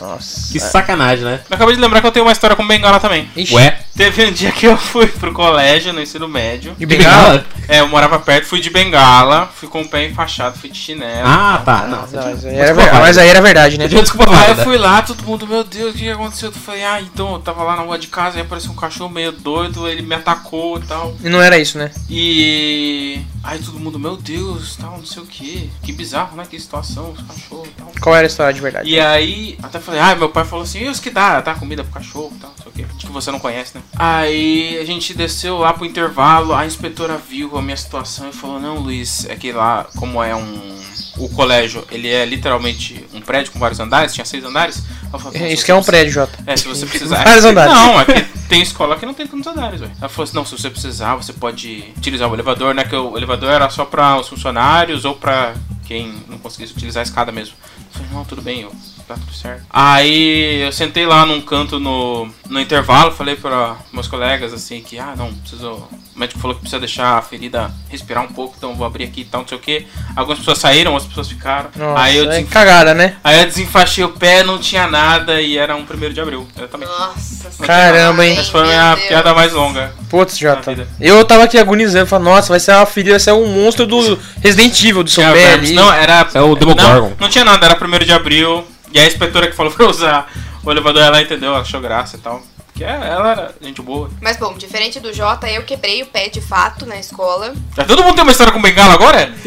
Nossa. 0.02 0.52
Que 0.52 0.60
sacanagem, 0.60 1.26
né? 1.26 1.42
Eu 1.50 1.56
acabei 1.56 1.76
de 1.76 1.82
lembrar 1.82 2.02
que 2.02 2.08
eu 2.08 2.12
tenho 2.12 2.26
uma 2.26 2.32
história 2.32 2.56
com 2.56 2.66
bengala 2.68 3.00
também. 3.00 3.30
Ixi. 3.36 3.56
Ué? 3.56 3.80
Teve 3.96 4.26
um 4.26 4.32
dia 4.32 4.52
que 4.52 4.66
eu 4.66 4.76
fui 4.76 5.06
pro 5.06 5.32
colégio, 5.34 5.94
no 5.94 6.02
ensino 6.02 6.28
médio. 6.28 6.76
De 6.76 6.86
bengala? 6.86 7.46
É, 7.68 7.80
eu 7.80 7.88
morava 7.88 8.18
perto, 8.20 8.48
fui 8.48 8.60
de 8.60 8.70
bengala, 8.70 9.50
fui 9.56 9.70
com 9.70 9.82
o 9.82 9.88
pé 9.88 10.08
enfaixado, 10.08 10.58
fui 10.58 10.70
de 10.70 10.78
chinelo. 10.78 11.28
Ah, 11.28 11.62
tá. 11.64 11.88
Não, 11.88 12.00
Mas, 12.00 12.10
você 12.10 12.18
mas 12.18 12.46
aí 12.46 12.56
era, 12.56 13.00
mas 13.00 13.18
aí 13.18 13.30
era 13.30 13.42
verdade, 13.42 13.78
né? 13.78 13.88
Desculpa 13.88 14.26
Aí 14.36 14.50
eu 14.50 14.56
fui 14.58 14.78
lá, 14.78 15.02
todo 15.02 15.24
mundo, 15.24 15.48
meu 15.48 15.64
Deus, 15.64 15.94
o 15.94 15.98
que 15.98 16.10
aconteceu? 16.10 16.50
Eu 16.50 16.54
falei, 16.54 16.84
ah, 16.84 17.02
então 17.02 17.34
eu 17.34 17.40
tava 17.40 17.64
lá 17.64 17.76
na 17.76 17.84
rua 17.84 18.00
de 18.00 18.08
casa, 18.08 18.38
aí 18.38 18.42
apareceu 18.42 18.72
um 18.72 18.76
cachorro 18.76 19.10
meio 19.10 19.32
doido, 19.32 19.88
ele 19.88 20.02
me 20.02 20.16
atacou 20.16 20.80
e 20.80 20.82
tal. 20.82 21.16
E 21.24 21.30
não 21.30 21.42
era 21.42 21.58
isso, 21.58 21.78
né? 21.78 21.92
E. 22.10 23.22
Aí 23.44 23.60
todo 23.60 23.80
mundo, 23.80 24.00
meu 24.00 24.16
Deus, 24.18 24.76
tal, 24.78 24.98
não 24.98 25.06
sei 25.06 25.22
o 25.22 25.26
que. 25.26 25.70
Que 25.82 25.92
bizarro, 25.92 26.36
né? 26.36 26.46
Que 26.50 26.60
situação, 26.60 27.12
os 27.12 27.22
cachorros 27.22 27.68
e 27.68 27.72
tal. 27.72 27.92
Qual 28.02 28.16
era 28.16 28.26
a 28.26 28.28
história 28.28 28.54
de 28.54 28.62
verdade? 28.62 28.90
E 28.90 29.00
aí, 29.00 29.58
até 29.64 29.80
falei, 29.80 30.00
ah, 30.00 30.16
meu 30.16 30.30
pai 30.30 30.44
falou 30.46 30.64
assim, 30.64 30.88
os 30.88 31.00
que 31.00 31.10
dá, 31.10 31.42
dá 31.42 31.56
comida 31.56 31.84
pro 31.84 31.94
cachorro 31.94 32.34
e 32.36 32.40
tal, 32.40 32.50
não 32.52 32.58
sei 32.58 32.68
o 32.68 32.72
que. 32.88 32.96
Acho 32.96 33.06
que 33.08 33.12
você 33.12 33.32
não 33.32 33.40
conhece, 33.40 33.72
né? 33.76 33.82
Aí 33.98 34.78
a 34.80 34.86
gente 34.86 35.14
desceu 35.14 35.58
lá 35.58 35.74
pro 35.74 35.86
intervalo, 35.86 36.54
a 36.54 36.66
inspetora 36.66 37.18
viu 37.18 37.58
a 37.58 37.62
minha 37.62 37.78
situação 37.78 38.30
e 38.30 38.34
falou, 38.34 38.60
não, 38.60 38.78
Luiz, 38.80 39.26
é 39.30 39.36
que 39.36 39.52
lá, 39.52 39.86
como 39.98 40.22
é 40.24 40.36
um. 40.36 40.74
O 41.16 41.30
colégio, 41.30 41.86
ele 41.92 42.08
é 42.10 42.26
literalmente 42.26 43.06
um 43.14 43.22
prédio 43.22 43.52
com 43.52 43.60
vários 43.60 43.80
andares, 43.80 44.14
tinha 44.16 44.26
seis 44.26 44.44
andares. 44.44 44.82
Ela 45.10 45.20
falou, 45.20 45.36
É, 45.36 45.42
"Não, 45.42 45.48
Isso 45.48 45.64
que 45.64 45.72
é 45.72 45.76
um 45.76 45.84
prédio, 45.84 46.12
Jota. 46.12 46.40
é, 46.48 46.58
se 46.58 46.68
você 46.68 46.88
precisar. 46.88 47.24
Vários 47.24 47.46
andares. 47.46 47.72
Não, 47.72 48.02
é 48.02 48.06
que 48.06 48.22
tem 48.50 48.64
escola 48.64 48.96
que 48.98 49.06
não 49.06 49.14
tem 49.14 49.28
tantos 49.28 49.46
andares, 49.46 49.80
velho. 49.80 49.92
Ela 50.00 50.10
falou 50.10 50.24
assim: 50.24 50.36
não, 50.36 50.44
se 50.44 50.58
você 50.58 50.72
precisar, 50.72 51.16
você 51.16 51.32
pode 51.32 51.84
utilizar 51.96 52.28
o 52.28 52.34
elevador, 52.34 52.74
né? 52.74 52.84
Que 52.84 52.96
o 52.96 53.16
elevador 53.16 53.52
era 53.52 53.70
só 53.70 53.86
pra 53.86 54.20
os 54.20 54.28
funcionários 54.28 55.06
ou 55.06 55.14
pra 55.14 55.54
quem 55.86 56.16
não 56.28 56.40
conseguisse 56.40 56.74
utilizar 56.74 57.02
a 57.02 57.04
escada 57.04 57.32
mesmo. 57.32 57.54
Eu 57.78 57.94
falei, 57.94 58.08
não, 58.12 58.26
tudo 58.26 58.42
bem, 58.42 58.62
eu, 58.62 58.72
tá 59.14 59.20
tudo 59.20 59.34
certo. 59.34 59.64
Aí 59.70 60.62
eu 60.62 60.72
sentei 60.72 61.06
lá 61.06 61.26
num 61.26 61.42
canto 61.42 61.80
no, 61.80 62.30
no 62.50 62.60
intervalo, 62.60 63.12
falei 63.12 63.36
para 63.36 63.76
meus 63.92 64.08
colegas 64.08 64.54
assim 64.54 64.82
que, 64.82 64.98
ah, 65.00 65.14
não, 65.16 65.34
preciso. 65.34 65.88
O 66.16 66.20
médico 66.20 66.40
falou 66.40 66.56
que 66.56 66.62
precisa 66.62 66.80
deixar 66.80 67.18
a 67.18 67.22
ferida 67.24 67.72
respirar 67.90 68.24
um 68.24 68.28
pouco, 68.28 68.54
então 68.56 68.70
eu 68.70 68.76
vou 68.76 68.86
abrir 68.86 69.06
aqui 69.06 69.22
e 69.22 69.26
tal, 69.26 69.42
não 69.42 69.48
sei 69.48 69.58
o 69.58 69.62
que. 69.62 69.88
Algumas 70.16 70.38
pessoas 70.38 70.60
saíram, 70.60 70.92
outras 70.94 71.10
pessoas 71.10 71.28
ficaram. 71.28 71.72
Nossa, 71.76 72.04
aí 72.04 72.18
eu 72.18 72.26
é 72.26 72.28
desenf... 72.28 72.50
cagada, 72.52 72.94
né? 72.94 73.16
Aí 73.24 73.40
eu 73.40 73.46
desenfaixei 73.48 74.04
o 74.04 74.10
pé, 74.10 74.44
não 74.44 74.60
tinha 74.60 74.86
nada 74.88 75.42
e 75.42 75.58
era 75.58 75.76
um 75.76 75.86
primeiro 75.86 76.14
de 76.14 76.22
abril, 76.22 76.48
exatamente. 76.56 76.92
Nossa 76.92 77.66
Caramba, 77.66 78.26
hein? 78.26 78.38
Essa 78.38 78.52
foi 78.52 78.62
a 78.62 78.66
minha 78.66 78.96
Deus. 78.96 79.08
piada 79.08 79.34
mais 79.34 79.54
longa. 79.54 79.94
Putz, 80.10 80.38
Jota. 80.38 80.88
Eu 81.00 81.24
tava 81.26 81.44
aqui 81.44 81.58
agonizando, 81.58 82.06
falando, 82.06 82.26
nossa, 82.26 82.50
vai 82.50 82.60
ser 82.60 82.72
uma 82.74 82.86
filha, 82.86 83.12
vai 83.12 83.20
ser 83.20 83.32
um 83.32 83.48
monstro 83.48 83.86
do 83.86 84.20
Resident 84.42 84.80
Evil 84.84 85.04
do 85.04 85.10
Tinha 85.10 85.32
Pé. 85.32 85.58
Não, 85.74 85.92
era. 85.92 86.28
É 86.34 86.42
o 86.42 86.56
Demogorgon. 86.56 87.10
Não, 87.10 87.18
não 87.20 87.30
tinha 87.30 87.44
nada, 87.44 87.66
era 87.66 87.76
primeiro 87.76 88.06
de 88.06 88.14
abril. 88.14 88.66
E 88.94 89.00
a 89.00 89.06
inspetora 89.08 89.48
que 89.48 89.56
falou 89.56 89.72
pra 89.72 89.86
eu 89.86 89.90
usar 89.90 90.32
o 90.64 90.72
elevador, 90.72 91.02
ela 91.02 91.22
entendeu, 91.22 91.50
ela 91.50 91.62
achou 91.62 91.82
graça 91.82 92.16
e 92.16 92.20
tal. 92.20 92.42
Porque 92.68 92.84
ela 92.84 93.32
era 93.32 93.56
gente 93.62 93.82
boa. 93.82 94.10
Mas 94.22 94.38
bom, 94.38 94.54
diferente 94.56 95.00
do 95.00 95.14
Jota, 95.14 95.48
eu 95.50 95.64
quebrei 95.64 96.02
o 96.02 96.08
pé 96.08 96.28
de 96.30 96.42
fato 96.42 96.86
na 96.86 96.98
escola. 96.98 97.54
Já 97.76 97.84
todo 97.86 98.04
mundo 98.04 98.16
tem 98.16 98.24
uma 98.24 98.32
história 98.32 98.52
com 98.54 98.62
bengala 98.62 98.94
agora? 98.94 99.32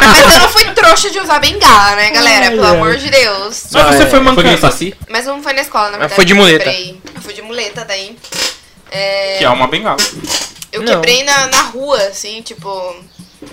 Mas 0.00 0.34
eu 0.34 0.40
não 0.40 0.48
fui 0.48 0.64
trouxa 0.74 1.10
de 1.10 1.20
usar 1.20 1.38
bengala, 1.38 1.96
né, 1.96 2.10
galera? 2.10 2.50
Pelo 2.50 2.64
Ai, 2.64 2.70
ai. 2.70 2.76
amor 2.76 2.96
de 2.96 3.10
Deus. 3.10 3.66
Mas 3.72 3.76
Ah, 3.86 3.92
você 3.92 4.02
é. 4.02 4.06
foi 4.06 4.10
Foi 4.10 4.20
mancando. 4.20 4.58
Saci? 4.58 4.94
Mas 5.08 5.26
não 5.26 5.42
foi 5.42 5.52
na 5.52 5.60
escola, 5.62 5.90
na 5.90 5.98
Mas 5.98 6.10
verdade. 6.10 6.14
foi 6.16 6.24
de 6.24 6.32
eu 6.32 6.36
muleta. 6.36 6.64
quebrei. 6.64 7.00
Eu 7.14 7.20
fui 7.22 7.34
de 7.34 7.42
muleta 7.42 7.84
daí. 7.84 8.16
É, 8.90 9.36
Que 9.38 9.44
é 9.44 9.48
uma 9.50 9.68
bengala. 9.68 9.98
Eu 10.72 10.82
Não. 10.82 10.92
quebrei 10.94 11.22
na, 11.24 11.46
na 11.46 11.62
rua, 11.62 11.98
assim, 12.08 12.42
tipo. 12.42 12.68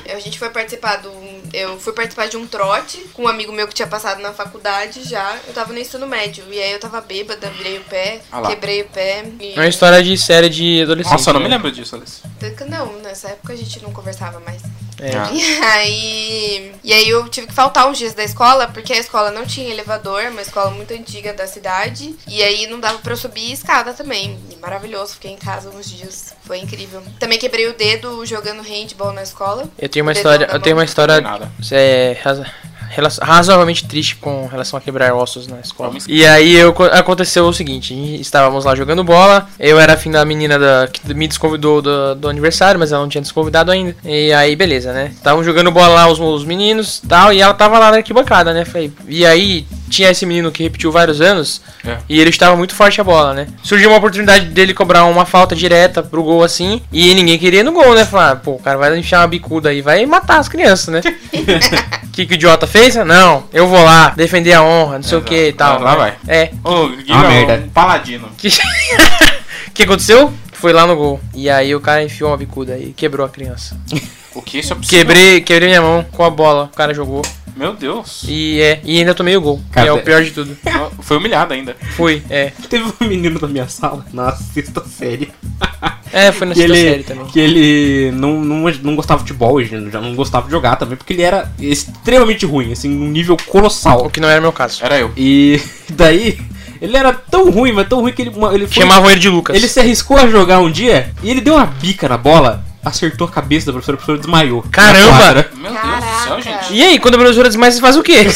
A 0.09 0.19
gente 0.19 0.39
foi 0.39 0.49
participar 0.49 0.97
do. 0.97 1.11
Eu 1.53 1.79
fui 1.79 1.93
participar 1.93 2.27
de 2.27 2.37
um 2.37 2.47
trote 2.47 2.97
com 3.13 3.23
um 3.23 3.27
amigo 3.27 3.51
meu 3.51 3.67
que 3.67 3.73
tinha 3.73 3.87
passado 3.87 4.21
na 4.21 4.33
faculdade 4.33 5.07
já. 5.07 5.37
Eu 5.47 5.53
tava 5.53 5.73
no 5.73 5.79
ensino 5.79 6.07
médio. 6.07 6.43
E 6.51 6.59
aí 6.59 6.71
eu 6.71 6.79
tava 6.79 7.01
bêbada, 7.01 7.49
virei 7.51 7.77
o 7.77 7.83
pé, 7.83 8.21
Ah 8.31 8.41
quebrei 8.41 8.81
o 8.81 8.85
pé. 8.85 9.25
E... 9.39 9.53
É 9.53 9.59
uma 9.59 9.67
história 9.67 10.01
de 10.03 10.17
série 10.17 10.49
de 10.49 10.81
adolescente. 10.81 11.13
Nossa, 11.13 11.29
eu 11.29 11.33
não 11.33 11.41
me 11.41 11.47
né? 11.47 11.55
lembro 11.55 11.71
disso, 11.71 11.95
Alice. 11.95 12.21
Não, 12.67 12.93
nessa 13.01 13.29
época 13.29 13.53
a 13.53 13.55
gente 13.55 13.81
não 13.81 13.91
conversava 13.91 14.39
mais. 14.39 14.61
É. 14.99 15.15
Ah. 15.17 15.29
E 15.31 15.41
aí. 15.63 16.75
E 16.83 16.93
aí 16.93 17.09
eu 17.09 17.27
tive 17.29 17.47
que 17.47 17.53
faltar 17.53 17.87
uns 17.87 17.97
dias 17.97 18.13
da 18.13 18.23
escola, 18.23 18.67
porque 18.67 18.93
a 18.93 18.97
escola 18.97 19.31
não 19.31 19.45
tinha 19.45 19.69
elevador, 19.69 20.23
uma 20.31 20.41
escola 20.41 20.71
muito 20.71 20.93
antiga 20.93 21.33
da 21.33 21.47
cidade. 21.47 22.15
E 22.27 22.41
aí 22.43 22.67
não 22.67 22.79
dava 22.79 22.99
pra 22.99 23.13
eu 23.13 23.17
subir 23.17 23.51
escada 23.51 23.93
também. 23.93 24.39
E 24.51 24.55
maravilhoso, 24.57 25.13
fiquei 25.13 25.31
em 25.31 25.37
casa 25.37 25.69
uns 25.69 25.89
dias. 25.89 26.33
Foi 26.43 26.59
incrível. 26.59 27.01
Também 27.19 27.37
quebrei 27.39 27.67
o 27.67 27.73
dedo 27.73 28.25
jogando 28.25 28.61
handball 28.61 29.11
na 29.11 29.23
escola. 29.23 29.67
Eu 29.77 29.89
tenho 29.89 30.05
uma 30.05 30.11
história, 30.11 30.47
eu 30.51 30.59
tenho 30.59 30.75
uma 30.75 30.85
história 30.85 31.19
Nada. 31.21 31.51
é, 31.71 32.17
raza- 32.23 32.43
rela- 32.43 32.53
razoavelmente 33.21 33.85
triste 33.85 34.15
com 34.15 34.47
relação 34.47 34.77
a 34.77 34.81
quebrar 34.81 35.13
ossos 35.13 35.47
na 35.47 35.59
escola. 35.59 35.93
E 36.07 36.25
aí 36.25 36.55
eu, 36.55 36.75
aconteceu 36.91 37.45
o 37.45 37.53
seguinte, 37.53 37.93
estávamos 38.19 38.65
lá 38.65 38.75
jogando 38.75 39.03
bola, 39.03 39.47
eu 39.59 39.79
era 39.79 39.93
afim 39.93 40.11
da 40.11 40.23
menina 40.25 40.57
da, 40.57 40.87
que 40.91 41.13
me 41.13 41.27
desconvidou 41.27 41.81
do, 41.81 42.15
do 42.15 42.29
aniversário, 42.29 42.79
mas 42.79 42.91
ela 42.91 43.01
não 43.01 43.09
tinha 43.09 43.21
desconvidado 43.21 43.71
ainda. 43.71 43.95
E 44.03 44.31
aí, 44.33 44.55
beleza, 44.55 44.93
né? 44.93 45.11
Estavam 45.13 45.43
jogando 45.43 45.71
bola 45.71 45.87
lá 45.93 46.07
os, 46.07 46.19
os 46.19 46.45
meninos 46.45 47.01
tal, 47.07 47.31
e 47.33 47.41
ela 47.41 47.53
tava 47.53 47.79
lá 47.79 47.91
na 47.91 47.97
arquibancada, 47.97 48.53
né? 48.53 48.65
Falei, 48.65 48.91
e 49.07 49.25
aí 49.25 49.65
tinha 49.89 50.09
esse 50.09 50.25
menino 50.25 50.51
que 50.51 50.63
repetiu 50.63 50.91
vários 50.91 51.21
anos, 51.21 51.61
É. 51.85 51.97
e 52.09 52.19
ele 52.19 52.29
estava 52.29 52.55
muito 52.55 52.73
forte 52.75 52.99
a 52.99 53.03
bola, 53.03 53.33
né? 53.33 53.47
Surgiu 53.63 53.89
uma 53.89 53.97
oportunidade 53.97 54.45
dele 54.47 54.73
cobrar 54.73 55.05
uma 55.05 55.25
falta 55.25 55.55
direta 55.55 56.01
pro 56.03 56.23
gol 56.23 56.43
assim, 56.43 56.81
e 56.91 57.13
ninguém 57.13 57.37
queria 57.37 57.59
ir 57.61 57.63
no 57.63 57.71
gol, 57.71 57.93
né? 57.93 58.03
Falar, 58.05 58.37
pô, 58.37 58.51
o 58.53 58.59
cara 58.59 58.77
vai 58.77 58.97
enfiar 58.97 59.21
uma 59.21 59.27
bicuda 59.27 59.69
aí, 59.69 59.81
vai 59.81 60.05
matar 60.05 60.39
as 60.39 60.47
crianças, 60.49 60.87
né? 60.87 61.01
O 62.15 62.17
que, 62.17 62.25
que 62.25 62.33
o 62.33 62.35
idiota 62.35 62.65
fez? 62.65 62.95
Não, 62.95 63.43
eu 63.51 63.67
vou 63.67 63.83
lá 63.83 64.11
defender 64.15 64.53
a 64.53 64.63
honra, 64.63 64.95
não 64.99 65.03
sei 65.03 65.17
o 65.17 65.21
que 65.21 65.47
e 65.49 65.51
tal. 65.51 65.81
Lá 65.81 65.91
né? 65.91 65.97
vai. 65.97 66.17
É. 66.33 66.51
Ô, 66.63 66.87
Gui, 66.87 67.11
Ah, 67.11 67.23
é 67.23 67.25
um 67.25 67.27
merda. 67.27 67.69
paladino. 67.73 68.29
Que... 68.37 68.47
O 68.47 69.71
que 69.75 69.83
aconteceu? 69.83 70.33
Foi 70.53 70.71
lá 70.71 70.87
no 70.87 70.95
gol. 70.95 71.19
E 71.33 71.49
aí 71.49 71.75
o 71.75 71.81
cara 71.81 72.01
enfiou 72.01 72.29
uma 72.29 72.37
bicuda 72.37 72.77
e 72.77 72.93
quebrou 72.93 73.25
a 73.25 73.29
criança. 73.29 73.77
O 74.35 74.41
que 74.41 74.59
isso 74.59 74.73
é 74.73 74.75
possível? 74.75 74.99
Quebrei, 74.99 75.41
quebrei 75.41 75.69
minha 75.69 75.81
mão 75.81 76.05
com 76.11 76.23
a 76.23 76.29
bola. 76.29 76.65
O 76.71 76.75
cara 76.75 76.93
jogou. 76.93 77.21
Meu 77.55 77.73
Deus. 77.73 78.25
E 78.27 78.59
é. 78.61 78.81
E 78.83 78.99
ainda 78.99 79.15
tomei 79.15 79.35
o 79.37 79.41
gol. 79.41 79.61
Cara, 79.71 79.85
que 79.85 79.89
é 79.89 79.93
o 79.93 80.03
pior 80.03 80.21
de 80.23 80.31
tudo. 80.31 80.57
Foi 80.99 81.15
humilhado 81.17 81.53
ainda. 81.53 81.75
Fui, 81.95 82.21
é. 82.29 82.51
Teve 82.69 82.83
um 82.99 83.07
menino 83.07 83.39
da 83.39 83.47
minha 83.47 83.67
sala, 83.69 84.05
na 84.11 84.33
sexta 84.35 84.83
série. 84.85 85.31
É, 86.11 86.31
foi 86.33 86.47
na 86.47 86.53
que 86.53 86.59
sexta 86.59 86.77
ele, 86.77 86.89
série 86.89 87.03
também. 87.03 87.25
que 87.27 87.39
ele 87.39 88.11
não, 88.11 88.41
não, 88.43 88.69
não 88.83 88.95
gostava 88.95 89.21
de 89.21 89.27
futebol, 89.29 89.59
ele 89.59 89.89
já 89.89 90.01
não 90.01 90.15
gostava 90.15 90.45
de 90.45 90.51
jogar 90.51 90.75
também, 90.75 90.97
porque 90.97 91.13
ele 91.13 91.21
era 91.21 91.49
extremamente 91.59 92.45
ruim, 92.45 92.71
assim, 92.73 92.89
num 92.89 93.07
nível 93.07 93.35
O 93.35 93.43
colossal. 93.43 94.09
que 94.09 94.19
não 94.19 94.29
era 94.29 94.41
meu 94.41 94.51
caso. 94.51 94.83
Era 94.83 94.97
eu. 94.99 95.11
E 95.15 95.59
daí, 95.93 96.37
ele 96.81 96.95
era 96.97 97.13
tão 97.13 97.49
ruim, 97.51 97.71
mas 97.71 97.87
tão 97.87 98.01
ruim 98.01 98.11
que 98.11 98.21
ele, 98.21 98.31
ele 98.53 98.67
foi, 98.67 98.81
Chamavam 98.83 99.09
ele 99.09 99.19
de 99.19 99.29
Lucas. 99.29 99.55
ele 99.55 99.67
se 99.67 99.79
arriscou 99.79 100.17
a 100.17 100.27
jogar 100.27 100.59
um 100.59 100.69
dia 100.71 101.09
e 101.23 101.29
ele 101.31 101.39
deu 101.41 101.55
uma 101.55 101.65
bica 101.65 102.07
na 102.09 102.17
bola, 102.17 102.63
acertou 102.85 103.27
a 103.27 103.31
cabeça 103.31 103.65
da 103.65 103.71
professora, 103.73 103.95
a 103.95 103.97
professora 103.97 104.17
desmaiou. 104.19 104.63
Caramba! 104.71 105.45
Meu 105.55 105.71
Deus 105.71 105.83
do 105.83 106.23
céu, 106.23 106.41
gente. 106.41 106.73
E 106.73 106.83
aí, 106.83 106.99
quando 106.99 107.15
a 107.15 107.17
professora 107.17 107.49
desmaia, 107.49 107.71
você 107.71 107.81
faz 107.81 107.97
o 107.97 108.03
quê? 108.03 108.25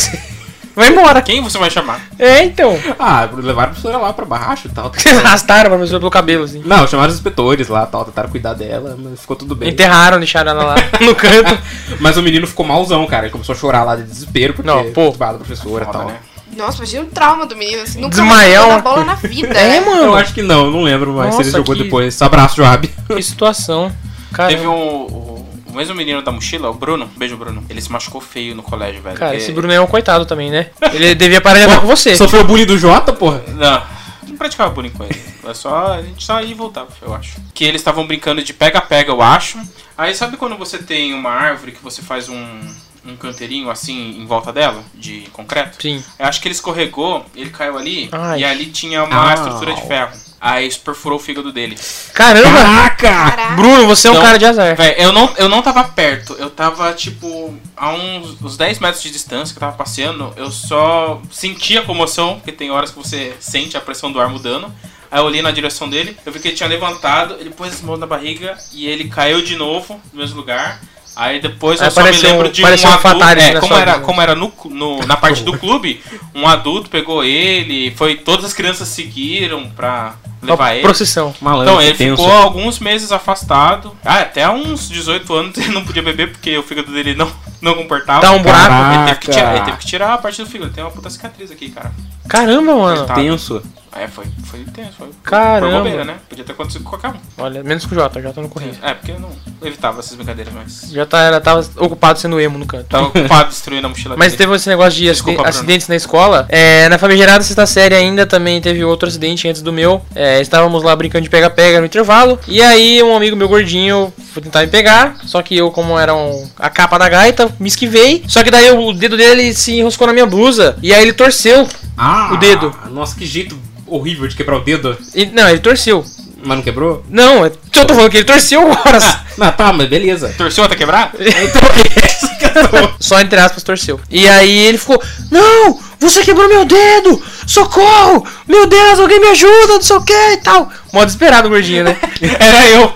Vai 0.76 0.88
embora. 0.90 1.22
Quem 1.22 1.42
você 1.42 1.58
vai 1.58 1.70
chamar? 1.70 2.00
É, 2.18 2.42
então. 2.44 2.80
Ah, 2.98 3.28
levaram 3.34 3.72
a 3.72 3.74
professora 3.74 3.98
lá 3.98 4.14
pra 4.14 4.24
baixo 4.24 4.68
e 4.68 4.70
tal. 4.70 4.90
Vocês 4.96 5.18
arrastaram 5.18 5.66
a 5.66 5.76
professora 5.76 6.00
pelo 6.00 6.12
cabelo, 6.12 6.46
assim. 6.46 6.62
Não, 6.64 6.88
chamaram 6.88 7.10
os 7.10 7.16
inspetores 7.18 7.68
lá 7.68 7.86
tal, 7.86 8.06
tentaram 8.06 8.30
cuidar 8.30 8.54
dela, 8.54 8.96
mas 8.98 9.20
ficou 9.20 9.36
tudo 9.36 9.56
bem. 9.56 9.70
Enterraram, 9.72 10.20
deixaram 10.20 10.52
ela 10.52 10.64
lá 10.64 10.76
no 11.02 11.14
canto. 11.16 11.58
Mas 12.00 12.16
o 12.16 12.22
menino 12.22 12.48
ficou 12.48 12.66
malzão, 12.66 13.06
cara. 13.08 13.24
Ele 13.26 13.32
começou 13.32 13.54
a 13.54 13.58
chorar 13.58 13.84
lá 13.84 13.98
de 13.98 14.04
desespero 14.04 14.54
porque 14.54 14.70
Não, 14.70 14.90
pô. 14.94 15.12
da 15.12 15.34
professora 15.34 15.84
e 15.84 15.92
tal. 15.92 16.06
né? 16.06 16.16
Nossa, 16.56 16.78
imagina 16.78 17.04
o 17.04 17.08
trauma 17.08 17.46
do 17.46 17.58
menino, 17.58 17.82
assim, 17.82 18.00
nunca 18.00 18.16
jogou 18.16 18.70
na 18.70 18.80
bola 18.80 19.04
na 19.04 19.16
vida. 19.16 19.54
É, 19.54 19.82
né? 19.82 19.86
mano. 19.86 20.04
Eu 20.04 20.16
acho 20.16 20.34
que 20.34 20.42
não, 20.42 20.72
não 20.72 20.84
lembro 20.84 21.12
mais 21.14 21.36
se 21.36 21.42
ele 21.42 21.48
Nossa, 21.52 21.58
jogou 21.58 21.76
que- 21.76 21.84
depois. 21.84 22.22
Abraço, 22.22 22.56
Joab. 22.56 22.88
Que 22.88 23.22
situação. 23.22 23.92
Teve 24.36 24.64
Caramba. 24.64 24.70
um. 24.70 25.06
O, 25.06 25.50
o 25.70 25.76
mesmo 25.76 25.96
menino 25.96 26.22
da 26.22 26.32
mochila, 26.32 26.70
o 26.70 26.74
Bruno. 26.74 27.10
Beijo, 27.16 27.38
Bruno. 27.38 27.64
Ele 27.70 27.82
se 27.82 27.92
machucou 27.92 28.20
feio 28.20 28.56
no 28.56 28.64
colégio, 28.64 29.02
velho. 29.02 29.18
Cara, 29.18 29.36
esse 29.36 29.52
Bruno 29.52 29.72
é 29.72 29.80
um 29.80 29.88
coitado 29.88 30.26
também, 30.26 30.50
né? 30.50 30.72
Ele 30.94 31.14
devia 31.14 31.40
parar 31.40 31.60
de 31.60 31.66
andar 31.66 31.82
com 31.82 31.88
você. 31.88 32.16
Sofreu 32.16 32.44
bullying 32.44 32.66
do 32.66 32.78
Jota, 32.78 33.14
porra? 33.14 33.44
Não, 33.50 33.84
não 34.28 34.36
praticava 34.36 34.74
bullying 34.74 34.90
com 34.90 35.04
ele. 35.04 35.22
É 35.48 35.54
só 35.54 35.94
a 35.94 36.02
gente 36.02 36.24
só 36.24 36.42
ia 36.42 36.52
e 36.52 36.54
voltava, 36.54 36.90
eu 37.02 37.14
acho. 37.14 37.38
Que 37.54 37.64
eles 37.66 37.82
estavam 37.82 38.06
brincando 38.06 38.44
de 38.44 38.54
pega-pega, 38.54 39.12
eu 39.12 39.22
acho. 39.22 39.60
Aí 39.98 40.16
sabe 40.16 40.38
quando 40.38 40.58
você 40.58 40.78
tem 40.78 41.14
uma 41.14 41.30
árvore 41.30 41.72
que 41.72 41.84
você 41.84 42.02
faz 42.02 42.30
um, 42.30 42.62
um 43.06 43.16
canteirinho 43.16 43.70
assim 43.70 44.20
em 44.20 44.26
volta 44.26 44.52
dela, 44.52 44.84
de 44.94 45.22
concreto. 45.32 45.82
Sim. 45.82 46.04
Eu 46.18 46.26
acho 46.26 46.42
que 46.42 46.48
ele 46.48 46.56
escorregou, 46.56 47.26
ele 47.36 47.50
caiu 47.50 47.78
ali 47.78 48.10
Ai. 48.12 48.40
e 48.42 48.44
ali 48.46 48.66
tinha 48.68 49.04
uma 49.04 49.32
Au. 49.32 49.34
estrutura 49.34 49.74
de 49.74 49.82
ferro. 49.88 50.12
Aí 50.42 50.68
isso 50.68 50.80
perfurou 50.80 51.20
o 51.20 51.22
fígado 51.22 51.52
dele. 51.52 51.78
Caramba! 52.14 52.50
Caraca! 52.50 53.10
Caraca. 53.10 53.56
Bruno, 53.56 53.88
você 53.88 54.08
é 54.08 54.12
um 54.12 54.14
Então, 54.14 54.26
cara 54.26 54.38
de 54.40 54.46
azar. 54.46 54.76
Véi, 54.76 54.96
eu 54.98 55.12
não, 55.12 55.34
eu 55.38 55.50
não 55.50 55.62
tava 55.62 55.84
perto, 55.84 56.34
eu 56.40 56.50
tava 56.50 56.94
tipo 56.94 57.54
a 57.76 57.92
uns, 57.92 58.42
uns 58.42 58.56
10 58.56 58.80
metros 58.80 59.04
de 59.04 59.12
distância 59.12 59.54
que 59.54 59.58
eu 59.58 59.68
tava 59.68 59.76
passeando, 59.76 60.34
eu 60.38 60.50
só 60.50 61.22
sentia 61.30 61.82
a 61.82 61.86
comoção, 61.86 62.36
porque 62.36 62.54
tem 62.54 62.72
horas 62.72 62.90
que 62.92 62.98
você 62.98 63.36
sente 63.42 63.76
a 63.76 63.82
pressão 63.82 64.12
do 64.14 64.20
ar 64.20 64.30
mudando. 64.30 64.74
Aí 65.12 65.20
eu 65.20 65.26
olhei 65.26 65.42
na 65.42 65.52
direção 65.52 65.90
dele, 65.90 66.16
eu 66.26 66.32
vi 66.32 66.40
que 66.40 66.48
ele 66.50 66.56
tinha 66.56 66.70
levantado, 66.70 67.36
ele 67.40 67.50
pôs 67.50 67.74
as 67.74 67.82
mãos 67.82 68.00
na 68.00 68.06
barriga 68.06 68.58
e 68.72 68.88
ele 68.88 69.10
caiu 69.10 69.42
de 69.42 69.56
novo 69.58 70.00
no 70.14 70.20
mesmo 70.22 70.38
lugar. 70.38 70.80
Aí 71.20 71.42
depois 71.42 71.82
Aí 71.82 71.88
eu 71.88 71.92
só 71.92 72.02
me 72.02 72.08
apareceu- 72.08 72.30
lembro 72.32 72.50
de 72.50 72.62
um 72.62 72.66
apareceu 72.66 72.90
um 72.90 72.94
adulto. 72.94 73.26
É, 73.28 73.60
como 73.60 73.74
era, 73.76 73.92
vida. 73.94 74.06
como 74.06 74.22
era 74.22 74.36
no, 74.36 74.54
no- 74.70 75.06
na 75.06 75.18
parte 75.18 75.44
do 75.44 75.58
clube, 75.58 76.02
um 76.34 76.48
adulto 76.48 76.90
pegou 76.90 77.26
ele, 77.26 77.92
foi 77.98 78.16
todas 78.16 78.46
as 78.46 78.54
crianças 78.54 78.88
seguiram 78.88 79.70
pra 79.72 80.16
levar 80.42 80.72
ele. 80.76 80.82
Procissão. 80.82 81.36
Malandro, 81.42 81.74
Então, 81.74 81.82
ele 81.82 81.98
tenso. 81.98 82.24
ficou 82.24 82.32
alguns 82.38 82.80
meses 82.80 83.12
afastado. 83.12 83.94
Ah, 84.06 84.20
até 84.22 84.50
uns 84.50 84.88
18 84.88 85.34
anos 85.34 85.58
ele 85.58 85.74
não 85.74 85.84
podia 85.84 86.02
beber 86.02 86.32
porque 86.32 86.58
o 86.58 86.64
fígado 86.64 86.90
dele 86.94 87.14
não, 87.16 87.30
não 87.62 87.74
comportava. 87.76 88.22
Dá 88.22 88.32
um 88.32 88.42
buraco. 88.42 88.74
Ele 88.96 89.06
teve, 89.08 89.20
que 89.20 89.32
tirar, 89.32 89.56
ele 89.58 89.66
teve 89.66 89.78
que 89.78 89.86
tirar 89.86 90.14
a 90.14 90.18
parte 90.18 90.42
do 90.42 90.50
fígado. 90.50 90.72
Tem 90.72 90.82
uma 90.82 90.90
puta 90.92 91.10
cicatriz 91.10 91.52
aqui, 91.52 91.70
cara. 91.70 91.92
Caramba, 92.30 92.76
mano. 92.76 92.98
Coitado. 93.00 93.20
Tenso. 93.22 93.62
É, 93.92 94.08
foi, 94.08 94.24
foi 94.46 94.60
tenso. 94.66 94.94
Foi 95.00 95.10
Caramba. 95.24 95.72
Por 95.72 95.78
bobeira, 95.80 96.06
né? 96.06 96.18
Podia 96.30 96.46
ter 96.46 96.52
acontecido 96.52 96.84
com 96.84 96.92
qualquer 96.92 97.10
um. 97.10 97.20
Olha, 97.44 97.64
menos 97.64 97.86
com 97.88 97.92
o 97.92 97.98
Jota, 97.98 98.20
o 98.20 98.22
Jota 98.22 98.40
não 98.40 98.48
corria. 98.48 98.72
É, 98.84 98.94
porque 98.94 99.12
eu 99.12 99.20
não 99.20 99.32
evitava 99.64 100.00
essas 100.00 100.14
brincadeiras, 100.16 100.54
mas. 100.54 100.92
Jota 101.10 101.18
era, 101.18 101.42
tava 101.42 101.66
ocupado 101.78 102.20
sendo 102.20 102.40
emo 102.40 102.58
no 102.60 102.66
canto. 102.68 102.86
Tava 102.86 103.08
ocupado 103.08 103.50
destruindo 103.50 103.88
a 103.88 103.90
mochila 103.90 104.16
Mas 104.16 104.28
dele. 104.34 104.38
teve 104.38 104.56
esse 104.56 104.70
negócio 104.70 104.92
de 105.00 105.06
Desculpa, 105.06 105.42
aciden- 105.42 105.44
Bruno. 105.44 105.50
acidentes 105.60 105.88
na 105.88 105.96
escola. 105.96 106.46
É, 106.50 106.88
na 106.88 106.98
famigerada 107.00 107.44
sexta 107.44 107.66
série 107.66 107.96
ainda 107.96 108.26
também 108.28 108.62
teve 108.62 108.84
outro 108.84 109.10
acidente 109.10 109.48
antes 109.48 109.62
do 109.64 109.74
meu. 109.74 110.02
É, 110.14 110.40
estávamos 110.40 110.84
lá 110.84 110.96
brincando 110.96 111.24
de 111.24 111.30
pega-pega 111.30 111.80
no 111.80 111.88
intervalo. 111.88 112.40
E 112.48 112.62
aí 112.62 113.02
um 113.02 113.16
amigo 113.16 113.36
meu 113.36 113.48
gordinho 113.50 114.14
foi 114.32 114.44
tentar 114.44 114.62
me 114.62 114.68
pegar. 114.68 115.18
Só 115.26 115.42
que 115.42 115.58
eu, 115.58 115.72
como 115.72 115.98
era 115.98 116.14
um- 116.14 116.48
a 116.58 116.70
capa 116.70 116.98
da 117.00 117.10
gaita, 117.10 117.50
me 117.60 117.68
esquivei. 117.68 118.24
Só 118.28 118.44
que 118.44 118.52
daí 118.52 118.70
o 118.72 118.94
dedo 118.94 119.18
dele 119.18 119.54
se 119.54 119.74
enroscou 119.80 120.06
na 120.06 120.14
minha 120.14 120.28
blusa. 120.28 120.78
E 120.84 120.94
aí 120.94 121.02
ele 121.02 121.14
torceu. 121.14 121.68
Ah, 121.98 122.30
O 122.34 122.38
dedo. 122.38 122.74
Nossa, 122.92 123.16
que 123.16 123.26
jeito 123.26 123.58
horrível 123.88 124.28
de 124.28 124.36
quebrar 124.36 124.58
o 124.58 124.62
dedo. 124.64 124.96
E- 125.16 125.26
não, 125.26 125.50
ele 125.50 125.60
torceu. 125.60 126.06
Mas 126.44 126.58
não 126.58 126.64
quebrou? 126.64 127.04
Não, 127.10 127.46
eu 127.46 127.52
eu 127.80 127.86
tô 127.86 127.94
falando 127.94 128.12
que 128.12 128.18
ele 128.18 128.26
torceu 128.26 128.72
agora. 128.72 129.00
Não, 129.38 129.52
tá, 129.52 129.72
mas 129.72 129.88
beleza. 129.88 130.34
Torceu 130.38 130.64
até 130.64 130.76
quebrar? 130.76 131.14
Então, 131.20 131.62
tô. 132.68 132.94
Só 133.00 133.20
entre 133.22 133.40
aspas 133.40 133.64
torceu. 133.64 134.00
E 134.10 134.28
aí 134.28 134.68
ele 134.68 134.78
ficou: 134.78 135.02
Não, 135.32 135.80
você 136.00 136.22
quebrou 136.24 136.50
meu 136.50 136.66
dedo! 136.66 137.22
Socorro! 137.48 138.26
Meu 138.48 138.68
Deus, 138.68 139.00
alguém 139.00 139.20
me 139.20 139.28
ajuda, 139.28 139.76
não 139.76 139.82
sei 139.82 139.96
o 139.96 140.02
que 140.02 140.14
e 140.14 140.38
tal. 140.38 140.70
Mó 140.92 141.06
desesperado 141.06 141.48
o 141.48 141.52
gordinho, 141.52 141.86
né? 141.86 141.98
Era 142.40 142.70
eu. 142.70 142.94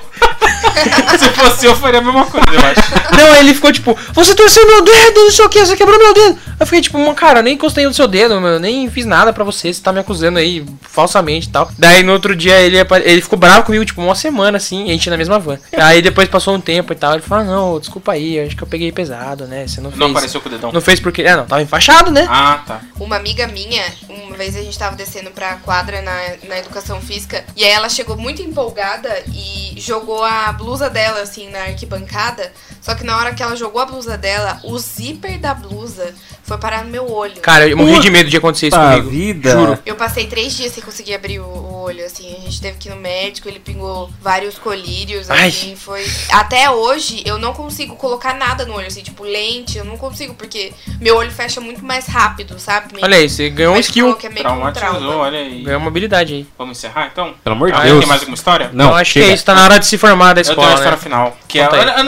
Se 1.19 1.29
fosse 1.29 1.65
eu, 1.65 1.75
faria 1.75 1.99
a 1.99 2.03
mesma 2.03 2.25
coisa, 2.25 2.45
eu 2.51 2.59
acho. 2.59 3.15
Não, 3.17 3.31
aí 3.33 3.39
ele 3.39 3.53
ficou 3.53 3.71
tipo: 3.71 3.97
Você 4.13 4.35
torceu 4.35 4.65
meu 4.65 4.83
dedo, 4.83 5.23
não 5.23 5.31
sei 5.31 5.45
o 5.45 5.49
que, 5.49 5.59
você 5.59 5.75
quebrou 5.75 5.97
meu 5.97 6.13
dedo. 6.13 6.39
Eu 6.59 6.65
fiquei 6.65 6.81
tipo: 6.81 6.97
"Mano, 6.97 7.13
Cara, 7.15 7.39
eu 7.39 7.43
nem 7.43 7.53
encostei 7.55 7.85
no 7.85 7.93
seu 7.93 8.07
dedo, 8.07 8.39
meu, 8.39 8.51
eu 8.51 8.59
nem 8.59 8.89
fiz 8.89 9.05
nada 9.05 9.31
pra 9.31 9.43
você, 9.43 9.73
você 9.73 9.81
tá 9.81 9.91
me 9.91 9.99
acusando 9.99 10.39
aí 10.39 10.65
falsamente 10.81 11.47
e 11.47 11.51
tal. 11.51 11.69
Daí 11.77 12.03
no 12.03 12.11
outro 12.11 12.35
dia 12.35 12.59
ele, 12.59 12.77
ele 13.03 13.21
ficou 13.21 13.37
bravo 13.37 13.65
comigo, 13.65 13.85
tipo, 13.85 14.01
uma 14.01 14.15
semana 14.15 14.57
assim, 14.57 14.87
e 14.87 14.89
a 14.89 14.93
gente 14.93 15.09
na 15.09 15.17
mesma 15.17 15.39
van. 15.39 15.57
Aí 15.77 16.01
depois 16.01 16.27
passou 16.27 16.55
um 16.55 16.61
tempo 16.61 16.93
e 16.93 16.95
tal, 16.95 17.13
ele 17.13 17.21
falou: 17.21 17.43
ah, 17.43 17.47
Não, 17.47 17.79
desculpa 17.79 18.13
aí, 18.13 18.37
eu 18.37 18.45
acho 18.45 18.55
que 18.55 18.63
eu 18.63 18.67
peguei 18.67 18.91
pesado, 18.91 19.45
né? 19.45 19.67
Você 19.67 19.81
não 19.81 19.89
fez. 19.89 19.99
Não 19.99 20.11
apareceu 20.11 20.41
com 20.41 20.49
o 20.49 20.51
dedão. 20.51 20.71
Não 20.71 20.81
fez 20.81 20.99
porque. 20.99 21.21
É, 21.21 21.35
não, 21.35 21.45
tava 21.45 21.61
enfaixado, 21.61 22.11
né? 22.11 22.25
Ah, 22.29 22.61
tá. 22.65 22.81
Uma 22.99 23.15
amiga 23.15 23.47
minha, 23.47 23.83
uma 24.09 24.35
vez 24.35 24.55
a 24.55 24.61
gente 24.61 24.77
tava 24.77 24.95
descendo 24.95 25.31
pra 25.31 25.55
quadra 25.57 26.01
na, 26.01 26.13
na 26.47 26.57
educação 26.59 27.01
física, 27.01 27.43
e 27.55 27.63
aí 27.63 27.71
ela 27.71 27.89
chegou 27.89 28.17
muito 28.17 28.41
empolgada 28.41 29.09
e 29.27 29.72
jogou 29.85 30.23
a 30.23 30.51
blusa 30.51 30.89
dela, 30.89 31.21
assim, 31.21 31.49
na 31.49 31.63
arquibancada. 31.63 32.51
Só 32.81 32.95
que 32.95 33.03
na 33.03 33.17
hora 33.17 33.33
que 33.33 33.43
ela 33.43 33.55
jogou 33.55 33.81
a 33.81 33.85
blusa 33.85 34.17
dela, 34.17 34.59
o 34.63 34.77
zíper 34.79 35.39
da 35.39 35.53
blusa 35.53 36.13
foi 36.53 36.57
parar 36.59 36.83
no 36.83 36.89
meu 36.91 37.09
olho. 37.11 37.41
Cara, 37.41 37.67
eu 37.67 37.75
morri 37.77 37.99
de 37.99 38.09
medo 38.09 38.29
de 38.29 38.37
acontecer 38.37 38.67
isso 38.67 38.77
comigo. 38.79 39.09
vida. 39.09 39.51
Juro. 39.51 39.79
Eu 39.85 39.95
passei 39.95 40.27
três 40.27 40.55
dias 40.55 40.71
sem 40.73 40.83
conseguir 40.83 41.15
abrir 41.15 41.39
o, 41.39 41.45
o 41.45 41.81
olho, 41.83 42.05
assim. 42.05 42.35
A 42.37 42.41
gente 42.41 42.61
teve 42.61 42.77
que 42.77 42.87
ir 42.89 42.91
no 42.91 42.97
médico, 42.97 43.47
ele 43.47 43.59
pingou 43.59 44.09
vários 44.21 44.57
colírios, 44.57 45.29
Ai. 45.29 45.47
assim, 45.49 45.75
foi... 45.75 46.05
Até 46.31 46.69
hoje, 46.69 47.23
eu 47.25 47.37
não 47.37 47.53
consigo 47.53 47.95
colocar 47.95 48.33
nada 48.35 48.65
no 48.65 48.73
olho, 48.75 48.87
assim, 48.87 49.01
tipo 49.01 49.23
lente, 49.23 49.77
eu 49.77 49.85
não 49.85 49.97
consigo, 49.97 50.33
porque 50.35 50.73
meu 50.99 51.15
olho 51.17 51.31
fecha 51.31 51.59
muito 51.59 51.83
mais 51.83 52.05
rápido, 52.07 52.59
sabe? 52.59 52.93
Olha 53.01 53.17
aí, 53.17 53.29
você 53.29 53.49
ganhou 53.49 53.75
um 53.75 53.79
skill. 53.79 54.15
que 54.15 54.27
é 54.27 54.29
meio 54.29 54.41
um 54.41 54.49
Traumatizou, 54.49 54.89
trauma. 54.99 55.15
olha 55.17 55.39
aí. 55.39 55.61
Ganhou 55.63 55.79
uma 55.79 55.87
habilidade 55.87 56.33
aí. 56.33 56.47
Vamos 56.57 56.77
encerrar 56.77 57.09
então? 57.11 57.33
Pelo 57.43 57.55
amor 57.55 57.71
de 57.71 57.77
Ah, 57.77 57.83
Deus. 57.83 57.99
Tem 57.99 58.07
mais 58.07 58.21
alguma 58.21 58.35
história? 58.35 58.69
Não, 58.73 58.89
eu 58.89 58.95
acho 58.95 59.11
chega. 59.11 59.25
que 59.25 59.31
é 59.31 59.35
isso, 59.35 59.45
tá 59.45 59.53
na 59.55 59.63
hora 59.63 59.79
de 59.79 59.85
se 59.87 59.97
formar 59.97 60.33
da 60.33 60.41
Eu 60.41 60.45
tenho 60.45 60.53
escola, 60.53 60.67
a 60.69 60.73
história 60.75 60.91
né? 60.97 61.03
final. 61.03 61.37
Que 61.47 61.59
é, 61.59 61.65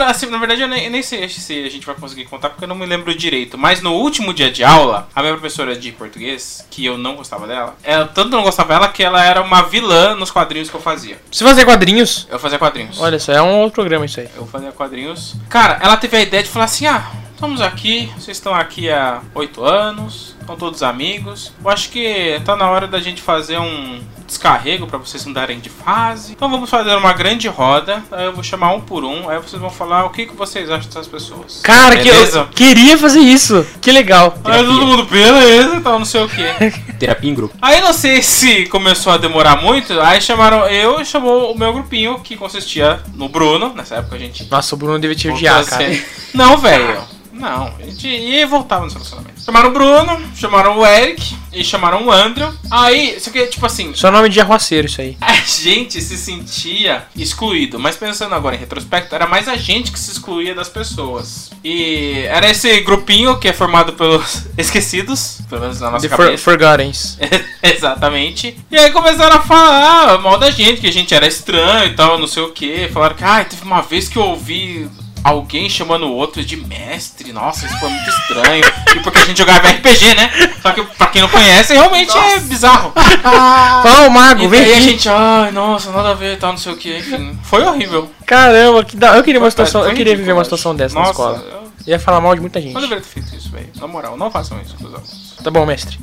assim, 0.08 0.26
na 0.26 0.38
verdade, 0.38 0.60
eu 0.62 0.68
nem, 0.68 0.84
eu 0.84 0.90
nem 0.90 1.02
sei 1.02 1.28
se 1.28 1.64
a 1.64 1.70
gente 1.70 1.84
vai 1.86 1.94
conseguir 1.94 2.24
contar 2.26 2.50
porque 2.50 2.64
eu 2.64 2.68
não 2.68 2.76
me 2.76 2.86
lembro 2.86 3.14
direito. 3.14 3.56
Mas 3.58 3.80
no 3.80 3.92
último 3.92 4.32
dia 4.36 4.50
de 4.52 4.62
aula, 4.62 5.08
a 5.14 5.20
minha 5.22 5.32
professora 5.34 5.74
de 5.74 5.90
português, 5.92 6.64
que 6.70 6.84
eu 6.84 6.96
não 6.96 7.16
gostava 7.16 7.46
dela, 7.46 7.74
ela 7.82 8.04
tanto 8.06 8.30
não 8.30 8.42
gostava 8.42 8.74
dela 8.74 8.88
que 8.88 9.02
ela 9.02 9.24
era 9.24 9.40
uma 9.42 9.62
vilã 9.62 10.14
nos 10.14 10.30
quadrinhos 10.30 10.68
que 10.70 10.76
eu 10.76 10.80
fazia. 10.80 11.18
Se 11.32 11.42
fazer 11.42 11.64
quadrinhos, 11.64 12.28
Eu 12.30 12.38
fazia 12.38 12.58
quadrinhos. 12.58 13.00
olha 13.00 13.18
só, 13.18 13.32
é 13.32 13.42
um 13.42 13.60
outro 13.60 13.74
programa 13.76 14.04
isso 14.04 14.20
aí. 14.20 14.28
Eu 14.36 14.46
fazia 14.46 14.70
quadrinhos. 14.70 15.34
Cara, 15.48 15.78
ela 15.82 15.96
teve 15.96 16.16
a 16.16 16.20
ideia 16.22 16.42
de 16.42 16.48
falar 16.50 16.66
assim: 16.66 16.86
ah, 16.86 17.10
estamos 17.34 17.60
aqui, 17.60 18.12
vocês 18.18 18.36
estão 18.36 18.54
aqui 18.54 18.90
há 18.90 19.20
oito 19.34 19.64
anos, 19.64 20.35
estão 20.46 20.56
todos 20.56 20.82
amigos. 20.82 21.52
Eu 21.62 21.68
acho 21.68 21.90
que 21.90 22.40
tá 22.44 22.56
na 22.56 22.70
hora 22.70 22.86
da 22.86 23.00
gente 23.00 23.20
fazer 23.20 23.58
um 23.58 24.00
descarrego 24.26 24.86
pra 24.86 24.98
vocês 24.98 25.24
mudarem 25.24 25.60
de 25.60 25.68
fase. 25.68 26.32
Então 26.32 26.50
vamos 26.50 26.70
fazer 26.70 26.94
uma 26.96 27.12
grande 27.12 27.48
roda. 27.48 28.02
Aí 28.10 28.24
eu 28.24 28.32
vou 28.32 28.42
chamar 28.42 28.72
um 28.72 28.80
por 28.80 29.04
um. 29.04 29.28
Aí 29.28 29.38
vocês 29.38 29.60
vão 29.60 29.70
falar 29.70 30.04
o 30.04 30.10
que, 30.10 30.26
que 30.26 30.34
vocês 30.34 30.70
acham 30.70 30.86
dessas 30.86 31.06
pessoas. 31.06 31.60
Cara, 31.62 31.96
que 31.96 32.10
Beleza? 32.10 32.40
eu 32.40 32.46
queria 32.48 32.96
fazer 32.98 33.20
isso. 33.20 33.66
Que 33.80 33.90
legal. 33.92 34.36
Aí 34.44 34.64
todo 34.64 34.86
mundo, 34.86 35.04
beleza, 35.04 35.76
então 35.76 35.98
não 35.98 36.06
sei 36.06 36.22
o 36.22 36.28
que. 36.28 36.44
Terapia 36.98 37.30
em 37.30 37.34
grupo. 37.34 37.54
Aí 37.60 37.80
não 37.80 37.92
sei 37.92 38.22
se 38.22 38.66
começou 38.66 39.12
a 39.12 39.16
demorar 39.16 39.60
muito. 39.60 39.98
Aí 40.00 40.20
chamaram 40.20 40.66
eu 40.66 41.00
e 41.00 41.04
chamou 41.04 41.52
o 41.52 41.58
meu 41.58 41.72
grupinho, 41.72 42.18
que 42.20 42.36
consistia 42.36 43.00
no 43.14 43.28
Bruno. 43.28 43.72
Nessa 43.74 43.96
época 43.96 44.16
a 44.16 44.18
gente 44.18 44.48
Nossa, 44.50 44.74
o 44.74 44.78
Bruno 44.78 44.98
devia 44.98 45.16
te 45.16 45.28
odiar, 45.28 45.60
a 45.60 45.64
cara. 45.64 45.98
Não, 46.34 46.58
velho. 46.58 47.16
Não, 47.36 47.74
a 47.78 47.82
gente 47.82 48.08
ia 48.08 48.42
e 48.42 48.46
voltava 48.46 48.86
no 48.86 48.92
relacionamento. 48.92 49.40
Chamaram 49.42 49.68
o 49.68 49.72
Bruno, 49.72 50.20
chamaram 50.34 50.78
o 50.78 50.86
Eric 50.86 51.36
e 51.52 51.62
chamaram 51.62 52.06
o 52.06 52.10
Andrew. 52.10 52.52
Aí, 52.70 53.18
só 53.20 53.30
que, 53.30 53.46
tipo 53.46 53.64
assim, 53.64 53.94
Só 53.94 54.10
nome 54.10 54.28
de 54.28 54.40
arruaceiro 54.40 54.86
isso 54.86 55.00
aí. 55.00 55.16
a 55.20 55.34
gente 55.34 56.00
se 56.00 56.16
sentia 56.16 57.04
excluído. 57.14 57.78
Mas 57.78 57.96
pensando 57.96 58.34
agora 58.34 58.56
em 58.56 58.58
retrospecto, 58.58 59.14
era 59.14 59.26
mais 59.26 59.48
a 59.48 59.56
gente 59.56 59.92
que 59.92 59.98
se 59.98 60.10
excluía 60.10 60.54
das 60.54 60.68
pessoas. 60.68 61.50
E 61.62 62.24
era 62.28 62.50
esse 62.50 62.80
grupinho 62.80 63.38
que 63.38 63.48
é 63.48 63.52
formado 63.52 63.92
pelos 63.92 64.46
esquecidos, 64.56 65.40
pelo 65.48 65.62
menos 65.62 65.80
na 65.80 65.90
nossa 65.90 66.08
The 66.08 66.16
For 66.16 66.24
cabeça. 66.24 66.42
Forgottens. 66.44 67.18
Exatamente. 67.62 68.58
E 68.70 68.76
aí 68.76 68.90
começaram 68.90 69.36
a 69.36 69.40
falar 69.40 70.18
mal 70.18 70.38
da 70.38 70.50
gente, 70.50 70.80
que 70.80 70.88
a 70.88 70.92
gente 70.92 71.14
era 71.14 71.26
estranho 71.26 71.92
e 71.92 71.94
tal, 71.94 72.18
não 72.18 72.26
sei 72.26 72.42
o 72.42 72.52
que. 72.52 72.88
Falaram 72.88 73.16
que, 73.16 73.24
ai, 73.24 73.44
teve 73.44 73.62
uma 73.62 73.82
vez 73.82 74.08
que 74.08 74.16
eu 74.16 74.22
ouvi 74.22 74.88
alguém 75.24 75.68
chamando 75.68 76.06
o 76.06 76.12
outro 76.12 76.44
de 76.44 76.56
mestre. 76.56 77.32
Nossa, 77.32 77.66
isso 77.66 77.78
foi 77.78 77.88
muito 77.88 78.08
estranho. 78.08 78.64
e 78.96 79.00
porque 79.00 79.18
a 79.18 79.24
gente 79.24 79.38
jogava 79.38 79.68
RPG, 79.68 80.14
né? 80.14 80.30
Só 80.62 80.72
que 80.72 80.82
pra 80.82 81.06
quem 81.08 81.22
não 81.22 81.28
conhece, 81.28 81.72
realmente 81.72 82.16
é 82.16 82.40
bizarro. 82.40 82.92
Fala, 83.22 84.06
ô 84.06 84.10
mago, 84.10 84.42
E 84.42 84.48
vem 84.48 84.60
aí 84.60 84.74
a 84.74 84.80
gente, 84.80 85.08
ai, 85.08 85.50
nossa, 85.52 85.90
nada 85.90 86.10
a 86.10 86.14
ver 86.14 86.34
e 86.34 86.36
tal, 86.36 86.52
não 86.52 86.58
sei 86.58 86.72
o 86.72 86.76
que. 86.76 86.96
Enfim, 86.98 87.38
foi 87.42 87.62
horrível. 87.64 88.10
Caramba, 88.24 88.84
que 88.84 88.96
da... 88.96 89.16
eu 89.16 89.22
queria 89.24 89.40
uma 89.40 89.50
situação, 89.50 89.84
eu 89.84 89.94
queria 89.94 90.16
viver 90.16 90.32
uma 90.32 90.44
situação 90.44 90.74
dessa 90.74 90.94
na 90.94 91.00
Nossa, 91.00 91.10
escola. 91.12 91.44
Eu 91.50 91.66
Ia 91.86 92.00
falar 92.00 92.20
mal 92.20 92.34
de 92.34 92.40
muita 92.40 92.60
gente. 92.60 92.74
não 92.74 92.80
deveria 92.80 93.02
ter 93.02 93.08
feito 93.08 93.36
isso, 93.36 93.48
velho. 93.50 93.68
Na 93.76 93.86
moral, 93.86 94.16
não 94.16 94.28
façam 94.30 94.60
isso 94.60 94.74
com 94.76 94.84
os 94.86 94.92
alunos. 94.92 95.34
Tá 95.42 95.50
bom, 95.50 95.64
mestre. 95.64 95.98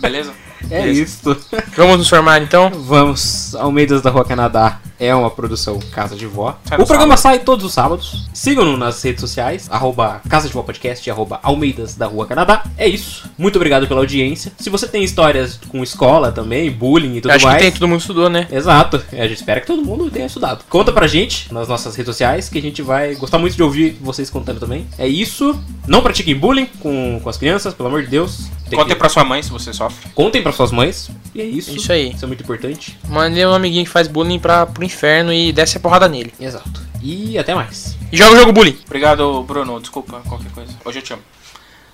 Beleza? 0.00 0.32
É 0.70 0.80
Beleza. 0.80 1.02
isso. 1.02 1.36
Vamos 1.76 1.98
nos 1.98 2.08
formar 2.08 2.40
então? 2.40 2.70
Vamos, 2.70 3.54
Almeidas 3.54 4.00
da 4.00 4.08
Rua 4.08 4.24
Canadá 4.24 4.80
é 5.04 5.14
uma 5.14 5.30
produção 5.30 5.78
Casa 5.92 6.16
de 6.16 6.26
Vó. 6.26 6.56
Sai 6.64 6.78
o 6.80 6.86
programa 6.86 7.16
sai 7.16 7.38
todos 7.40 7.64
os 7.64 7.72
sábados. 7.72 8.26
Sigam-nos 8.32 8.78
nas 8.78 9.02
redes 9.02 9.20
sociais, 9.20 9.68
arroba 9.70 10.20
Casa 10.28 10.48
de 10.48 10.54
Vó 10.54 10.62
Podcast 10.62 11.10
arroba 11.10 11.38
Almeidas 11.42 11.94
da 11.94 12.06
Rua 12.06 12.26
Canadá. 12.26 12.64
É 12.76 12.88
isso. 12.88 13.28
Muito 13.38 13.56
obrigado 13.56 13.86
pela 13.86 14.00
audiência. 14.00 14.52
Se 14.58 14.70
você 14.70 14.86
tem 14.88 15.02
histórias 15.04 15.58
com 15.68 15.82
escola 15.82 16.32
também, 16.32 16.70
bullying 16.70 17.16
e 17.16 17.20
tudo 17.20 17.30
Acho 17.32 17.44
mais. 17.46 17.58
que 17.58 17.62
tem, 17.64 17.72
todo 17.72 17.88
mundo 17.88 18.00
estudou, 18.00 18.28
né? 18.28 18.46
Exato, 18.50 19.02
a 19.12 19.26
gente 19.26 19.34
espera 19.36 19.60
que 19.60 19.66
todo 19.66 19.82
mundo 19.84 20.10
tenha 20.10 20.26
estudado. 20.26 20.64
Conta 20.68 20.92
pra 20.92 21.06
gente 21.06 21.52
nas 21.52 21.68
nossas 21.68 21.94
redes 21.96 22.06
sociais 22.14 22.48
que 22.48 22.58
a 22.58 22.62
gente 22.62 22.82
vai 22.82 23.14
gostar 23.14 23.38
muito 23.38 23.56
de 23.56 23.62
ouvir 23.62 23.98
vocês 24.00 24.30
contando 24.30 24.60
também. 24.60 24.86
É 24.98 25.06
isso. 25.06 25.58
Não 25.86 26.00
pratiquem 26.02 26.34
bullying 26.36 26.66
com, 26.80 27.20
com 27.22 27.28
as 27.28 27.36
crianças, 27.36 27.74
pelo 27.74 27.88
amor 27.88 28.02
de 28.02 28.08
Deus. 28.08 28.48
Tem 28.68 28.78
Contem 28.78 28.94
que- 28.94 28.98
pra 28.98 29.08
sua 29.08 29.24
mãe 29.24 29.42
se 29.42 29.50
você 29.50 29.72
sofre. 29.72 30.08
Contem 30.14 30.42
pra 30.42 30.50
suas 30.52 30.72
mães. 30.72 31.10
E 31.34 31.40
é 31.40 31.44
isso. 31.44 31.76
Isso 31.76 31.92
aí. 31.92 32.12
Isso 32.12 32.24
é 32.24 32.28
muito 32.28 32.42
importante. 32.42 32.96
Mandei 33.08 33.44
um 33.46 33.52
amiguinho 33.52 33.84
que 33.84 33.90
faz 33.90 34.08
bullying 34.08 34.38
pra, 34.38 34.64
pro 34.64 34.82
inferno 34.82 34.93
e 35.32 35.52
desce 35.52 35.76
a 35.76 35.80
porrada 35.80 36.08
nele. 36.08 36.32
Exato. 36.40 36.82
E 37.02 37.38
até 37.38 37.54
mais. 37.54 37.96
E 38.10 38.16
joga 38.16 38.32
o 38.32 38.36
jogo 38.36 38.52
bullying. 38.52 38.78
Obrigado, 38.86 39.42
Bruno. 39.42 39.78
Desculpa 39.80 40.20
qualquer 40.26 40.50
coisa. 40.52 40.72
Hoje 40.84 40.98
eu 40.98 41.02
te 41.02 41.12
amo. 41.12 41.22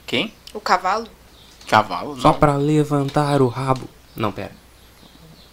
Quem? 0.07 0.33
O 0.55 0.61
cavalo? 0.61 1.07
Cavalo? 1.69 2.19
Só 2.21 2.29
Não. 2.29 2.35
pra 2.39 2.57
levantar 2.57 3.43
o 3.43 3.49
rabo. 3.49 3.89
Não, 4.17 4.33
pera. 4.33 4.53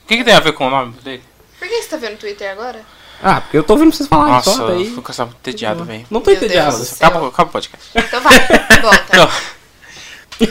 O 0.04 0.08
que, 0.08 0.18
que 0.18 0.24
tem 0.24 0.34
a 0.34 0.40
ver 0.40 0.54
com 0.54 0.68
o 0.68 0.70
nome 0.70 0.94
dele? 1.04 1.24
Por 1.60 1.68
que 1.68 1.82
você 1.82 1.90
tá 1.90 1.98
vendo 1.98 2.14
o 2.16 2.18
Twitter 2.18 2.52
agora? 2.52 2.82
Ah, 3.22 3.42
porque 3.42 3.58
eu 3.58 3.64
tô 3.64 3.74
ouvindo 3.74 3.94
vocês 3.94 4.08
falarem 4.08 4.34
Nossa, 4.34 4.52
só, 4.52 4.70
eu 4.70 4.76
daí... 4.76 4.90
fico 4.94 5.12
essa- 5.12 5.24
entediado, 5.24 5.84
velho. 5.84 6.06
Não 6.10 6.22
tô 6.22 6.30
Meu 6.32 6.40
Deus 6.40 6.52
entediado. 6.52 6.78
do 6.78 6.86
céu. 6.86 7.08
Acaba, 7.08 7.28
acaba 7.28 7.50
o 7.50 7.52
podcast. 7.52 7.90
Então 7.96 8.22
vai, 8.22 8.40
volta. 8.82 9.18
Não. 9.18 9.30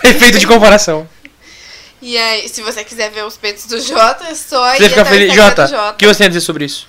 Efeito 0.04 0.38
de 0.38 0.46
comparação. 0.46 1.06
E 2.02 2.16
aí, 2.16 2.48
se 2.48 2.62
você 2.62 2.82
quiser 2.84 3.10
ver 3.10 3.24
os 3.24 3.36
peitos 3.36 3.66
do 3.66 3.78
Jota, 3.80 4.24
é 4.24 4.34
só 4.34 4.70
Você 4.74 4.84
ir 4.84 4.88
fica 4.88 5.00
até 5.02 5.10
o 5.10 5.12
feliz. 5.12 5.34
Jota, 5.34 5.90
o 5.90 5.94
que 5.96 6.06
você 6.06 6.18
tem 6.18 6.26
a 6.26 6.28
dizer 6.28 6.40
sobre 6.40 6.64
isso? 6.64 6.86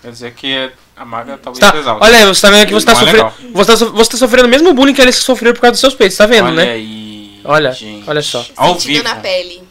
Quer 0.00 0.10
dizer 0.12 0.34
que 0.34 0.70
a 0.96 1.04
maga 1.04 1.38
talvez 1.42 1.58
Tá, 1.60 1.76
exalta. 1.78 2.04
olha 2.04 2.16
aí, 2.18 2.24
você 2.26 2.40
tá 2.40 2.50
vendo 2.50 2.66
que 2.66 2.72
você 2.74 2.86
tá 2.86 2.92
é 2.92 2.94
sofrendo. 2.94 3.32
Você 3.52 3.70
tá, 3.72 3.76
so- 3.76 3.92
você 3.92 4.10
tá 4.10 4.16
sofrendo 4.16 4.46
o 4.46 4.50
mesmo 4.50 4.72
bullying 4.74 4.94
que 4.94 5.02
eles 5.02 5.16
sofreram 5.16 5.54
por 5.54 5.60
causa 5.60 5.72
dos 5.72 5.80
seus 5.80 5.94
peitos, 5.94 6.16
tá 6.16 6.26
vendo, 6.26 6.46
Olha 6.46 6.64
né? 6.64 6.72
aí. 6.72 7.40
Olha, 7.44 7.72
gente. 7.72 8.08
olha 8.08 8.22
só. 8.22 8.44
Ao 8.56 8.74
Sentido 8.74 8.92
vivo. 9.02 9.04
na 9.04 9.16
pele. 9.16 9.62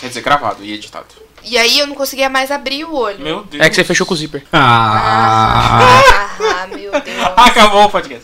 Quer 0.00 0.08
dizer, 0.08 0.20
gravado 0.22 0.64
e 0.64 0.72
editado. 0.72 1.06
E 1.44 1.58
aí 1.58 1.78
eu 1.78 1.86
não 1.88 1.94
conseguia 1.94 2.28
mais 2.28 2.50
abrir 2.50 2.84
o 2.84 2.94
olho. 2.94 3.18
Meu 3.18 3.42
Deus. 3.44 3.62
É 3.64 3.68
que 3.68 3.74
você 3.74 3.82
fechou 3.84 4.06
com 4.06 4.14
o 4.14 4.16
zíper. 4.16 4.44
Ah... 4.52 6.28
Ah, 6.38 6.66
meu 6.68 6.92
Deus. 7.00 7.18
Acabou 7.36 7.84
o 7.84 7.90
podcast. 7.90 8.20